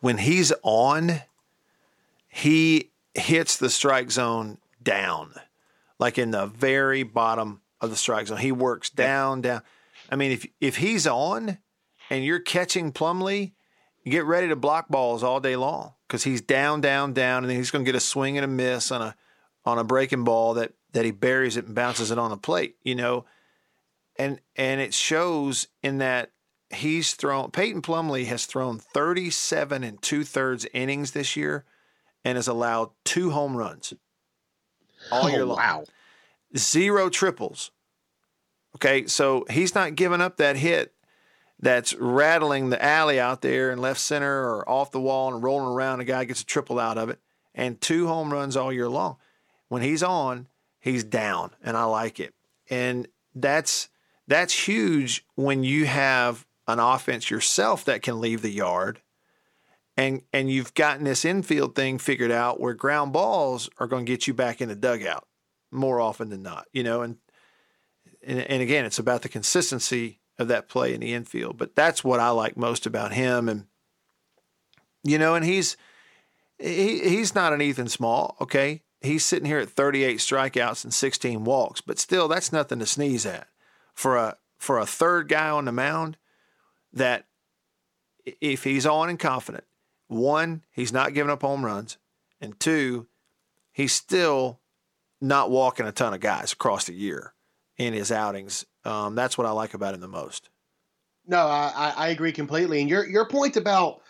when 0.00 0.18
he's 0.18 0.52
on, 0.62 1.22
he 2.28 2.90
hits 3.14 3.56
the 3.56 3.70
strike 3.70 4.10
zone 4.10 4.58
down, 4.82 5.34
like 5.98 6.18
in 6.18 6.30
the 6.30 6.46
very 6.46 7.02
bottom 7.02 7.60
of 7.80 7.90
the 7.90 7.96
strike 7.96 8.28
zone. 8.28 8.38
He 8.38 8.52
works 8.52 8.88
down, 8.88 9.40
down. 9.40 9.62
I 10.10 10.16
mean, 10.16 10.32
if 10.32 10.46
if 10.60 10.76
he's 10.76 11.06
on 11.06 11.58
and 12.12 12.22
you're 12.26 12.40
catching 12.40 12.92
Plumlee, 12.92 13.52
you 14.04 14.12
get 14.12 14.26
ready 14.26 14.48
to 14.48 14.54
block 14.56 14.88
balls 14.88 15.22
all 15.22 15.40
day 15.40 15.56
long 15.56 15.94
because 16.06 16.22
he's 16.24 16.42
down, 16.42 16.82
down, 16.82 17.14
down, 17.14 17.42
and 17.42 17.50
then 17.50 17.56
he's 17.56 17.70
going 17.70 17.86
to 17.86 17.88
get 17.88 17.96
a 17.96 18.00
swing 18.00 18.36
and 18.36 18.44
a 18.44 18.48
miss 18.48 18.92
on 18.92 19.00
a 19.00 19.16
on 19.64 19.78
a 19.78 19.84
breaking 19.84 20.22
ball 20.22 20.52
that 20.54 20.74
that 20.92 21.06
he 21.06 21.10
buries 21.10 21.56
it 21.56 21.64
and 21.64 21.74
bounces 21.74 22.10
it 22.10 22.18
on 22.18 22.28
the 22.28 22.36
plate. 22.36 22.76
You 22.82 22.96
know, 22.96 23.24
and 24.16 24.40
and 24.56 24.78
it 24.78 24.92
shows 24.92 25.68
in 25.82 25.98
that 25.98 26.32
he's 26.68 27.14
thrown 27.14 27.50
Peyton 27.50 27.80
Plumlee 27.80 28.26
has 28.26 28.44
thrown 28.44 28.78
37 28.78 29.82
and 29.82 30.02
two 30.02 30.22
thirds 30.22 30.66
innings 30.74 31.12
this 31.12 31.34
year 31.34 31.64
and 32.26 32.36
has 32.36 32.46
allowed 32.46 32.90
two 33.04 33.30
home 33.30 33.56
runs 33.56 33.94
all 35.10 35.30
year 35.30 35.42
oh, 35.42 35.46
long. 35.46 35.58
Oh, 35.58 35.62
Wow. 35.62 35.84
Zero 36.54 37.08
triples. 37.08 37.70
Okay, 38.76 39.06
so 39.06 39.46
he's 39.48 39.74
not 39.74 39.94
giving 39.94 40.20
up 40.20 40.36
that 40.36 40.56
hit 40.56 40.92
that's 41.62 41.94
rattling 41.94 42.70
the 42.70 42.84
alley 42.84 43.18
out 43.18 43.40
there 43.40 43.70
in 43.70 43.78
left 43.78 44.00
center 44.00 44.42
or 44.42 44.68
off 44.68 44.90
the 44.90 45.00
wall 45.00 45.32
and 45.32 45.42
rolling 45.42 45.72
around. 45.72 46.00
A 46.00 46.04
guy 46.04 46.24
gets 46.24 46.42
a 46.42 46.46
triple 46.46 46.78
out 46.78 46.98
of 46.98 47.08
it, 47.08 47.20
and 47.54 47.80
two 47.80 48.08
home 48.08 48.32
runs 48.32 48.56
all 48.56 48.72
year 48.72 48.88
long. 48.88 49.16
When 49.68 49.80
he's 49.80 50.02
on, 50.02 50.48
he's 50.80 51.04
down, 51.04 51.52
and 51.62 51.76
I 51.76 51.84
like 51.84 52.20
it. 52.20 52.34
And 52.68 53.08
that's 53.34 53.88
that's 54.26 54.66
huge 54.66 55.24
when 55.36 55.64
you 55.64 55.86
have 55.86 56.46
an 56.68 56.78
offense 56.78 57.30
yourself 57.30 57.84
that 57.84 58.02
can 58.02 58.20
leave 58.20 58.42
the 58.42 58.50
yard 58.50 59.00
and 59.96 60.22
and 60.32 60.50
you've 60.50 60.74
gotten 60.74 61.04
this 61.04 61.24
infield 61.24 61.74
thing 61.74 61.98
figured 61.98 62.30
out 62.30 62.60
where 62.60 62.74
ground 62.74 63.12
balls 63.12 63.68
are 63.78 63.86
going 63.86 64.06
to 64.06 64.12
get 64.12 64.26
you 64.26 64.34
back 64.34 64.60
in 64.60 64.68
the 64.68 64.76
dugout 64.76 65.26
more 65.70 66.00
often 66.00 66.28
than 66.28 66.42
not 66.42 66.66
you 66.72 66.82
know 66.82 67.02
and 67.02 67.16
and, 68.22 68.40
and 68.40 68.62
again 68.62 68.84
it's 68.84 68.98
about 68.98 69.22
the 69.22 69.28
consistency 69.28 70.20
of 70.38 70.48
that 70.48 70.68
play 70.68 70.94
in 70.94 71.00
the 71.00 71.12
infield 71.12 71.56
but 71.58 71.74
that's 71.74 72.02
what 72.02 72.20
i 72.20 72.30
like 72.30 72.56
most 72.56 72.86
about 72.86 73.12
him 73.12 73.48
and 73.48 73.66
you 75.04 75.18
know 75.18 75.34
and 75.34 75.44
he's 75.44 75.76
he, 76.58 77.00
he's 77.00 77.34
not 77.34 77.52
an 77.52 77.62
ethan 77.62 77.88
small 77.88 78.36
okay 78.40 78.82
he's 79.00 79.24
sitting 79.24 79.46
here 79.46 79.58
at 79.58 79.68
38 79.68 80.18
strikeouts 80.18 80.84
and 80.84 80.94
16 80.94 81.44
walks 81.44 81.80
but 81.80 81.98
still 81.98 82.28
that's 82.28 82.52
nothing 82.52 82.78
to 82.78 82.86
sneeze 82.86 83.26
at 83.26 83.48
for 83.94 84.16
a 84.16 84.36
for 84.58 84.78
a 84.78 84.86
third 84.86 85.28
guy 85.28 85.50
on 85.50 85.64
the 85.64 85.72
mound 85.72 86.16
that 86.92 87.26
if 88.40 88.64
he's 88.64 88.86
on 88.86 89.08
and 89.08 89.18
confident, 89.18 89.64
one, 90.08 90.62
he's 90.70 90.92
not 90.92 91.14
giving 91.14 91.32
up 91.32 91.42
home 91.42 91.64
runs, 91.64 91.98
and 92.40 92.58
two, 92.60 93.06
he's 93.72 93.92
still 93.92 94.60
not 95.20 95.50
walking 95.50 95.86
a 95.86 95.92
ton 95.92 96.14
of 96.14 96.20
guys 96.20 96.52
across 96.52 96.84
the 96.84 96.94
year 96.94 97.34
in 97.76 97.92
his 97.92 98.12
outings. 98.12 98.66
Um, 98.84 99.14
that's 99.14 99.38
what 99.38 99.46
I 99.46 99.50
like 99.50 99.74
about 99.74 99.94
him 99.94 100.00
the 100.00 100.08
most. 100.08 100.48
No, 101.26 101.38
I, 101.38 101.92
I- 101.96 102.08
agree 102.08 102.32
completely. 102.32 102.80
And 102.80 102.90
your 102.90 103.06
your 103.06 103.26
point 103.28 103.56
about 103.56 104.00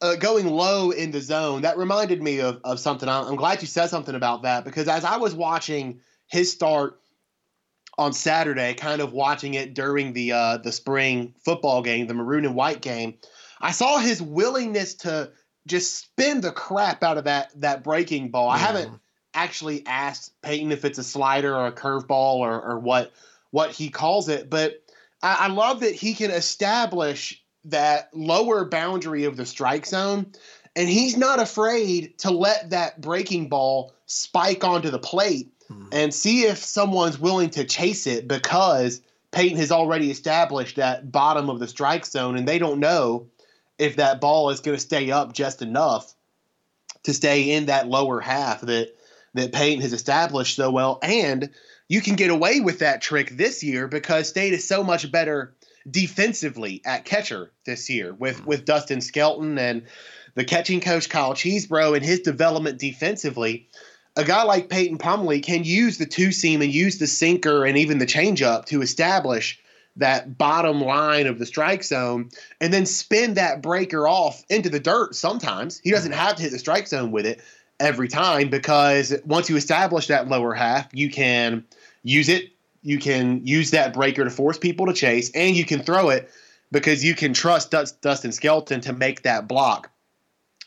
uh, 0.00 0.16
going 0.16 0.48
low 0.48 0.90
in 0.90 1.10
the 1.10 1.20
zone 1.20 1.62
that 1.62 1.76
reminded 1.76 2.22
me 2.22 2.40
of, 2.40 2.60
of 2.64 2.80
something. 2.80 3.08
I'm, 3.08 3.26
I'm 3.26 3.36
glad 3.36 3.60
you 3.60 3.68
said 3.68 3.86
something 3.88 4.14
about 4.14 4.42
that 4.42 4.64
because 4.64 4.88
as 4.88 5.04
I 5.04 5.18
was 5.18 5.34
watching 5.34 6.00
his 6.26 6.50
start 6.50 7.00
on 7.98 8.12
Saturday, 8.12 8.74
kind 8.74 9.00
of 9.02 9.12
watching 9.12 9.54
it 9.54 9.74
during 9.74 10.12
the 10.12 10.32
uh, 10.32 10.56
the 10.58 10.72
spring 10.72 11.34
football 11.44 11.82
game, 11.82 12.06
the 12.06 12.14
maroon 12.14 12.44
and 12.44 12.54
white 12.54 12.80
game, 12.80 13.18
I 13.60 13.70
saw 13.72 13.98
his 13.98 14.20
willingness 14.22 14.94
to 14.94 15.30
just 15.66 15.96
spin 15.98 16.40
the 16.40 16.50
crap 16.50 17.02
out 17.04 17.18
of 17.18 17.24
that 17.24 17.52
that 17.60 17.84
breaking 17.84 18.30
ball. 18.30 18.48
I 18.48 18.58
haven't 18.58 18.92
actually 19.34 19.86
asked 19.86 20.32
Peyton 20.42 20.72
if 20.72 20.84
it's 20.84 20.98
a 20.98 21.04
slider 21.04 21.54
or 21.54 21.66
a 21.66 21.72
curveball 21.72 22.36
or, 22.36 22.60
or 22.60 22.78
what 22.80 23.12
what 23.50 23.70
he 23.70 23.88
calls 23.88 24.28
it, 24.28 24.48
but 24.50 24.82
I, 25.22 25.36
I 25.40 25.46
love 25.48 25.80
that 25.80 25.94
he 25.94 26.14
can 26.14 26.30
establish 26.30 27.42
that 27.66 28.08
lower 28.14 28.64
boundary 28.64 29.24
of 29.24 29.36
the 29.36 29.46
strike 29.46 29.86
zone, 29.86 30.32
and 30.76 30.88
he's 30.88 31.16
not 31.16 31.40
afraid 31.40 32.18
to 32.18 32.30
let 32.30 32.70
that 32.70 33.00
breaking 33.00 33.48
ball 33.48 33.92
spike 34.06 34.64
onto 34.64 34.90
the 34.90 34.98
plate 34.98 35.52
hmm. 35.68 35.86
and 35.92 36.14
see 36.14 36.42
if 36.42 36.58
someone's 36.58 37.18
willing 37.18 37.50
to 37.50 37.64
chase 37.64 38.06
it 38.06 38.26
because 38.26 39.02
Peyton 39.32 39.58
has 39.58 39.70
already 39.70 40.10
established 40.10 40.76
that 40.76 41.12
bottom 41.12 41.50
of 41.50 41.58
the 41.58 41.68
strike 41.68 42.06
zone, 42.06 42.36
and 42.36 42.46
they 42.46 42.58
don't 42.58 42.80
know 42.80 43.26
if 43.78 43.96
that 43.96 44.20
ball 44.20 44.50
is 44.50 44.60
going 44.60 44.76
to 44.76 44.82
stay 44.82 45.10
up 45.10 45.32
just 45.32 45.62
enough 45.62 46.14
to 47.02 47.14
stay 47.14 47.52
in 47.52 47.66
that 47.66 47.88
lower 47.88 48.20
half 48.20 48.60
that 48.62 48.94
that 49.34 49.52
Peyton 49.52 49.80
has 49.80 49.92
established 49.92 50.56
so 50.56 50.70
well. 50.70 50.98
And 51.02 51.50
you 51.90 52.00
can 52.00 52.14
get 52.14 52.30
away 52.30 52.60
with 52.60 52.78
that 52.78 53.02
trick 53.02 53.30
this 53.30 53.64
year 53.64 53.88
because 53.88 54.28
State 54.28 54.52
is 54.52 54.66
so 54.66 54.84
much 54.84 55.10
better 55.10 55.56
defensively 55.90 56.80
at 56.86 57.04
catcher 57.04 57.50
this 57.66 57.90
year 57.90 58.14
with 58.14 58.40
mm. 58.40 58.46
with 58.46 58.64
Dustin 58.64 59.00
Skelton 59.00 59.58
and 59.58 59.82
the 60.36 60.44
catching 60.44 60.80
coach 60.80 61.08
Kyle 61.08 61.34
Cheesebro 61.34 61.96
and 61.96 62.04
his 62.04 62.20
development 62.20 62.78
defensively. 62.78 63.68
A 64.16 64.22
guy 64.22 64.44
like 64.44 64.70
Peyton 64.70 64.98
Plumlee 64.98 65.42
can 65.42 65.64
use 65.64 65.98
the 65.98 66.06
two 66.06 66.30
seam 66.30 66.62
and 66.62 66.72
use 66.72 66.98
the 66.98 67.08
sinker 67.08 67.64
and 67.64 67.76
even 67.76 67.98
the 67.98 68.06
changeup 68.06 68.66
to 68.66 68.82
establish 68.82 69.58
that 69.96 70.38
bottom 70.38 70.80
line 70.80 71.26
of 71.26 71.40
the 71.40 71.46
strike 71.46 71.82
zone 71.82 72.30
and 72.60 72.72
then 72.72 72.86
spin 72.86 73.34
that 73.34 73.62
breaker 73.62 74.06
off 74.06 74.44
into 74.48 74.68
the 74.68 74.78
dirt 74.78 75.16
sometimes. 75.16 75.80
He 75.80 75.90
doesn't 75.90 76.12
mm. 76.12 76.16
have 76.16 76.36
to 76.36 76.42
hit 76.42 76.52
the 76.52 76.58
strike 76.60 76.86
zone 76.86 77.10
with 77.10 77.26
it 77.26 77.40
every 77.80 78.06
time 78.06 78.48
because 78.48 79.12
once 79.24 79.50
you 79.50 79.56
establish 79.56 80.06
that 80.06 80.28
lower 80.28 80.54
half, 80.54 80.88
you 80.92 81.10
can 81.10 81.64
use 82.02 82.28
it. 82.28 82.50
You 82.82 82.98
can 82.98 83.46
use 83.46 83.72
that 83.72 83.92
breaker 83.92 84.24
to 84.24 84.30
force 84.30 84.58
people 84.58 84.86
to 84.86 84.92
chase, 84.92 85.30
and 85.34 85.54
you 85.54 85.64
can 85.64 85.82
throw 85.82 86.08
it 86.08 86.30
because 86.72 87.04
you 87.04 87.14
can 87.14 87.32
trust 87.32 87.70
Dust- 87.70 88.00
Dustin 88.00 88.32
Skelton 88.32 88.80
to 88.82 88.92
make 88.92 89.22
that 89.22 89.48
block 89.48 89.90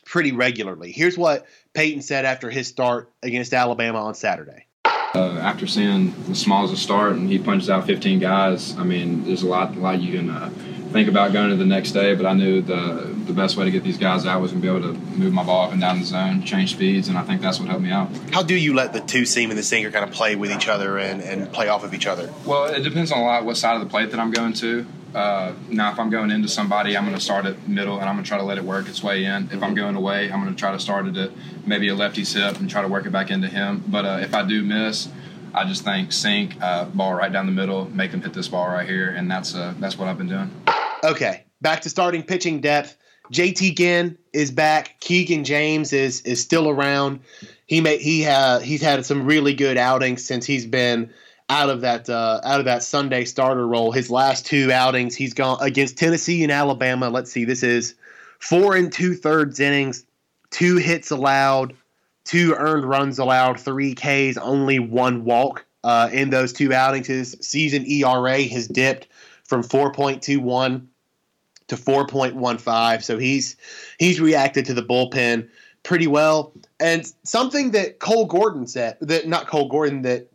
pretty 0.04 0.32
regularly. 0.32 0.92
Here's 0.92 1.18
what 1.18 1.46
Peyton 1.72 2.02
said 2.02 2.24
after 2.24 2.50
his 2.50 2.68
start 2.68 3.10
against 3.22 3.52
Alabama 3.52 4.04
on 4.04 4.14
Saturday. 4.14 4.66
Uh, 4.84 5.38
after 5.40 5.66
seeing 5.66 6.12
the 6.26 6.34
Smalls 6.34 6.70
to 6.70 6.76
start 6.76 7.12
and 7.12 7.28
he 7.28 7.38
punches 7.38 7.70
out 7.70 7.86
15 7.86 8.18
guys, 8.18 8.76
I 8.76 8.84
mean, 8.84 9.24
there's 9.24 9.42
a 9.42 9.46
lot, 9.46 9.74
a 9.74 9.78
lot 9.78 10.00
you 10.00 10.18
can 10.18 10.30
uh, 10.30 10.50
think 10.94 11.08
about 11.08 11.32
going 11.32 11.50
to 11.50 11.56
the 11.56 11.66
next 11.66 11.90
day. 11.90 12.14
But 12.14 12.24
I 12.24 12.34
knew 12.34 12.62
the 12.62 13.12
the 13.26 13.32
best 13.32 13.56
way 13.56 13.64
to 13.64 13.70
get 13.70 13.82
these 13.82 13.98
guys 13.98 14.24
out 14.26 14.40
was 14.40 14.52
going 14.52 14.62
to 14.62 14.70
be 14.70 14.76
able 14.76 14.92
to 14.92 14.98
move 15.16 15.32
my 15.32 15.42
ball 15.42 15.66
up 15.66 15.72
and 15.72 15.80
down 15.80 15.98
the 15.98 16.06
zone, 16.06 16.44
change 16.44 16.72
speeds, 16.72 17.08
and 17.08 17.18
I 17.18 17.22
think 17.22 17.40
that's 17.42 17.58
what 17.58 17.68
helped 17.68 17.82
me 17.82 17.90
out. 17.90 18.10
How 18.32 18.42
do 18.42 18.54
you 18.54 18.74
let 18.74 18.92
the 18.92 19.00
two 19.00 19.26
seam 19.26 19.50
and 19.50 19.58
the 19.58 19.62
sinker 19.62 19.90
kind 19.90 20.04
of 20.04 20.12
play 20.12 20.36
with 20.36 20.52
each 20.52 20.68
other 20.68 20.98
and, 20.98 21.20
and 21.20 21.52
play 21.52 21.68
off 21.68 21.84
of 21.84 21.94
each 21.94 22.06
other? 22.06 22.32
Well, 22.46 22.66
it 22.66 22.82
depends 22.82 23.10
on 23.10 23.18
a 23.18 23.24
lot 23.24 23.44
what 23.44 23.56
side 23.56 23.74
of 23.74 23.80
the 23.80 23.88
plate 23.88 24.10
that 24.12 24.20
I'm 24.20 24.30
going 24.30 24.52
to. 24.54 24.86
Uh, 25.14 25.54
now, 25.68 25.90
if 25.90 25.98
I'm 25.98 26.10
going 26.10 26.30
into 26.30 26.48
somebody, 26.48 26.96
I'm 26.96 27.04
going 27.04 27.16
to 27.16 27.22
start 27.22 27.46
at 27.46 27.68
middle 27.68 27.98
and 27.98 28.08
I'm 28.08 28.16
going 28.16 28.24
to 28.24 28.28
try 28.28 28.38
to 28.38 28.44
let 28.44 28.58
it 28.58 28.64
work 28.64 28.88
its 28.88 29.02
way 29.02 29.24
in. 29.24 29.48
If 29.52 29.62
I'm 29.62 29.74
going 29.74 29.96
away, 29.96 30.30
I'm 30.30 30.42
going 30.42 30.54
to 30.54 30.58
try 30.58 30.72
to 30.72 30.80
start 30.80 31.06
it 31.06 31.16
at 31.16 31.30
maybe 31.66 31.88
a 31.88 31.94
lefty 31.94 32.24
hip 32.24 32.58
and 32.58 32.68
try 32.68 32.82
to 32.82 32.88
work 32.88 33.06
it 33.06 33.10
back 33.10 33.30
into 33.30 33.48
him. 33.48 33.82
But 33.86 34.04
uh, 34.04 34.18
if 34.20 34.34
I 34.34 34.46
do 34.46 34.62
miss, 34.62 35.08
I 35.54 35.64
just 35.64 35.84
think 35.84 36.12
sink 36.12 36.60
uh, 36.60 36.86
ball 36.86 37.14
right 37.14 37.32
down 37.32 37.46
the 37.46 37.52
middle, 37.52 37.88
make 37.90 38.10
them 38.10 38.22
hit 38.22 38.34
this 38.34 38.48
ball 38.48 38.66
right 38.66 38.88
here, 38.88 39.10
and 39.10 39.30
that's 39.30 39.54
uh, 39.54 39.72
that's 39.78 39.96
what 39.96 40.08
I've 40.08 40.18
been 40.18 40.28
doing. 40.28 40.50
Okay, 41.04 41.44
back 41.60 41.82
to 41.82 41.90
starting 41.90 42.22
pitching 42.22 42.62
depth. 42.62 42.96
JT 43.30 43.76
Ginn 43.76 44.16
is 44.32 44.50
back. 44.50 44.98
Keegan 45.00 45.44
James 45.44 45.92
is 45.92 46.22
is 46.22 46.40
still 46.40 46.66
around. 46.68 47.20
He 47.66 47.82
may 47.82 47.98
he 47.98 48.24
uh, 48.24 48.60
he's 48.60 48.80
had 48.80 49.04
some 49.04 49.26
really 49.26 49.52
good 49.52 49.76
outings 49.76 50.24
since 50.24 50.46
he's 50.46 50.64
been 50.64 51.12
out 51.50 51.68
of 51.68 51.82
that 51.82 52.08
uh, 52.08 52.40
out 52.42 52.58
of 52.58 52.64
that 52.64 52.82
Sunday 52.82 53.26
starter 53.26 53.66
role. 53.66 53.92
His 53.92 54.10
last 54.10 54.46
two 54.46 54.72
outings, 54.72 55.14
he's 55.14 55.34
gone 55.34 55.58
against 55.60 55.98
Tennessee 55.98 56.42
and 56.42 56.50
Alabama. 56.50 57.10
Let's 57.10 57.30
see, 57.30 57.44
this 57.44 57.62
is 57.62 57.94
four 58.38 58.74
and 58.74 58.90
two 58.90 59.14
thirds 59.14 59.60
innings, 59.60 60.06
two 60.50 60.78
hits 60.78 61.10
allowed, 61.10 61.74
two 62.24 62.54
earned 62.56 62.86
runs 62.86 63.18
allowed, 63.18 63.60
three 63.60 63.94
Ks, 63.94 64.38
only 64.38 64.78
one 64.78 65.24
walk 65.24 65.66
uh, 65.82 66.08
in 66.14 66.30
those 66.30 66.54
two 66.54 66.72
outings. 66.72 67.08
His 67.08 67.36
season 67.42 67.84
ERA 67.84 68.42
has 68.44 68.66
dipped 68.66 69.08
from 69.44 69.62
4.21 69.62 70.86
to 71.74 71.82
4.15. 71.82 73.02
So 73.02 73.18
he's 73.18 73.56
he's 73.98 74.20
reacted 74.20 74.66
to 74.66 74.74
the 74.74 74.82
bullpen 74.82 75.48
pretty 75.82 76.06
well. 76.06 76.52
And 76.80 77.06
something 77.22 77.72
that 77.72 77.98
Cole 77.98 78.26
Gordon 78.26 78.66
said 78.66 78.96
that 79.00 79.28
not 79.28 79.46
Cole 79.46 79.68
Gordon 79.68 80.02
that 80.02 80.30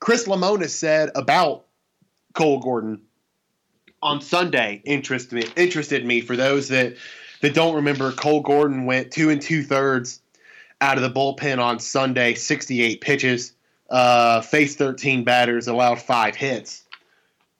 Chris 0.00 0.26
Lemonis 0.26 0.70
said 0.70 1.10
about 1.14 1.66
Cole 2.34 2.60
Gordon 2.60 3.02
on 4.02 4.20
Sunday 4.20 4.82
interested 4.84 5.32
me 5.34 5.46
interested 5.56 6.04
me 6.04 6.20
for 6.20 6.36
those 6.36 6.68
that 6.68 6.96
that 7.40 7.54
don't 7.54 7.74
remember 7.76 8.12
Cole 8.12 8.40
Gordon 8.40 8.86
went 8.86 9.10
two 9.10 9.30
and 9.30 9.42
two 9.42 9.62
thirds 9.62 10.20
out 10.80 10.96
of 10.96 11.02
the 11.02 11.10
bullpen 11.10 11.62
on 11.62 11.78
Sunday, 11.78 12.34
68 12.34 13.00
pitches, 13.00 13.52
uh, 13.88 14.40
faced 14.40 14.78
13 14.78 15.22
batters, 15.22 15.68
allowed 15.68 16.00
five 16.00 16.34
hits 16.34 16.81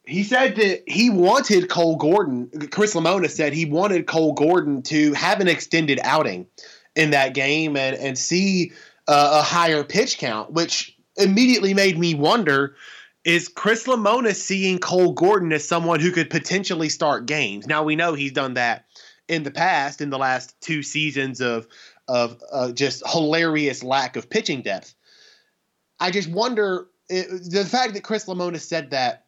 he 0.05 0.25
said 0.25 0.57
that 0.57 0.83
he 0.87 1.11
wanted 1.11 1.69
Cole 1.69 1.97
Gordon. 1.97 2.51
Chris 2.71 2.95
Lemonis 2.95 3.31
said 3.31 3.53
he 3.53 3.67
wanted 3.67 4.07
Cole 4.07 4.33
Gordon 4.33 4.83
to 4.83 5.13
have 5.13 5.41
an 5.41 5.49
extended 5.49 6.01
outing 6.03 6.47
in 6.97 7.11
that 7.11 7.35
game 7.35 7.77
and 7.77 7.97
and 7.97 8.19
see 8.19 8.73
uh, 9.07 9.41
a 9.41 9.43
higher 9.43 9.85
pitch 9.85 10.19
count, 10.19 10.53
which 10.53 10.97
immediately 11.17 11.73
made 11.73 11.99
me 11.99 12.15
wonder: 12.15 12.75
Is 13.25 13.49
Chris 13.49 13.87
Lemonis 13.87 14.37
seeing 14.37 14.79
Cole 14.79 15.13
Gordon 15.13 15.53
as 15.53 15.67
someone 15.67 16.01
who 16.01 16.11
could 16.11 16.31
potentially 16.31 16.89
start 16.89 17.27
games? 17.27 17.67
Now 17.67 17.85
we 17.85 17.95
know 17.95 18.15
he's 18.15 18.33
done 18.33 18.55
that 18.55 18.87
in 19.29 19.45
the 19.45 19.53
past, 19.53 20.01
in 20.01 20.11
the 20.11 20.19
last 20.19 20.61
two 20.61 20.83
seasons 20.83 21.41
of 21.41 21.69
of 22.09 22.43
uh, 22.53 22.73
just 22.73 23.09
hilarious 23.09 23.85
lack 23.85 24.17
of 24.17 24.29
pitching 24.29 24.63
depth. 24.63 24.95
I 26.01 26.11
just 26.11 26.29
wonder 26.29 26.89
it, 27.09 27.29
the 27.51 27.65
fact 27.65 27.95
that 27.95 28.03
Chris 28.03 28.25
Lemonis 28.25 28.63
said 28.63 28.91
that 28.91 29.22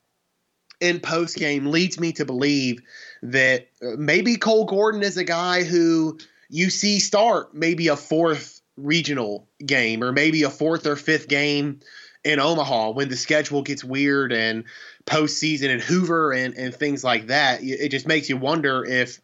in 0.80 1.00
post 1.00 1.36
game 1.36 1.66
leads 1.66 1.98
me 1.98 2.12
to 2.12 2.24
believe 2.24 2.80
that 3.22 3.68
uh, 3.82 3.96
maybe 3.96 4.36
Cole 4.36 4.64
Gordon 4.64 5.02
is 5.02 5.16
a 5.16 5.24
guy 5.24 5.62
who 5.62 6.18
you 6.48 6.70
see 6.70 6.98
start 7.00 7.54
maybe 7.54 7.88
a 7.88 7.96
fourth 7.96 8.60
regional 8.76 9.48
game 9.64 10.02
or 10.02 10.12
maybe 10.12 10.42
a 10.42 10.50
fourth 10.50 10.86
or 10.86 10.96
fifth 10.96 11.28
game 11.28 11.80
in 12.24 12.40
Omaha 12.40 12.90
when 12.90 13.08
the 13.08 13.16
schedule 13.16 13.62
gets 13.62 13.84
weird 13.84 14.32
and 14.32 14.64
postseason 15.06 15.70
and 15.70 15.80
Hoover 15.80 16.32
and, 16.32 16.54
and 16.54 16.74
things 16.74 17.04
like 17.04 17.28
that. 17.28 17.60
It 17.62 17.90
just 17.90 18.06
makes 18.06 18.28
you 18.28 18.36
wonder 18.36 18.84
if 18.84 19.20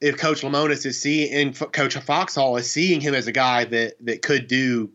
if 0.00 0.16
Coach 0.16 0.42
Lemonis 0.42 0.86
is 0.86 1.00
seeing 1.00 1.32
and 1.32 1.72
Coach 1.72 1.96
Foxhall 1.96 2.56
is 2.56 2.70
seeing 2.70 3.00
him 3.00 3.14
as 3.14 3.26
a 3.26 3.32
guy 3.32 3.64
that 3.64 3.94
that 4.00 4.22
could 4.22 4.46
do 4.46 4.90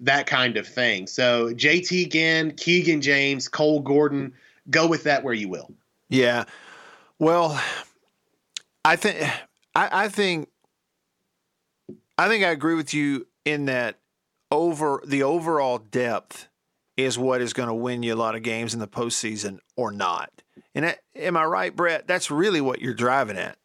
that 0.00 0.26
kind 0.26 0.56
of 0.56 0.66
thing. 0.66 1.06
So 1.06 1.54
JT 1.54 2.12
Ginn, 2.12 2.54
Keegan 2.56 3.00
James, 3.00 3.48
Cole 3.48 3.80
Gordon 3.80 4.34
go 4.70 4.86
with 4.86 5.04
that 5.04 5.22
where 5.22 5.34
you 5.34 5.48
will. 5.48 5.72
Yeah. 6.08 6.44
Well, 7.18 7.60
I 8.84 8.96
think 8.96 9.28
I, 9.74 10.08
think 10.08 10.48
I 12.18 12.28
think 12.28 12.44
I 12.44 12.50
agree 12.50 12.74
with 12.74 12.94
you 12.94 13.26
in 13.44 13.66
that 13.66 13.98
over 14.50 15.02
the 15.04 15.22
overall 15.22 15.78
depth 15.78 16.48
is 16.96 17.18
what 17.18 17.40
is 17.40 17.52
going 17.52 17.68
to 17.68 17.74
win 17.74 18.02
you 18.02 18.14
a 18.14 18.16
lot 18.16 18.34
of 18.34 18.42
games 18.42 18.74
in 18.74 18.80
the 18.80 18.86
postseason 18.86 19.58
or 19.76 19.92
not. 19.92 20.30
And 20.74 20.84
that, 20.84 21.00
am 21.14 21.36
I 21.36 21.44
right, 21.44 21.74
Brett? 21.74 22.06
That's 22.06 22.30
really 22.30 22.60
what 22.60 22.80
you're 22.80 22.94
driving 22.94 23.36
at 23.36 23.58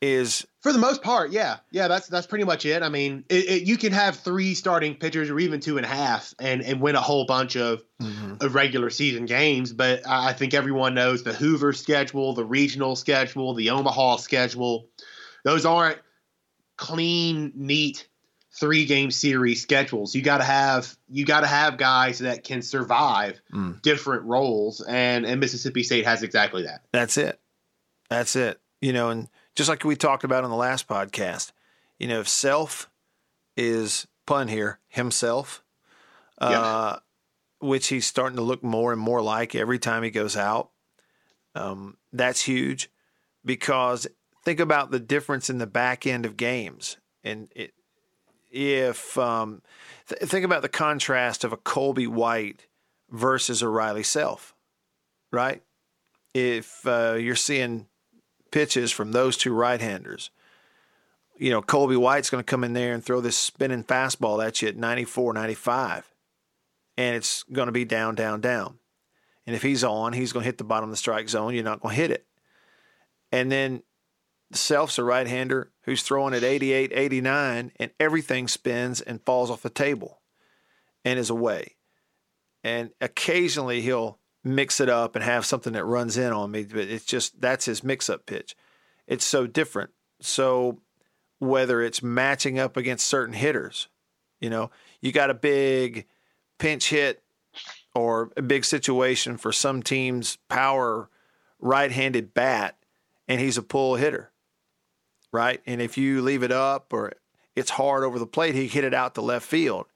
is 0.00 0.46
for 0.60 0.72
the 0.72 0.78
most 0.78 1.02
part, 1.02 1.30
yeah, 1.30 1.58
yeah. 1.70 1.88
That's 1.88 2.08
that's 2.08 2.26
pretty 2.26 2.44
much 2.44 2.66
it. 2.66 2.82
I 2.82 2.88
mean, 2.88 3.24
it, 3.28 3.48
it, 3.48 3.62
you 3.62 3.76
can 3.76 3.92
have 3.92 4.16
three 4.16 4.54
starting 4.54 4.94
pitchers 4.94 5.30
or 5.30 5.38
even 5.38 5.60
two 5.60 5.76
and 5.76 5.86
a 5.86 5.88
half, 5.88 6.34
and 6.38 6.62
and 6.62 6.80
win 6.80 6.96
a 6.96 7.00
whole 7.00 7.26
bunch 7.26 7.56
of 7.56 7.82
mm-hmm. 8.00 8.44
of 8.44 8.54
regular 8.54 8.90
season 8.90 9.26
games. 9.26 9.72
But 9.72 10.06
I 10.06 10.32
think 10.32 10.54
everyone 10.54 10.94
knows 10.94 11.22
the 11.22 11.32
Hoover 11.32 11.72
schedule, 11.72 12.34
the 12.34 12.44
regional 12.44 12.96
schedule, 12.96 13.54
the 13.54 13.70
Omaha 13.70 14.16
schedule. 14.16 14.88
Those 15.44 15.64
aren't 15.64 15.98
clean, 16.76 17.52
neat 17.54 18.06
three 18.58 18.84
game 18.84 19.10
series 19.10 19.62
schedules. 19.62 20.14
You 20.14 20.22
got 20.22 20.38
to 20.38 20.44
have 20.44 20.94
you 21.08 21.24
got 21.24 21.40
to 21.40 21.46
have 21.46 21.78
guys 21.78 22.18
that 22.20 22.44
can 22.44 22.62
survive 22.62 23.40
mm. 23.52 23.80
different 23.82 24.24
roles, 24.24 24.80
and 24.82 25.24
and 25.24 25.40
Mississippi 25.40 25.82
State 25.82 26.06
has 26.06 26.22
exactly 26.22 26.64
that. 26.64 26.82
That's 26.92 27.16
it. 27.16 27.40
That's 28.08 28.36
it. 28.36 28.60
You 28.80 28.92
know, 28.92 29.10
and 29.10 29.28
just 29.54 29.68
like 29.68 29.84
we 29.84 29.96
talked 29.96 30.24
about 30.24 30.44
in 30.44 30.50
the 30.50 30.56
last 30.56 30.88
podcast. 30.88 31.52
You 31.98 32.08
know, 32.08 32.20
if 32.20 32.28
self 32.28 32.88
is 33.56 34.06
pun 34.26 34.48
here, 34.48 34.78
himself, 34.88 35.62
uh, 36.38 36.98
which 37.60 37.88
he's 37.88 38.06
starting 38.06 38.36
to 38.36 38.42
look 38.42 38.62
more 38.62 38.92
and 38.92 39.00
more 39.00 39.20
like 39.20 39.54
every 39.54 39.78
time 39.78 40.02
he 40.02 40.10
goes 40.10 40.36
out. 40.36 40.70
Um, 41.54 41.96
that's 42.12 42.42
huge 42.42 42.90
because 43.44 44.06
think 44.44 44.60
about 44.60 44.90
the 44.90 45.00
difference 45.00 45.50
in 45.50 45.58
the 45.58 45.66
back 45.66 46.06
end 46.06 46.24
of 46.24 46.36
games. 46.36 46.96
And 47.22 47.48
it, 47.54 47.74
if 48.50 49.18
um, 49.18 49.62
th- 50.08 50.22
think 50.22 50.44
about 50.44 50.62
the 50.62 50.68
contrast 50.68 51.44
of 51.44 51.52
a 51.52 51.56
Colby 51.56 52.06
White 52.06 52.66
versus 53.10 53.62
a 53.62 53.68
Riley 53.68 54.02
Self, 54.02 54.54
right? 55.32 55.62
If 56.32 56.86
uh, 56.86 57.16
you're 57.18 57.36
seeing 57.36 57.86
pitches 58.50 58.90
from 58.90 59.12
those 59.12 59.36
two 59.36 59.52
right-handers. 59.52 60.30
You 61.38 61.50
know, 61.50 61.62
Colby 61.62 61.96
White's 61.96 62.30
going 62.30 62.44
to 62.44 62.50
come 62.50 62.64
in 62.64 62.74
there 62.74 62.92
and 62.92 63.04
throw 63.04 63.20
this 63.20 63.36
spinning 63.36 63.84
fastball 63.84 64.44
at 64.44 64.60
you 64.60 64.68
at 64.68 64.76
94, 64.76 65.32
95. 65.32 66.12
And 66.96 67.16
it's 67.16 67.44
going 67.44 67.66
to 67.66 67.72
be 67.72 67.84
down, 67.84 68.14
down, 68.14 68.40
down. 68.40 68.78
And 69.46 69.56
if 69.56 69.62
he's 69.62 69.82
on, 69.82 70.12
he's 70.12 70.32
going 70.32 70.42
to 70.44 70.48
hit 70.48 70.58
the 70.58 70.64
bottom 70.64 70.90
of 70.90 70.92
the 70.92 70.98
strike 70.98 71.28
zone. 71.28 71.54
You're 71.54 71.64
not 71.64 71.80
going 71.80 71.94
to 71.94 72.00
hit 72.00 72.10
it. 72.10 72.26
And 73.32 73.50
then 73.50 73.82
Self's 74.52 74.98
a 74.98 75.04
right 75.04 75.26
hander 75.26 75.72
who's 75.82 76.02
throwing 76.02 76.34
at 76.34 76.44
88, 76.44 76.92
89, 76.94 77.72
and 77.76 77.90
everything 77.98 78.46
spins 78.46 79.00
and 79.00 79.24
falls 79.24 79.50
off 79.50 79.62
the 79.62 79.70
table 79.70 80.20
and 81.04 81.18
is 81.18 81.30
away. 81.30 81.76
And 82.62 82.90
occasionally 83.00 83.80
he'll 83.80 84.19
mix 84.42 84.80
it 84.80 84.88
up 84.88 85.14
and 85.16 85.24
have 85.24 85.44
something 85.44 85.72
that 85.74 85.84
runs 85.84 86.16
in 86.16 86.32
on 86.32 86.50
me. 86.50 86.64
But 86.64 86.88
it's 86.88 87.04
just 87.04 87.40
that's 87.40 87.64
his 87.64 87.84
mix 87.84 88.08
up 88.08 88.26
pitch. 88.26 88.56
It's 89.06 89.24
so 89.24 89.46
different. 89.46 89.90
So 90.20 90.80
whether 91.38 91.82
it's 91.82 92.02
matching 92.02 92.58
up 92.58 92.76
against 92.76 93.06
certain 93.06 93.34
hitters, 93.34 93.88
you 94.40 94.50
know, 94.50 94.70
you 95.00 95.12
got 95.12 95.30
a 95.30 95.34
big 95.34 96.06
pinch 96.58 96.90
hit 96.90 97.22
or 97.94 98.30
a 98.36 98.42
big 98.42 98.64
situation 98.64 99.36
for 99.36 99.52
some 99.52 99.82
team's 99.82 100.36
power 100.48 101.08
right 101.58 101.90
handed 101.90 102.32
bat 102.34 102.76
and 103.26 103.40
he's 103.40 103.58
a 103.58 103.62
pull 103.62 103.96
hitter. 103.96 104.30
Right. 105.32 105.60
And 105.66 105.80
if 105.80 105.96
you 105.96 106.22
leave 106.22 106.42
it 106.42 106.52
up 106.52 106.92
or 106.92 107.12
it's 107.54 107.70
hard 107.70 108.02
over 108.04 108.18
the 108.18 108.26
plate, 108.26 108.54
he 108.54 108.66
hit 108.66 108.84
it 108.84 108.94
out 108.94 109.14
to 109.14 109.20
left 109.20 109.46
field. 109.46 109.86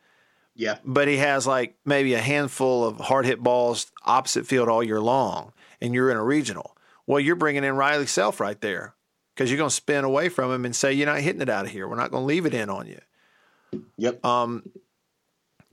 Yeah. 0.55 0.79
But 0.85 1.09
he 1.09 1.17
has 1.17 1.47
like 1.47 1.77
maybe 1.85 2.15
a 2.15 2.21
handful 2.21 2.85
of 2.85 2.99
hard 2.99 3.27
hit 3.27 3.43
balls 3.43 3.91
opposite 4.05 4.47
field 4.47 4.69
all 4.69 4.83
year 4.83 5.01
long, 5.01 5.53
and 5.81 5.95
you're 5.95 6.11
in 6.11 6.17
a 6.17 6.25
regional. 6.25 6.77
Well, 7.07 7.21
you're 7.21 7.37
bringing 7.37 7.65
in 7.65 7.77
Riley 7.77 8.07
Self 8.07 8.41
right 8.41 8.61
there 8.61 8.95
because 9.35 9.51
you're 9.51 9.59
going 9.59 9.71
to 9.71 9.75
spin 9.75 10.05
away 10.05 10.29
from 10.29 10.53
him 10.53 10.65
and 10.65 10.75
say, 10.75 10.93
You're 10.93 11.07
not 11.07 11.21
hitting 11.21 11.43
it 11.43 11.49
out 11.49 11.67
of 11.67 11.71
here. 11.71 11.89
We're 11.89 11.97
not 11.97 12.11
going 12.11 12.23
to 12.23 12.27
leave 12.27 12.47
it 12.47 12.55
in 12.55 12.71
on 12.71 12.87
you. 12.87 13.01
Yep. 13.99 14.25
Um, 14.25 14.71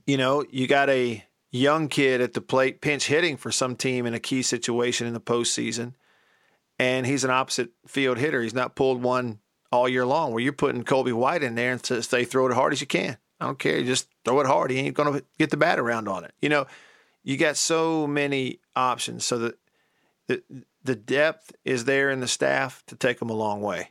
you 0.05 0.17
know, 0.17 0.43
you 0.49 0.67
got 0.67 0.89
a 0.89 1.23
young 1.51 1.87
kid 1.87 2.21
at 2.21 2.33
the 2.33 2.41
plate 2.41 2.81
pinch 2.81 3.07
hitting 3.07 3.37
for 3.37 3.51
some 3.51 3.75
team 3.75 4.05
in 4.05 4.13
a 4.13 4.19
key 4.19 4.41
situation 4.41 5.07
in 5.07 5.13
the 5.13 5.21
postseason, 5.21 5.93
and 6.79 7.05
he's 7.05 7.23
an 7.23 7.29
opposite 7.29 7.69
field 7.87 8.17
hitter. 8.17 8.41
He's 8.41 8.53
not 8.53 8.75
pulled 8.75 9.03
one 9.03 9.39
all 9.71 9.87
year 9.87 10.05
long. 10.05 10.33
Where 10.33 10.43
you're 10.43 10.53
putting 10.53 10.83
Colby 10.83 11.13
White 11.13 11.43
in 11.43 11.55
there 11.55 11.71
and 11.71 11.85
say 11.85 12.25
throw 12.25 12.47
it 12.47 12.53
hard 12.53 12.73
as 12.73 12.81
you 12.81 12.87
can. 12.87 13.17
I 13.41 13.45
don't 13.45 13.57
care. 13.57 13.81
Just 13.83 14.07
throw 14.23 14.39
it 14.39 14.45
hard. 14.45 14.69
He 14.69 14.77
ain't 14.77 14.95
going 14.95 15.11
to 15.11 15.25
get 15.39 15.49
the 15.49 15.57
bat 15.57 15.79
around 15.79 16.07
on 16.07 16.23
it. 16.23 16.33
You 16.41 16.49
know, 16.49 16.67
you 17.23 17.37
got 17.37 17.57
so 17.57 18.05
many 18.05 18.59
options. 18.75 19.25
So 19.25 19.39
that 19.39 19.55
the, 20.27 20.43
the 20.83 20.95
depth 20.95 21.51
is 21.65 21.85
there 21.85 22.11
in 22.11 22.19
the 22.19 22.27
staff 22.27 22.83
to 22.85 22.95
take 22.95 23.17
them 23.17 23.31
a 23.31 23.33
long 23.33 23.61
way. 23.61 23.89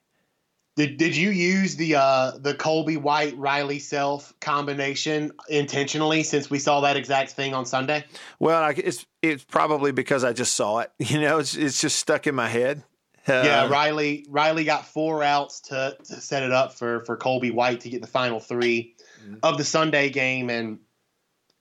Did, 0.77 0.99
did 0.99 1.17
you 1.17 1.31
use 1.31 1.75
the 1.75 1.97
uh, 1.97 2.39
the 2.39 2.55
Colby 2.55 2.97
White 2.97 3.37
Riley 3.37 3.81
Self 3.81 4.33
combination 4.41 5.33
intentionally 5.49 6.23
since 6.23 6.49
we 6.49 6.61
saw 6.61 6.81
that 6.83 6.97
exact 6.97 7.33
thing 7.33 7.53
on 7.53 7.67
Sunday? 7.67 8.05
Well, 8.39 8.63
I, 8.63 8.71
it's 8.71 9.05
it's 9.21 9.45
probably 9.45 9.91
because 9.91 10.23
I 10.23 10.33
just 10.33 10.55
saw 10.55 10.79
it. 10.79 10.93
You 10.99 11.21
know, 11.21 11.39
it's 11.39 11.57
it's 11.57 11.81
just 11.81 11.99
stuck 11.99 12.29
in 12.29 12.37
my 12.37 12.49
head. 12.49 12.85
Uh, 13.29 13.43
yeah, 13.45 13.69
Riley 13.69 14.25
Riley 14.31 14.65
got 14.65 14.87
four 14.87 15.25
outs 15.25 15.61
to, 15.63 15.97
to 16.05 16.21
set 16.21 16.45
it 16.45 16.53
up 16.53 16.73
for 16.73 17.01
for 17.01 17.17
Colby 17.17 17.51
White 17.51 17.81
to 17.81 17.91
get 17.91 18.01
the 18.01 18.07
final 18.07 18.39
3 18.39 18.95
Mm-hmm. 19.23 19.35
of 19.43 19.59
the 19.59 19.65
Sunday 19.65 20.11
game 20.11 20.51
and 20.51 20.79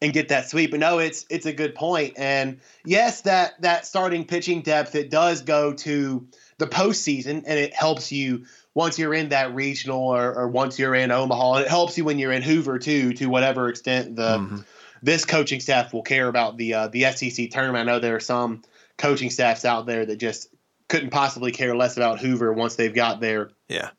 and 0.01 0.13
get 0.13 0.29
that 0.29 0.49
sweep. 0.49 0.71
But 0.71 0.79
no, 0.79 0.99
it's 0.99 1.25
it's 1.29 1.45
a 1.45 1.51
good 1.53 1.75
point. 1.75 2.13
And 2.17 2.59
yes, 2.85 3.21
that 3.21 3.61
that 3.61 3.85
starting 3.85 4.25
pitching 4.25 4.61
depth 4.61 4.95
it 4.95 5.09
does 5.09 5.41
go 5.41 5.73
to 5.73 6.25
the 6.57 6.67
postseason, 6.67 7.43
and 7.45 7.59
it 7.59 7.73
helps 7.73 8.11
you 8.11 8.45
once 8.75 8.97
you're 8.97 9.13
in 9.13 9.29
that 9.29 9.53
regional 9.53 9.99
or, 10.01 10.33
or 10.33 10.47
once 10.47 10.79
you're 10.79 10.95
in 10.95 11.11
Omaha. 11.11 11.55
And 11.55 11.65
it 11.65 11.69
helps 11.69 11.97
you 11.97 12.05
when 12.05 12.17
you're 12.19 12.31
in 12.31 12.41
Hoover 12.43 12.79
too, 12.79 13.13
to 13.13 13.25
whatever 13.27 13.67
extent 13.67 14.15
the 14.15 14.37
Mhm. 14.39 14.65
this 15.03 15.25
coaching 15.25 15.59
staff 15.59 15.91
will 15.93 16.03
care 16.03 16.27
about 16.29 16.55
the 16.57 16.73
uh, 16.75 16.87
the 16.87 17.03
SEC 17.05 17.49
tournament. 17.49 17.89
I 17.89 17.91
know 17.93 17.99
there 17.99 18.15
are 18.15 18.19
some 18.21 18.61
coaching 18.97 19.29
staffs 19.29 19.65
out 19.65 19.85
there 19.85 20.05
that 20.05 20.17
just 20.17 20.47
couldn't 20.87 21.09
possibly 21.11 21.51
care 21.51 21.75
less 21.75 21.97
about 21.97 22.19
Hoover 22.19 22.51
once 22.53 22.75
they've 22.75 22.93
got 22.93 23.19
their 23.19 23.51
Yeah. 23.67 23.89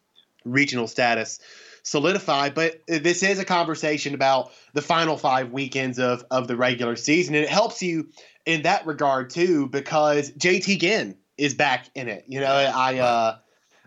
regional 0.45 0.87
status 0.87 1.39
solidified. 1.83 2.55
But 2.55 2.81
this 2.87 3.23
is 3.23 3.39
a 3.39 3.45
conversation 3.45 4.15
about 4.15 4.53
the 4.75 4.83
final 4.83 5.17
five 5.17 5.53
weekends 5.53 5.99
of 5.99 6.25
of 6.31 6.49
the 6.49 6.57
regular 6.57 6.97
season, 6.97 7.35
and 7.35 7.45
it 7.45 7.51
helps 7.51 7.83
you 7.83 8.09
in 8.47 8.63
that 8.63 8.87
regard 8.87 9.31
too 9.31 9.69
because 9.69 10.31
JT 10.33 10.81
Ginn 10.81 11.17
is 11.37 11.55
back 11.55 11.87
in 11.95 12.09
it. 12.09 12.25
You 12.29 12.41
know, 12.41 12.53
I. 12.53 12.99
Uh, 12.99 13.37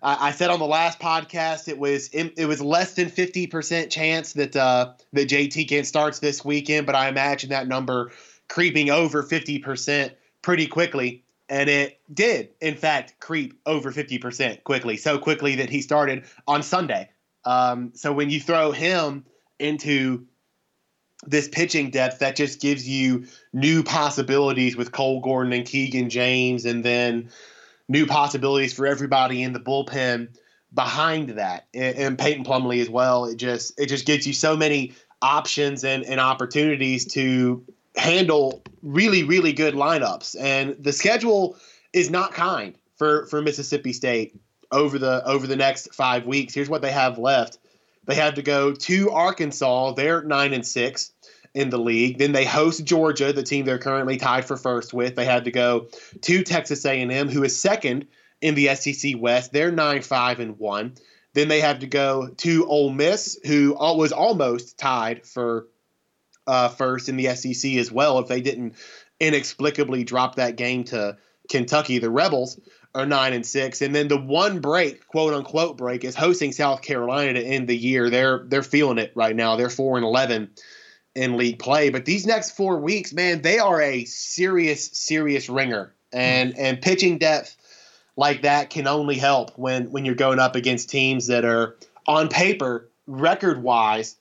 I 0.03 0.27
I 0.27 0.31
said 0.31 0.49
on 0.49 0.59
the 0.59 0.65
last 0.65 0.99
podcast 0.99 1.67
it 1.67 1.79
was 1.79 2.09
it 2.09 2.45
was 2.45 2.61
less 2.61 2.93
than 2.93 3.09
fifty 3.09 3.47
percent 3.47 3.89
chance 3.89 4.33
that 4.33 4.55
uh, 4.55 4.93
that 5.13 5.29
JT 5.29 5.67
Ginn 5.69 5.85
starts 5.85 6.19
this 6.19 6.43
weekend, 6.45 6.85
but 6.85 6.95
I 6.95 7.07
imagine 7.07 7.49
that 7.49 7.67
number 7.67 8.11
creeping 8.49 8.89
over 8.89 9.23
fifty 9.23 9.59
percent 9.59 10.13
pretty 10.41 10.67
quickly, 10.67 11.23
and 11.49 11.69
it 11.69 11.99
did 12.13 12.49
in 12.61 12.75
fact 12.75 13.19
creep 13.19 13.59
over 13.65 13.91
fifty 13.91 14.17
percent 14.17 14.63
quickly, 14.63 14.97
so 14.97 15.17
quickly 15.17 15.55
that 15.55 15.69
he 15.69 15.81
started 15.81 16.25
on 16.47 16.61
Sunday. 16.61 17.09
Um, 17.45 17.91
so 17.95 18.13
when 18.13 18.29
you 18.29 18.39
throw 18.39 18.71
him 18.71 19.25
into 19.59 20.25
this 21.25 21.47
pitching 21.47 21.89
depth, 21.89 22.19
that 22.19 22.35
just 22.35 22.61
gives 22.61 22.87
you 22.87 23.25
new 23.53 23.83
possibilities 23.83 24.75
with 24.75 24.91
Cole 24.91 25.21
Gordon 25.21 25.53
and 25.53 25.65
Keegan 25.65 26.09
James, 26.09 26.65
and 26.65 26.83
then 26.83 27.29
new 27.87 28.05
possibilities 28.05 28.73
for 28.73 28.85
everybody 28.87 29.43
in 29.43 29.53
the 29.53 29.59
bullpen 29.59 30.29
behind 30.73 31.29
that, 31.29 31.67
and, 31.73 31.95
and 31.97 32.19
Peyton 32.19 32.43
Plumlee 32.43 32.81
as 32.81 32.89
well. 32.89 33.25
It 33.25 33.37
just 33.37 33.79
it 33.79 33.87
just 33.87 34.05
gives 34.05 34.25
you 34.27 34.33
so 34.33 34.57
many 34.57 34.93
options 35.21 35.83
and, 35.83 36.03
and 36.03 36.19
opportunities 36.19 37.05
to 37.13 37.63
handle 37.95 38.61
really 38.81 39.23
really 39.23 39.53
good 39.53 39.75
lineups, 39.75 40.35
and 40.39 40.75
the 40.79 40.93
schedule 40.93 41.57
is 41.93 42.09
not 42.09 42.33
kind 42.33 42.75
for 42.97 43.27
for 43.27 43.41
Mississippi 43.41 43.93
State 43.93 44.35
over 44.73 44.97
the 44.97 45.25
over 45.25 45.47
the 45.47 45.55
next 45.55 45.93
five 45.93 46.25
weeks. 46.25 46.53
Here's 46.53 46.69
what 46.69 46.81
they 46.81 46.91
have 46.91 47.17
left. 47.17 47.59
They 48.05 48.15
have 48.15 48.33
to 48.35 48.41
go 48.41 48.73
to 48.73 49.11
Arkansas. 49.11 49.93
They're 49.93 50.23
nine 50.23 50.53
and 50.53 50.65
six 50.65 51.11
in 51.53 51.69
the 51.69 51.77
league. 51.77 52.17
Then 52.17 52.31
they 52.31 52.45
host 52.45 52.83
Georgia, 52.83 53.31
the 53.31 53.43
team 53.43 53.65
they're 53.65 53.77
currently 53.77 54.17
tied 54.17 54.45
for 54.45 54.57
first 54.57 54.93
with. 54.93 55.15
They 55.15 55.25
had 55.25 55.45
to 55.45 55.51
go 55.51 55.87
to 56.21 56.43
Texas 56.43 56.83
A&M, 56.85 57.29
who 57.29 57.43
is 57.43 57.59
second 57.59 58.07
in 58.41 58.55
the 58.55 58.75
SEC 58.75 59.13
West. 59.17 59.53
They're 59.53 59.71
nine 59.71 60.01
five 60.01 60.39
and 60.39 60.59
one. 60.59 60.95
Then 61.33 61.47
they 61.47 61.61
have 61.61 61.79
to 61.79 61.87
go 61.87 62.27
to 62.27 62.67
Ole 62.67 62.91
Miss, 62.91 63.39
who 63.45 63.75
was 63.79 64.11
almost 64.11 64.77
tied 64.77 65.25
for 65.25 65.67
uh, 66.45 66.69
first 66.69 67.09
in 67.09 67.17
the 67.17 67.33
SEC 67.35 67.73
as 67.73 67.91
well. 67.91 68.19
If 68.19 68.27
they 68.27 68.41
didn't 68.41 68.75
inexplicably 69.19 70.03
drop 70.03 70.35
that 70.35 70.57
game 70.57 70.83
to 70.85 71.17
Kentucky, 71.49 71.99
the 71.99 72.09
Rebels 72.09 72.59
are 72.95 73.05
nine 73.05 73.33
and 73.33 73.45
six. 73.45 73.81
And 73.81 73.93
then 73.93 74.07
the 74.07 74.17
one 74.17 74.59
break, 74.59 75.07
quote 75.07 75.33
unquote 75.33 75.77
break, 75.77 76.03
is 76.03 76.15
hosting 76.15 76.51
South 76.51 76.81
Carolina 76.81 77.33
to 77.33 77.43
end 77.43 77.67
the 77.67 77.77
year. 77.77 78.09
They're 78.09 78.43
they're 78.47 78.63
feeling 78.63 78.97
it 78.97 79.11
right 79.15 79.35
now. 79.35 79.55
They're 79.55 79.69
four 79.69 79.97
and 79.97 80.05
eleven 80.05 80.51
in 81.15 81.37
league 81.37 81.59
play. 81.59 81.89
But 81.89 82.05
these 82.05 82.25
next 82.25 82.51
four 82.51 82.79
weeks, 82.79 83.13
man, 83.13 83.41
they 83.41 83.59
are 83.59 83.81
a 83.81 84.05
serious, 84.05 84.85
serious 84.91 85.49
ringer. 85.49 85.93
And 86.11 86.53
mm. 86.53 86.59
and 86.59 86.81
pitching 86.81 87.17
depth 87.17 87.55
like 88.15 88.43
that 88.43 88.69
can 88.69 88.87
only 88.87 89.15
help 89.15 89.57
when 89.57 89.91
when 89.91 90.05
you're 90.05 90.15
going 90.15 90.39
up 90.39 90.55
against 90.55 90.89
teams 90.89 91.27
that 91.27 91.45
are 91.45 91.77
on 92.07 92.29
paper, 92.29 92.89
record 93.07 93.63
wise, 93.63 94.17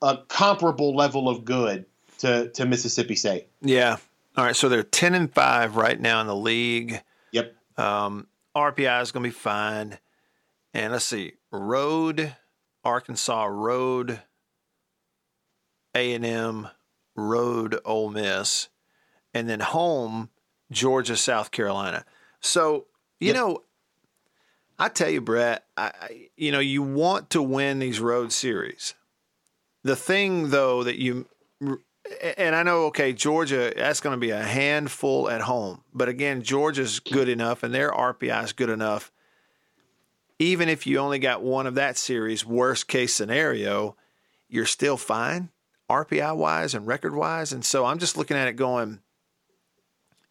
a 0.00 0.18
comparable 0.28 0.94
level 0.94 1.28
of 1.28 1.44
good 1.44 1.84
to, 2.18 2.48
to 2.50 2.64
Mississippi 2.64 3.16
State. 3.16 3.48
Yeah. 3.60 3.96
All 4.36 4.44
right. 4.44 4.56
So 4.56 4.68
they're 4.68 4.82
ten 4.82 5.14
and 5.14 5.32
five 5.32 5.76
right 5.76 6.00
now 6.00 6.20
in 6.20 6.26
the 6.26 6.36
league. 6.36 7.02
Um, 7.76 8.26
RPI 8.56 9.02
is 9.02 9.12
going 9.12 9.22
to 9.24 9.28
be 9.28 9.34
fine. 9.34 9.98
And 10.72 10.92
let's 10.92 11.04
see, 11.04 11.34
road, 11.50 12.34
Arkansas 12.84 13.44
road, 13.46 14.20
A 15.94 16.12
and 16.14 16.24
M 16.24 16.68
road, 17.16 17.78
Ole 17.84 18.10
Miss, 18.10 18.68
and 19.32 19.48
then 19.48 19.60
home, 19.60 20.30
Georgia, 20.70 21.16
South 21.16 21.50
Carolina. 21.50 22.04
So 22.40 22.86
you 23.20 23.28
Yep. 23.28 23.36
know, 23.36 23.62
I 24.78 24.88
tell 24.88 25.08
you, 25.10 25.20
Brett, 25.20 25.64
I, 25.76 25.92
I 26.00 26.28
you 26.36 26.50
know 26.52 26.60
you 26.60 26.82
want 26.82 27.30
to 27.30 27.42
win 27.42 27.78
these 27.78 28.00
road 28.00 28.32
series. 28.32 28.94
The 29.84 29.96
thing 29.96 30.50
though 30.50 30.82
that 30.82 31.00
you 31.00 31.28
and 32.38 32.54
I 32.54 32.62
know, 32.62 32.84
okay, 32.86 33.12
Georgia, 33.12 33.72
that's 33.74 34.00
going 34.00 34.14
to 34.14 34.20
be 34.20 34.30
a 34.30 34.42
handful 34.42 35.30
at 35.30 35.40
home. 35.42 35.82
But 35.92 36.08
again, 36.08 36.42
Georgia's 36.42 37.00
good 37.00 37.28
enough 37.28 37.62
and 37.62 37.74
their 37.74 37.90
RPI 37.90 38.44
is 38.44 38.52
good 38.52 38.70
enough. 38.70 39.10
Even 40.38 40.68
if 40.68 40.86
you 40.86 40.98
only 40.98 41.18
got 41.18 41.42
one 41.42 41.66
of 41.66 41.76
that 41.76 41.96
series, 41.96 42.44
worst 42.44 42.88
case 42.88 43.14
scenario, 43.14 43.96
you're 44.48 44.66
still 44.66 44.96
fine, 44.96 45.50
RPI 45.88 46.36
wise 46.36 46.74
and 46.74 46.86
record 46.86 47.14
wise. 47.14 47.52
And 47.52 47.64
so 47.64 47.86
I'm 47.86 47.98
just 47.98 48.16
looking 48.16 48.36
at 48.36 48.48
it 48.48 48.54
going, 48.54 49.00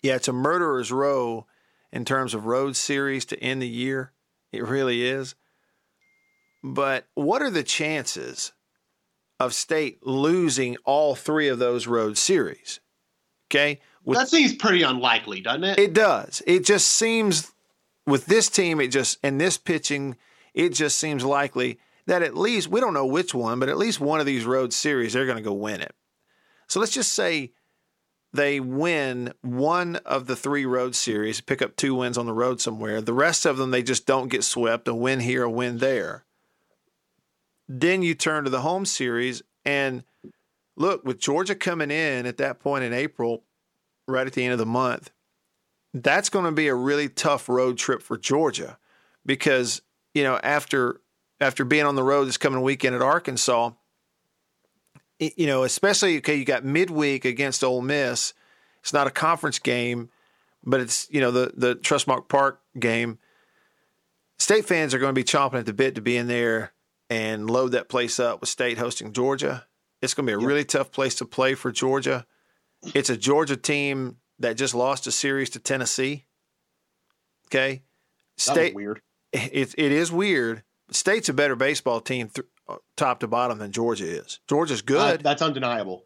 yeah, 0.02 0.16
it's 0.16 0.28
a 0.28 0.34
murderer's 0.34 0.92
row 0.92 1.48
in 1.92 2.06
terms 2.06 2.34
of 2.34 2.46
road 2.46 2.76
series 2.76 3.26
to 3.26 3.42
end 3.42 3.62
the 3.62 3.68
year. 3.68 4.12
It 4.52 4.64
really 4.64 5.08
is. 5.08 5.36
But 6.64 7.08
what 7.16 7.42
are 7.42 7.50
the 7.50 7.64
chances 7.64 8.52
of 9.46 9.54
state 9.54 10.06
losing 10.06 10.78
all 10.86 11.16
three 11.16 11.48
of 11.48 11.60
those 11.60 11.88
road 11.88 12.18
series? 12.18 12.80
Okay. 13.50 13.82
With, 14.04 14.18
that 14.18 14.30
seems 14.30 14.54
pretty 14.54 14.84
unlikely, 14.84 15.42
doesn't 15.42 15.64
it? 15.64 15.80
it 15.80 15.94
does. 15.94 16.42
It 16.46 16.66
just 16.66 16.90
seems 16.90 17.52
with 18.06 18.26
this 18.26 18.50
team, 18.50 18.82
it 18.82 18.90
just 18.90 19.18
and 19.24 19.40
this 19.40 19.58
pitching, 19.58 20.18
it 20.54 20.70
just 20.70 20.98
seems 20.98 21.24
likely 21.24 21.80
that 22.06 22.22
at 22.22 22.36
least 22.36 22.68
we 22.68 22.82
don't 22.82 22.94
know 22.94 23.06
which 23.06 23.34
one, 23.34 23.60
but 23.60 23.70
at 23.70 23.78
least 23.78 24.00
one 24.00 24.20
of 24.20 24.26
these 24.26 24.46
road 24.46 24.74
series, 24.74 25.14
they're 25.14 25.26
going 25.26 25.38
to 25.38 25.44
go 25.44 25.54
win 25.54 25.82
it. 25.82 25.96
So 26.68 26.80
let's 26.80 26.94
just 26.94 27.14
say 27.14 27.54
they 28.34 28.60
win 28.60 29.34
one 29.42 29.98
of 29.98 30.26
the 30.28 30.36
three 30.36 30.66
road 30.66 30.96
series, 30.96 31.40
pick 31.40 31.62
up 31.62 31.76
two 31.76 31.96
wins 31.96 32.18
on 32.18 32.26
the 32.26 32.34
road 32.34 32.60
somewhere. 32.60 33.00
The 33.00 33.14
rest 33.14 33.46
of 33.46 33.58
them, 33.58 33.72
they 33.72 33.84
just 33.84 34.06
don't 34.06 34.28
get 34.28 34.44
swept, 34.44 34.88
a 34.88 34.96
win 34.96 35.20
here, 35.20 35.44
a 35.44 35.50
win 35.50 35.78
there. 35.78 36.26
Then 37.68 38.02
you 38.02 38.14
turn 38.14 38.44
to 38.44 38.50
the 38.50 38.62
home 38.62 38.86
series, 38.86 39.42
and 39.66 40.04
look, 40.76 41.06
with 41.06 41.20
Georgia 41.20 41.56
coming 41.56 41.92
in 41.92 42.26
at 42.26 42.38
that 42.38 42.60
point 42.60 42.84
in 42.84 42.94
April, 42.94 43.44
right 44.08 44.28
at 44.28 44.34
the 44.34 44.44
end 44.44 44.54
of 44.54 44.60
the 44.60 44.66
month, 44.66 45.12
that's 45.94 46.30
going 46.30 46.46
to 46.46 46.52
be 46.52 46.68
a 46.68 46.76
really 46.76 47.08
tough 47.08 47.48
road 47.48 47.78
trip 47.78 48.02
for 48.02 48.18
Georgia 48.18 48.78
because, 49.26 49.82
you 50.14 50.24
know, 50.24 50.40
after 50.44 51.02
after 51.40 51.66
being 51.66 51.86
on 51.86 51.96
the 51.96 52.04
road 52.04 52.26
this 52.26 52.38
coming 52.38 52.62
weekend 52.62 52.96
at 52.96 53.02
Arkansas, 53.02 53.72
you 55.20 55.46
know, 55.46 55.64
especially 55.64 56.18
okay, 56.18 56.36
you 56.36 56.46
got 56.46 56.66
midweek 56.66 57.26
against 57.26 57.64
Ole 57.64 57.82
Miss. 57.82 58.34
It's 58.82 58.94
not 58.94 59.08
a 59.08 59.12
conference 59.12 59.60
game, 59.60 60.10
but 60.64 60.82
it's 60.82 61.08
you 61.10 61.22
know 61.22 61.32
the 61.32 61.54
the 61.56 61.76
Trustmark 61.76 62.28
Park 62.28 62.62
game. 62.78 63.20
State 64.40 64.66
fans 64.66 64.94
are 64.94 65.00
going 65.00 65.14
to 65.14 65.20
be 65.20 65.24
chomping 65.24 65.60
at 65.60 65.66
the 65.66 65.74
bit 65.74 65.96
to 65.96 66.02
be 66.02 66.18
in 66.18 66.28
there 66.28 66.74
and 67.14 67.50
load 67.50 67.70
that 67.74 67.90
place 67.90 68.20
up 68.20 68.42
with 68.42 68.50
State 68.50 68.78
hosting 68.78 69.14
Georgia. 69.14 69.66
It's 70.02 70.14
going 70.14 70.26
to 70.28 70.36
be 70.38 70.44
a 70.44 70.46
really 70.48 70.66
tough 70.66 70.92
place 70.92 71.16
to 71.16 71.26
play 71.26 71.54
for 71.56 71.72
Georgia. 71.72 72.26
It's 72.94 73.10
a 73.10 73.16
Georgia 73.18 73.56
team 73.56 74.18
that 74.40 74.58
just 74.58 74.74
lost 74.76 75.08
a 75.08 75.12
series 75.12 75.50
to 75.52 75.60
Tennessee. 75.60 76.26
Okay, 77.48 77.84
State 78.38 78.74
weird. 78.76 79.02
it, 79.34 79.74
it 79.78 79.92
is 79.92 80.12
weird. 80.12 80.64
State's 80.92 81.30
a 81.30 81.34
better 81.34 81.56
baseball 81.56 82.02
team, 82.02 82.30
th- 82.30 82.48
uh, 82.68 82.78
top 82.98 83.20
to 83.22 83.28
bottom, 83.28 83.58
than 83.60 83.72
Georgia 83.72 84.06
is. 84.06 84.40
Georgia's 84.50 84.82
Uh, 84.82 84.86
good, 84.86 85.24
that's 85.24 85.42
undeniable. 85.42 86.06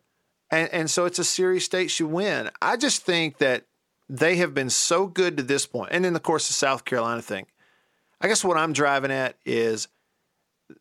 and 0.52 0.70
and 0.72 0.92
so 0.92 1.06
it's 1.06 1.20
a 1.20 1.24
series 1.24 1.64
State 1.66 1.90
should 1.90 2.08
win. 2.08 2.50
I 2.62 2.78
just 2.78 3.04
think 3.04 3.38
that 3.40 3.66
they 4.10 4.36
have 4.38 4.54
been 4.54 4.70
so 4.70 5.08
good 5.08 5.38
to 5.38 5.44
this 5.44 5.66
point, 5.66 5.90
and 5.92 6.04
then 6.06 6.16
of 6.16 6.22
course 6.24 6.48
the 6.48 6.54
South 6.54 6.86
Carolina 6.86 7.22
thing. 7.22 7.48
I 8.22 8.28
guess 8.28 8.44
what 8.44 8.58
I'm 8.58 8.74
driving 8.74 9.12
at 9.12 9.36
is 9.46 9.88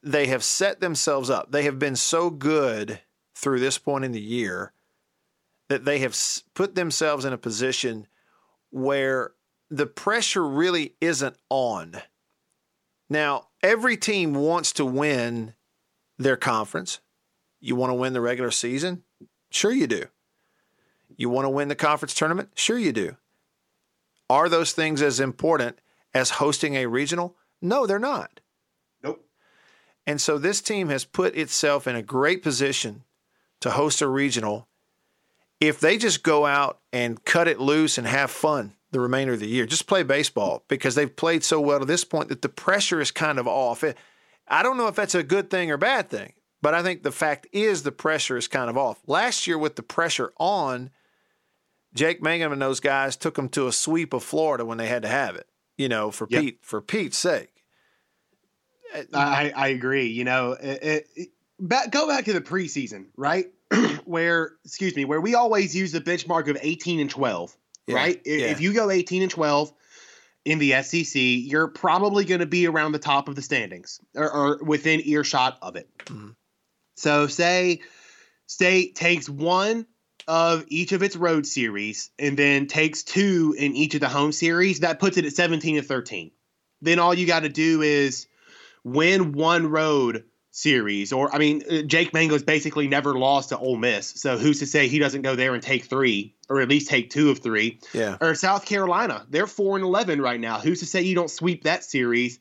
they 0.02 0.26
have 0.26 0.44
set 0.44 0.80
themselves 0.80 1.30
up. 1.30 1.52
They 1.52 1.62
have 1.64 1.78
been 1.78 1.96
so 1.96 2.30
good 2.30 3.00
through 3.34 3.60
this 3.60 3.78
point 3.78 4.04
in 4.04 4.12
the 4.12 4.20
year 4.20 4.72
that 5.68 5.84
they 5.84 5.98
have 6.00 6.16
put 6.54 6.74
themselves 6.74 7.24
in 7.24 7.32
a 7.32 7.38
position 7.38 8.06
where 8.70 9.32
the 9.70 9.86
pressure 9.86 10.46
really 10.46 10.94
isn't 11.00 11.36
on. 11.50 11.96
Now, 13.08 13.48
every 13.62 13.96
team 13.96 14.34
wants 14.34 14.72
to 14.74 14.84
win 14.84 15.54
their 16.18 16.36
conference. 16.36 17.00
You 17.60 17.76
want 17.76 17.90
to 17.90 17.94
win 17.94 18.12
the 18.12 18.20
regular 18.20 18.50
season? 18.50 19.02
Sure, 19.50 19.72
you 19.72 19.86
do. 19.86 20.04
You 21.16 21.30
want 21.30 21.46
to 21.46 21.50
win 21.50 21.68
the 21.68 21.74
conference 21.74 22.14
tournament? 22.14 22.50
Sure, 22.54 22.78
you 22.78 22.92
do. 22.92 23.16
Are 24.28 24.48
those 24.48 24.72
things 24.72 25.02
as 25.02 25.20
important 25.20 25.78
as 26.12 26.30
hosting 26.30 26.74
a 26.74 26.86
regional? 26.86 27.36
No, 27.62 27.86
they're 27.86 27.98
not. 27.98 28.40
And 30.06 30.20
so 30.20 30.38
this 30.38 30.60
team 30.60 30.88
has 30.88 31.04
put 31.04 31.34
itself 31.34 31.86
in 31.86 31.96
a 31.96 32.02
great 32.02 32.42
position 32.42 33.02
to 33.60 33.70
host 33.70 34.00
a 34.00 34.08
regional 34.08 34.68
if 35.60 35.80
they 35.80 35.96
just 35.98 36.22
go 36.22 36.46
out 36.46 36.80
and 36.92 37.24
cut 37.24 37.48
it 37.48 37.58
loose 37.58 37.98
and 37.98 38.06
have 38.06 38.30
fun 38.30 38.74
the 38.92 39.00
remainder 39.00 39.32
of 39.32 39.40
the 39.40 39.48
year. 39.48 39.66
Just 39.66 39.86
play 39.86 40.02
baseball 40.02 40.64
because 40.68 40.94
they've 40.94 41.14
played 41.14 41.42
so 41.42 41.60
well 41.60 41.80
to 41.80 41.84
this 41.84 42.04
point 42.04 42.28
that 42.28 42.42
the 42.42 42.48
pressure 42.48 43.00
is 43.00 43.10
kind 43.10 43.38
of 43.38 43.48
off. 43.48 43.82
I 44.48 44.62
don't 44.62 44.76
know 44.76 44.88
if 44.88 44.94
that's 44.94 45.14
a 45.14 45.22
good 45.22 45.50
thing 45.50 45.70
or 45.70 45.76
bad 45.76 46.08
thing, 46.08 46.34
but 46.62 46.74
I 46.74 46.82
think 46.82 47.02
the 47.02 47.12
fact 47.12 47.46
is 47.52 47.82
the 47.82 47.92
pressure 47.92 48.36
is 48.36 48.48
kind 48.48 48.70
of 48.70 48.76
off. 48.76 49.00
Last 49.06 49.46
year, 49.46 49.58
with 49.58 49.76
the 49.76 49.82
pressure 49.82 50.32
on, 50.38 50.90
Jake 51.94 52.22
Mangum 52.22 52.52
and 52.52 52.62
those 52.62 52.80
guys 52.80 53.16
took 53.16 53.34
them 53.34 53.48
to 53.50 53.66
a 53.66 53.72
sweep 53.72 54.12
of 54.12 54.22
Florida 54.22 54.64
when 54.64 54.78
they 54.78 54.86
had 54.86 55.02
to 55.02 55.08
have 55.08 55.34
it. 55.36 55.48
You 55.76 55.88
know, 55.88 56.10
for 56.10 56.26
Yep. 56.30 56.42
Pete 56.42 56.58
for 56.62 56.80
Pete's 56.80 57.18
sake. 57.18 57.55
I, 59.14 59.52
I 59.54 59.68
agree. 59.68 60.08
You 60.08 60.24
know, 60.24 60.52
it, 60.52 61.08
it, 61.16 61.28
back, 61.58 61.90
go 61.90 62.08
back 62.08 62.24
to 62.26 62.32
the 62.32 62.40
preseason, 62.40 63.06
right? 63.16 63.46
where, 64.04 64.52
excuse 64.64 64.94
me, 64.94 65.04
where 65.04 65.20
we 65.20 65.34
always 65.34 65.74
use 65.74 65.92
the 65.92 66.00
benchmark 66.00 66.48
of 66.48 66.56
18 66.60 67.00
and 67.00 67.10
12, 67.10 67.56
Yeah, 67.86 67.96
right? 67.96 68.20
Yeah. 68.24 68.46
If 68.46 68.60
you 68.60 68.72
go 68.72 68.90
18 68.90 69.22
and 69.22 69.30
12 69.30 69.72
in 70.44 70.58
the 70.58 70.82
SEC, 70.82 71.14
you're 71.14 71.68
probably 71.68 72.24
going 72.24 72.40
to 72.40 72.46
be 72.46 72.66
around 72.66 72.92
the 72.92 72.98
top 72.98 73.28
of 73.28 73.34
the 73.34 73.42
standings 73.42 74.00
or, 74.14 74.30
or 74.30 74.58
within 74.62 75.00
earshot 75.04 75.58
of 75.60 75.76
it. 75.76 75.88
Mhm. 76.04 76.34
So, 76.96 77.26
say 77.26 77.80
State 78.46 78.94
takes 78.94 79.28
one 79.28 79.86
of 80.28 80.64
each 80.68 80.92
of 80.92 81.02
its 81.02 81.16
road 81.16 81.46
series 81.46 82.10
and 82.18 82.36
then 82.36 82.66
takes 82.66 83.02
two 83.02 83.54
in 83.58 83.74
each 83.76 83.94
of 83.94 84.00
the 84.00 84.08
home 84.08 84.32
series, 84.32 84.80
that 84.80 84.98
puts 84.98 85.16
it 85.16 85.24
at 85.24 85.32
17 85.32 85.76
and 85.76 85.86
13. 85.86 86.30
Then 86.82 86.98
all 86.98 87.14
you 87.14 87.26
got 87.26 87.40
to 87.40 87.48
do 87.48 87.82
is 87.82 88.26
win 88.86 89.32
one 89.32 89.66
road 89.66 90.24
series, 90.52 91.12
or 91.12 91.34
I 91.34 91.38
mean, 91.38 91.62
uh, 91.68 91.82
Jake 91.82 92.12
Mangum's 92.12 92.44
basically 92.44 92.86
never 92.86 93.18
lost 93.18 93.48
to 93.48 93.58
Ole 93.58 93.76
Miss, 93.76 94.06
so 94.06 94.38
who's 94.38 94.60
to 94.60 94.66
say 94.66 94.86
he 94.86 95.00
doesn't 95.00 95.22
go 95.22 95.34
there 95.34 95.54
and 95.54 95.62
take 95.62 95.86
three, 95.86 96.36
or 96.48 96.60
at 96.60 96.68
least 96.68 96.88
take 96.88 97.10
two 97.10 97.30
of 97.30 97.40
three? 97.40 97.80
Yeah. 97.92 98.16
Or 98.20 98.34
South 98.36 98.64
Carolina, 98.64 99.26
they're 99.28 99.48
four 99.48 99.76
and 99.76 99.84
eleven 99.84 100.22
right 100.22 100.38
now. 100.38 100.60
Who's 100.60 100.80
to 100.80 100.86
say 100.86 101.02
you 101.02 101.16
don't 101.16 101.30
sweep 101.30 101.64
that 101.64 101.82
series 101.82 102.38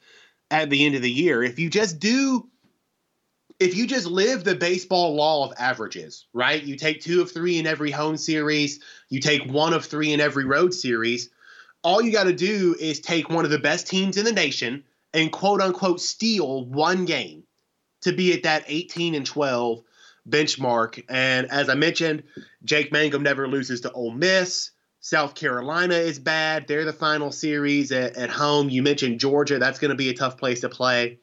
at 0.52 0.70
the 0.70 0.86
end 0.86 0.94
of 0.94 1.02
the 1.02 1.12
year? 1.12 1.44
If 1.44 1.60
you 1.60 1.70
just 1.70 2.00
do. 2.00 2.48
If 3.58 3.78
you 3.78 3.88
just 3.88 4.06
live 4.06 4.44
the 4.44 4.54
baseball 4.54 5.16
law 5.16 5.46
of 5.46 5.54
averages, 5.58 6.26
right? 6.34 6.62
You 6.62 6.76
take 6.76 7.00
two 7.00 7.22
of 7.22 7.32
three 7.32 7.58
in 7.58 7.66
every 7.66 7.90
home 7.90 8.18
series, 8.18 8.82
you 9.08 9.22
take 9.22 9.50
one 9.50 9.72
of 9.72 9.86
three 9.86 10.12
in 10.12 10.20
every 10.20 10.44
road 10.44 10.74
series. 10.74 11.30
All 11.82 12.02
you 12.02 12.12
got 12.12 12.26
to 12.26 12.34
do 12.34 12.76
is 12.78 13.00
take 13.00 13.30
one 13.30 13.46
of 13.46 13.52
the 13.52 13.58
best 13.58 13.88
teams 13.88 14.18
in 14.18 14.26
the 14.26 14.34
nation 14.34 14.84
and 15.16 15.32
quote 15.32 15.62
unquote 15.62 16.02
steal 16.02 16.66
one 16.66 17.06
game 17.06 17.44
to 18.02 18.14
be 18.14 18.34
at 18.34 18.44
that 18.44 18.66
18 18.68 19.16
and 19.16 19.26
12 19.26 19.82
benchmark. 20.30 21.04
And 21.10 21.50
as 21.50 21.70
I 21.70 21.76
mentioned, 21.76 22.24
Jake 22.64 22.92
Mangum 22.92 23.24
never 23.24 23.48
loses 23.48 23.82
to 23.82 23.92
Ole 23.92 24.12
Miss. 24.12 24.72
South 25.00 25.36
Carolina 25.36 25.96
is 25.96 26.18
bad. 26.18 26.68
They're 26.68 26.86
the 26.86 26.94
final 26.94 27.32
series 27.32 27.92
at, 27.92 28.16
at 28.18 28.30
home. 28.30 28.70
You 28.70 28.82
mentioned 28.82 29.20
Georgia. 29.20 29.60
That's 29.60 29.80
going 29.80 29.90
to 29.90 29.96
be 29.96 30.10
a 30.10 30.16
tough 30.16 30.38
place 30.38 30.62
to 30.62 30.70
play 30.70 31.20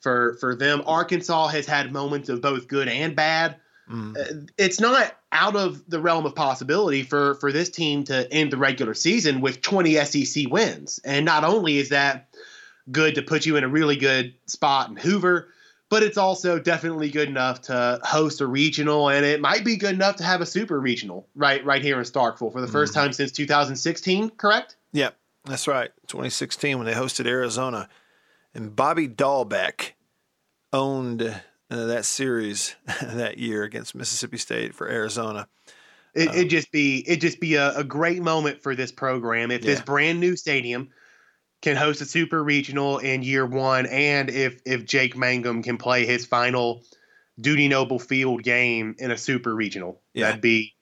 for 0.00 0.36
for 0.40 0.54
them. 0.54 0.82
Arkansas 0.86 1.48
has 1.48 1.66
had 1.66 1.92
moments 1.92 2.28
of 2.28 2.40
both 2.40 2.68
good 2.68 2.88
and 2.88 3.16
bad. 3.16 3.56
Mm. 3.90 4.16
Uh, 4.16 4.46
It's 4.56 4.80
not 4.80 5.16
out 5.32 5.56
of 5.56 5.82
the 5.88 6.00
realm 6.00 6.26
of 6.26 6.34
possibility 6.34 7.02
for 7.02 7.34
for 7.36 7.50
this 7.50 7.70
team 7.70 8.04
to 8.04 8.32
end 8.32 8.52
the 8.52 8.56
regular 8.56 8.94
season 8.94 9.40
with 9.40 9.62
20 9.62 9.96
SEC 10.04 10.44
wins. 10.48 11.00
And 11.04 11.24
not 11.24 11.42
only 11.42 11.78
is 11.78 11.88
that 11.88 12.27
good 12.90 13.14
to 13.16 13.22
put 13.22 13.46
you 13.46 13.56
in 13.56 13.64
a 13.64 13.68
really 13.68 13.96
good 13.96 14.34
spot 14.46 14.90
in 14.90 14.96
Hoover, 14.96 15.48
but 15.88 16.02
it's 16.02 16.18
also 16.18 16.58
definitely 16.58 17.10
good 17.10 17.28
enough 17.28 17.62
to 17.62 18.00
host 18.04 18.40
a 18.40 18.46
regional, 18.46 19.08
and 19.08 19.24
it 19.24 19.40
might 19.40 19.64
be 19.64 19.76
good 19.76 19.94
enough 19.94 20.16
to 20.16 20.24
have 20.24 20.40
a 20.40 20.46
super 20.46 20.78
regional 20.78 21.26
right 21.34 21.64
right 21.64 21.82
here 21.82 21.98
in 21.98 22.04
Starkville 22.04 22.52
for 22.52 22.60
the 22.60 22.66
1st 22.66 22.94
time 22.94 23.12
since 23.12 23.32
2016. 23.32 24.30
Correct? 24.30 24.76
Yep, 24.92 25.16
that's 25.44 25.66
right. 25.66 25.90
2016 26.08 26.76
when 26.76 26.86
they 26.86 26.94
hosted 26.94 27.26
Arizona, 27.26 27.88
and 28.54 28.74
Bobby 28.74 29.08
Dalbec 29.08 29.92
owned 30.72 31.22
uh, 31.22 31.86
that 31.86 32.04
series 32.04 32.76
that 33.02 33.38
year 33.38 33.62
against 33.62 33.94
Mississippi 33.94 34.38
State 34.38 34.74
for 34.74 34.88
Arizona. 34.88 35.48
It, 36.14 36.28
it'd 36.30 36.50
just 36.50 36.72
be 36.72 37.04
it'd 37.06 37.20
just 37.20 37.40
be 37.40 37.54
a, 37.54 37.76
a 37.76 37.84
great 37.84 38.22
moment 38.22 38.62
for 38.62 38.74
this 38.74 38.90
program 38.90 39.50
if 39.50 39.62
this 39.62 39.80
brand 39.80 40.20
new 40.20 40.36
stadium 40.36 40.88
can 41.62 41.76
host 41.76 42.00
a 42.00 42.04
super 42.04 42.42
regional 42.42 42.98
in 42.98 43.22
year 43.22 43.44
one, 43.46 43.86
and 43.86 44.30
if 44.30 44.60
if 44.64 44.84
Jake 44.84 45.16
Mangum 45.16 45.62
can 45.62 45.76
play 45.78 46.06
his 46.06 46.24
final 46.26 46.82
Dudy 47.40 47.68
Noble 47.68 47.98
Field 47.98 48.42
game 48.42 48.94
in 48.98 49.10
a 49.10 49.16
super 49.16 49.54
regional, 49.54 50.00
Yeah. 50.14 50.26
that'd 50.26 50.40
be 50.40 50.74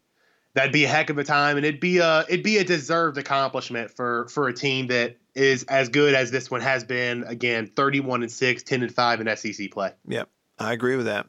that'd 0.55 0.73
be 0.73 0.85
a 0.85 0.89
heck 0.89 1.11
of 1.11 1.19
a 1.19 1.25
time, 1.25 1.57
and 1.59 1.67
it'd 1.67 1.81
be 1.81 1.99
a 1.99 2.25
it'd 2.29 2.43
be 2.45 2.59
a 2.59 2.65
deserved 2.65 3.19
accomplishment 3.19 3.91
for 3.91 4.27
for 4.29 4.49
a 4.49 4.55
team 4.55 4.87
that 4.87 5.17
is 5.35 5.65
as 5.65 5.91
good 5.91 6.15
as 6.15 6.31
this 6.31 6.51
one 6.51 6.63
has 6.63 6.83
been. 6.85 7.25
Again, 7.25 7.67
thirty 7.77 8.01
one 8.01 8.23
and 8.23 8.33
6, 8.33 8.63
10 8.63 8.83
and 8.83 8.95
five 8.95 9.21
in 9.21 9.37
SEC 9.37 9.71
play. 9.71 9.93
Yep, 10.09 10.29
I 10.59 10.73
agree 10.73 10.97
with 10.97 11.05
that. 11.07 11.27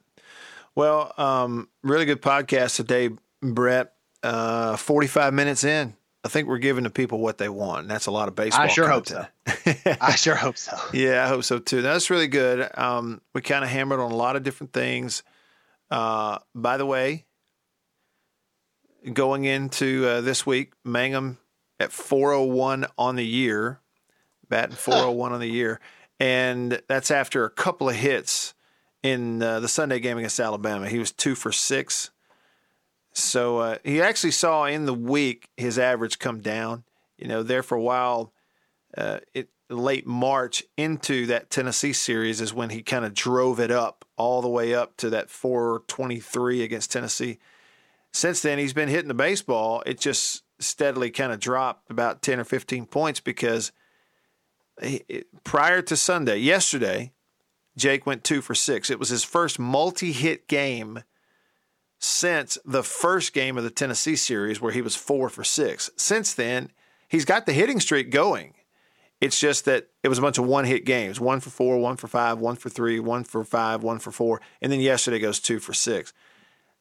Well, 0.76 1.12
um, 1.18 1.68
really 1.84 2.06
good 2.06 2.22
podcast 2.22 2.76
today, 2.78 3.10
Brett. 3.42 3.94
Uh, 4.24 4.78
45 4.78 5.34
minutes 5.34 5.64
in. 5.66 5.96
I 6.28 6.30
think 6.30 6.50
we're 6.50 6.58
giving 6.58 6.84
the 6.84 6.90
people 6.90 7.20
what 7.20 7.38
they 7.38 7.48
want. 7.48 7.84
and 7.84 7.90
That's 7.90 8.08
a 8.08 8.12
lot 8.12 8.28
of 8.28 8.36
baseball. 8.36 8.66
I 8.66 8.68
sure 8.68 8.90
hope 8.90 9.08
so. 9.08 9.26
I 10.02 10.16
sure 10.16 10.36
hope 10.36 10.58
so. 10.58 10.78
Yeah, 10.94 11.24
I 11.24 11.30
hope 11.30 11.46
so 11.46 11.58
too. 11.58 11.82
That's 11.82 12.10
really 12.10 12.28
good. 12.28 12.70
Um, 12.78 13.22
we 13.34 13.40
kind 13.40 13.64
of 13.64 13.70
hammered 13.70 14.02
on 14.02 14.12
a 14.12 14.16
lot 14.16 14.36
of 14.36 14.44
different 14.44 14.74
things. 14.74 15.24
Uh, 15.90 16.40
by 16.54 16.76
the 16.76 16.86
way, 16.86 17.26
going 19.14 19.46
into 19.46 20.06
uh, 20.06 20.20
this 20.20 20.46
week, 20.46 20.74
Mangum 20.84 21.38
at 21.80 21.94
401 21.94 22.88
on 22.98 23.16
the 23.16 23.26
year, 23.26 23.80
batting 24.50 24.76
401 24.76 25.32
on 25.32 25.40
the 25.40 25.50
year. 25.50 25.80
And 26.20 26.82
that's 26.90 27.10
after 27.10 27.46
a 27.46 27.50
couple 27.50 27.88
of 27.88 27.96
hits 27.96 28.54
in 29.02 29.42
uh, 29.42 29.62
the 29.62 29.70
Sunday 29.70 30.02
game 30.02 30.18
against 30.18 30.42
Alabama. 30.42 30.90
He 30.90 31.00
was 31.00 31.14
two 31.14 31.36
for 31.36 31.54
six. 31.54 32.10
So 33.18 33.58
uh, 33.58 33.78
he 33.84 34.02
actually 34.02 34.32
saw 34.32 34.66
in 34.66 34.86
the 34.86 34.94
week 34.94 35.50
his 35.58 35.80
average 35.80 36.20
come 36.20 36.40
down. 36.40 36.84
You 37.18 37.28
know, 37.28 37.42
there 37.42 37.64
for 37.64 37.76
a 37.76 37.82
while, 37.82 38.32
uh, 38.96 39.20
it 39.34 39.50
late 39.70 40.06
March 40.06 40.64
into 40.78 41.26
that 41.26 41.50
Tennessee 41.50 41.94
series 41.94 42.40
is 42.40 42.54
when 42.54 42.70
he 42.70 42.84
kind 42.84 43.04
of 43.04 43.14
drove 43.14 43.60
it 43.60 43.72
up 43.72 44.06
all 44.18 44.42
the 44.42 44.48
way 44.48 44.74
up 44.74 44.96
to 44.98 45.10
that 45.10 45.30
423 45.30 46.62
against 46.62 46.92
Tennessee. 46.92 47.40
Since 48.14 48.42
then, 48.42 48.60
he's 48.60 48.74
been 48.74 48.88
hitting 48.88 49.08
the 49.08 49.14
baseball. 49.14 49.84
It 49.86 50.00
just 50.00 50.44
steadily 50.60 51.10
kind 51.10 51.32
of 51.32 51.40
dropped 51.40 51.90
about 51.90 52.22
10 52.22 52.40
or 52.40 52.44
15 52.44 52.86
points 52.86 53.20
because 53.20 53.72
he, 54.82 55.04
it, 55.10 55.44
prior 55.44 55.82
to 55.82 55.98
Sunday, 55.98 56.38
yesterday, 56.38 57.14
Jake 57.76 58.06
went 58.06 58.24
two 58.24 58.42
for 58.42 58.56
six. 58.56 58.90
It 58.90 59.00
was 59.00 59.10
his 59.10 59.24
first 59.24 59.58
multi 59.58 60.12
hit 60.12 60.48
game 60.48 61.04
since 62.00 62.58
the 62.64 62.84
first 62.84 63.34
game 63.34 63.58
of 63.58 63.64
the 63.64 63.72
Tennessee 63.72 64.16
series 64.16 64.62
where 64.62 64.72
he 64.72 64.82
was 64.82 64.96
four 64.96 65.30
for 65.30 65.44
six. 65.44 65.90
Since 65.96 66.34
then, 66.34 66.72
he's 67.08 67.26
got 67.26 67.46
the 67.46 67.54
hitting 67.54 67.80
streak 67.80 68.12
going. 68.12 68.54
It's 69.20 69.40
just 69.40 69.66
that 69.66 69.88
it 70.04 70.10
was 70.10 70.20
a 70.20 70.22
bunch 70.22 70.38
of 70.38 70.46
one 70.46 70.66
hit 70.66 70.86
games 70.86 71.20
one 71.20 71.40
for 71.40 71.50
four, 71.50 71.80
one 71.80 71.98
for 71.98 72.08
five, 72.08 72.38
one 72.38 72.56
for 72.56 72.70
three, 72.70 73.00
one 73.00 73.24
for 73.24 73.44
five, 73.44 73.82
one 73.82 74.00
for 74.00 74.12
four. 74.12 74.42
And 74.62 74.72
then 74.72 74.80
yesterday 74.80 75.20
goes 75.20 75.40
two 75.40 75.60
for 75.60 75.74
six. 75.74 76.14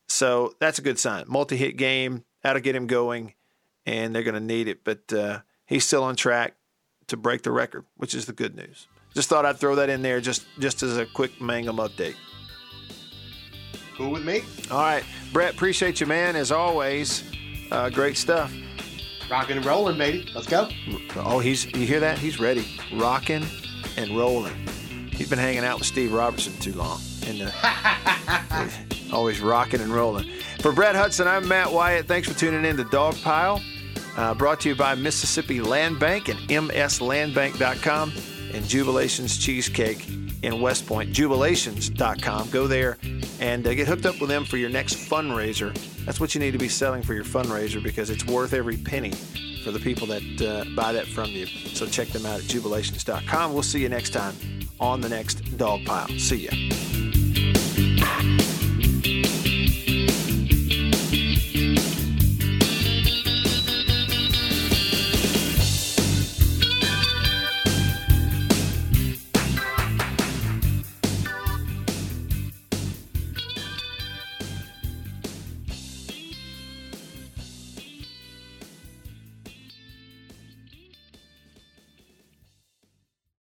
So 0.07 0.55
that's 0.61 0.79
a 0.79 0.83
good 0.83 0.99
sign. 0.99 1.25
Multi 1.27 1.57
hit 1.57 1.77
game, 1.77 2.25
that'll 2.43 2.63
get 2.63 2.77
him 2.77 2.87
going, 2.87 3.35
and 3.87 4.15
they're 4.15 4.23
going 4.23 4.35
to 4.35 4.41
need 4.41 4.69
it. 4.69 4.85
But 4.85 5.13
uh, 5.13 5.41
he's 5.65 5.87
still 5.87 6.05
on 6.05 6.15
track 6.15 6.57
to 7.09 7.17
break 7.17 7.43
the 7.43 7.53
record, 7.53 7.87
which 7.97 8.15
is 8.15 8.27
the 8.27 8.33
good 8.33 8.55
news. 8.55 8.87
Just 9.15 9.31
thought 9.31 9.47
I'd 9.47 9.57
throw 9.57 9.77
that 9.77 9.89
in 9.89 10.03
there 10.03 10.21
just, 10.21 10.47
just 10.59 10.83
as 10.83 10.99
a 10.99 11.07
quick 11.07 11.41
Mangum 11.41 11.79
update. 11.79 12.17
Cool 13.97 14.11
with 14.11 14.25
me? 14.25 14.43
All 14.71 14.79
right. 14.79 15.03
Brett, 15.33 15.55
appreciate 15.55 16.01
you, 16.01 16.07
man, 16.07 16.37
as 16.37 16.53
always. 16.53 17.25
Uh, 17.71 17.89
great 17.89 18.17
stuff. 18.19 18.53
Rocking 19.31 19.57
and 19.57 19.65
rolling, 19.65 19.97
baby. 19.97 20.29
Let's 20.35 20.47
go. 20.47 20.69
Oh, 21.17 21.39
he's 21.39 21.65
you 21.75 21.87
hear 21.87 22.01
that? 22.01 22.19
He's 22.19 22.39
ready. 22.39 22.67
Rocking 22.93 23.45
and 23.97 24.17
rolling. 24.17 24.55
He's 25.13 25.31
been 25.31 25.39
hanging 25.39 25.65
out 25.65 25.79
with 25.79 25.87
Steve 25.87 26.13
Robertson 26.13 26.53
too 26.61 26.75
long. 26.75 27.01
And 27.27 27.51
uh, 27.53 28.69
always 29.13 29.41
rocking 29.41 29.81
and 29.81 29.93
rolling. 29.93 30.31
For 30.61 30.73
Brett 30.73 30.95
Hudson, 30.95 31.27
I'm 31.27 31.49
Matt 31.49 31.73
Wyatt. 31.73 32.07
Thanks 32.07 32.29
for 32.29 32.39
tuning 32.39 32.65
in 32.65 32.77
to 32.77 32.85
Dog 32.85 33.17
Pile. 33.23 33.63
Uh, 34.17 34.35
brought 34.35 34.61
to 34.61 34.69
you 34.69 34.75
by 34.75 34.95
Mississippi 34.95 35.61
Land 35.61 35.99
Bank 35.99 36.29
and 36.29 36.39
mslandbank.com 36.39 38.11
and 38.53 38.65
Jubilations 38.65 39.41
Cheesecake 39.41 40.07
in 40.47 40.61
West 40.61 40.87
Point. 40.87 41.13
Jubilations.com. 41.13 42.51
Go 42.51 42.67
there 42.67 42.99
and 43.41 43.67
uh, 43.67 43.75
get 43.75 43.89
hooked 43.89 44.07
up 44.07 44.21
with 44.21 44.31
them 44.31 44.45
for 44.45 44.57
your 44.57 44.71
next 44.71 44.95
fundraiser. 44.95 45.75
That's 46.05 46.21
what 46.21 46.35
you 46.35 46.41
need 46.41 46.53
to 46.53 46.59
be 46.59 46.69
selling 46.69 47.03
for 47.03 47.15
your 47.15 47.25
fundraiser 47.25 47.83
because 47.83 48.11
it's 48.11 48.25
worth 48.25 48.53
every 48.53 48.77
penny 48.77 49.11
for 49.65 49.73
the 49.73 49.81
people 49.81 50.07
that 50.07 50.23
uh, 50.41 50.65
buy 50.77 50.93
that 50.93 51.07
from 51.09 51.31
you. 51.31 51.47
So 51.47 51.87
check 51.87 52.09
them 52.09 52.25
out 52.25 52.39
at 52.39 52.45
jubilations.com. 52.45 53.53
We'll 53.53 53.65
see 53.65 53.81
you 53.81 53.89
next 53.89 54.11
time 54.11 54.35
on 54.79 55.01
the 55.01 55.09
next 55.09 55.59
Dog 55.59 55.85
Pile. 55.85 56.09
See 56.19 56.49
ya. 56.49 56.53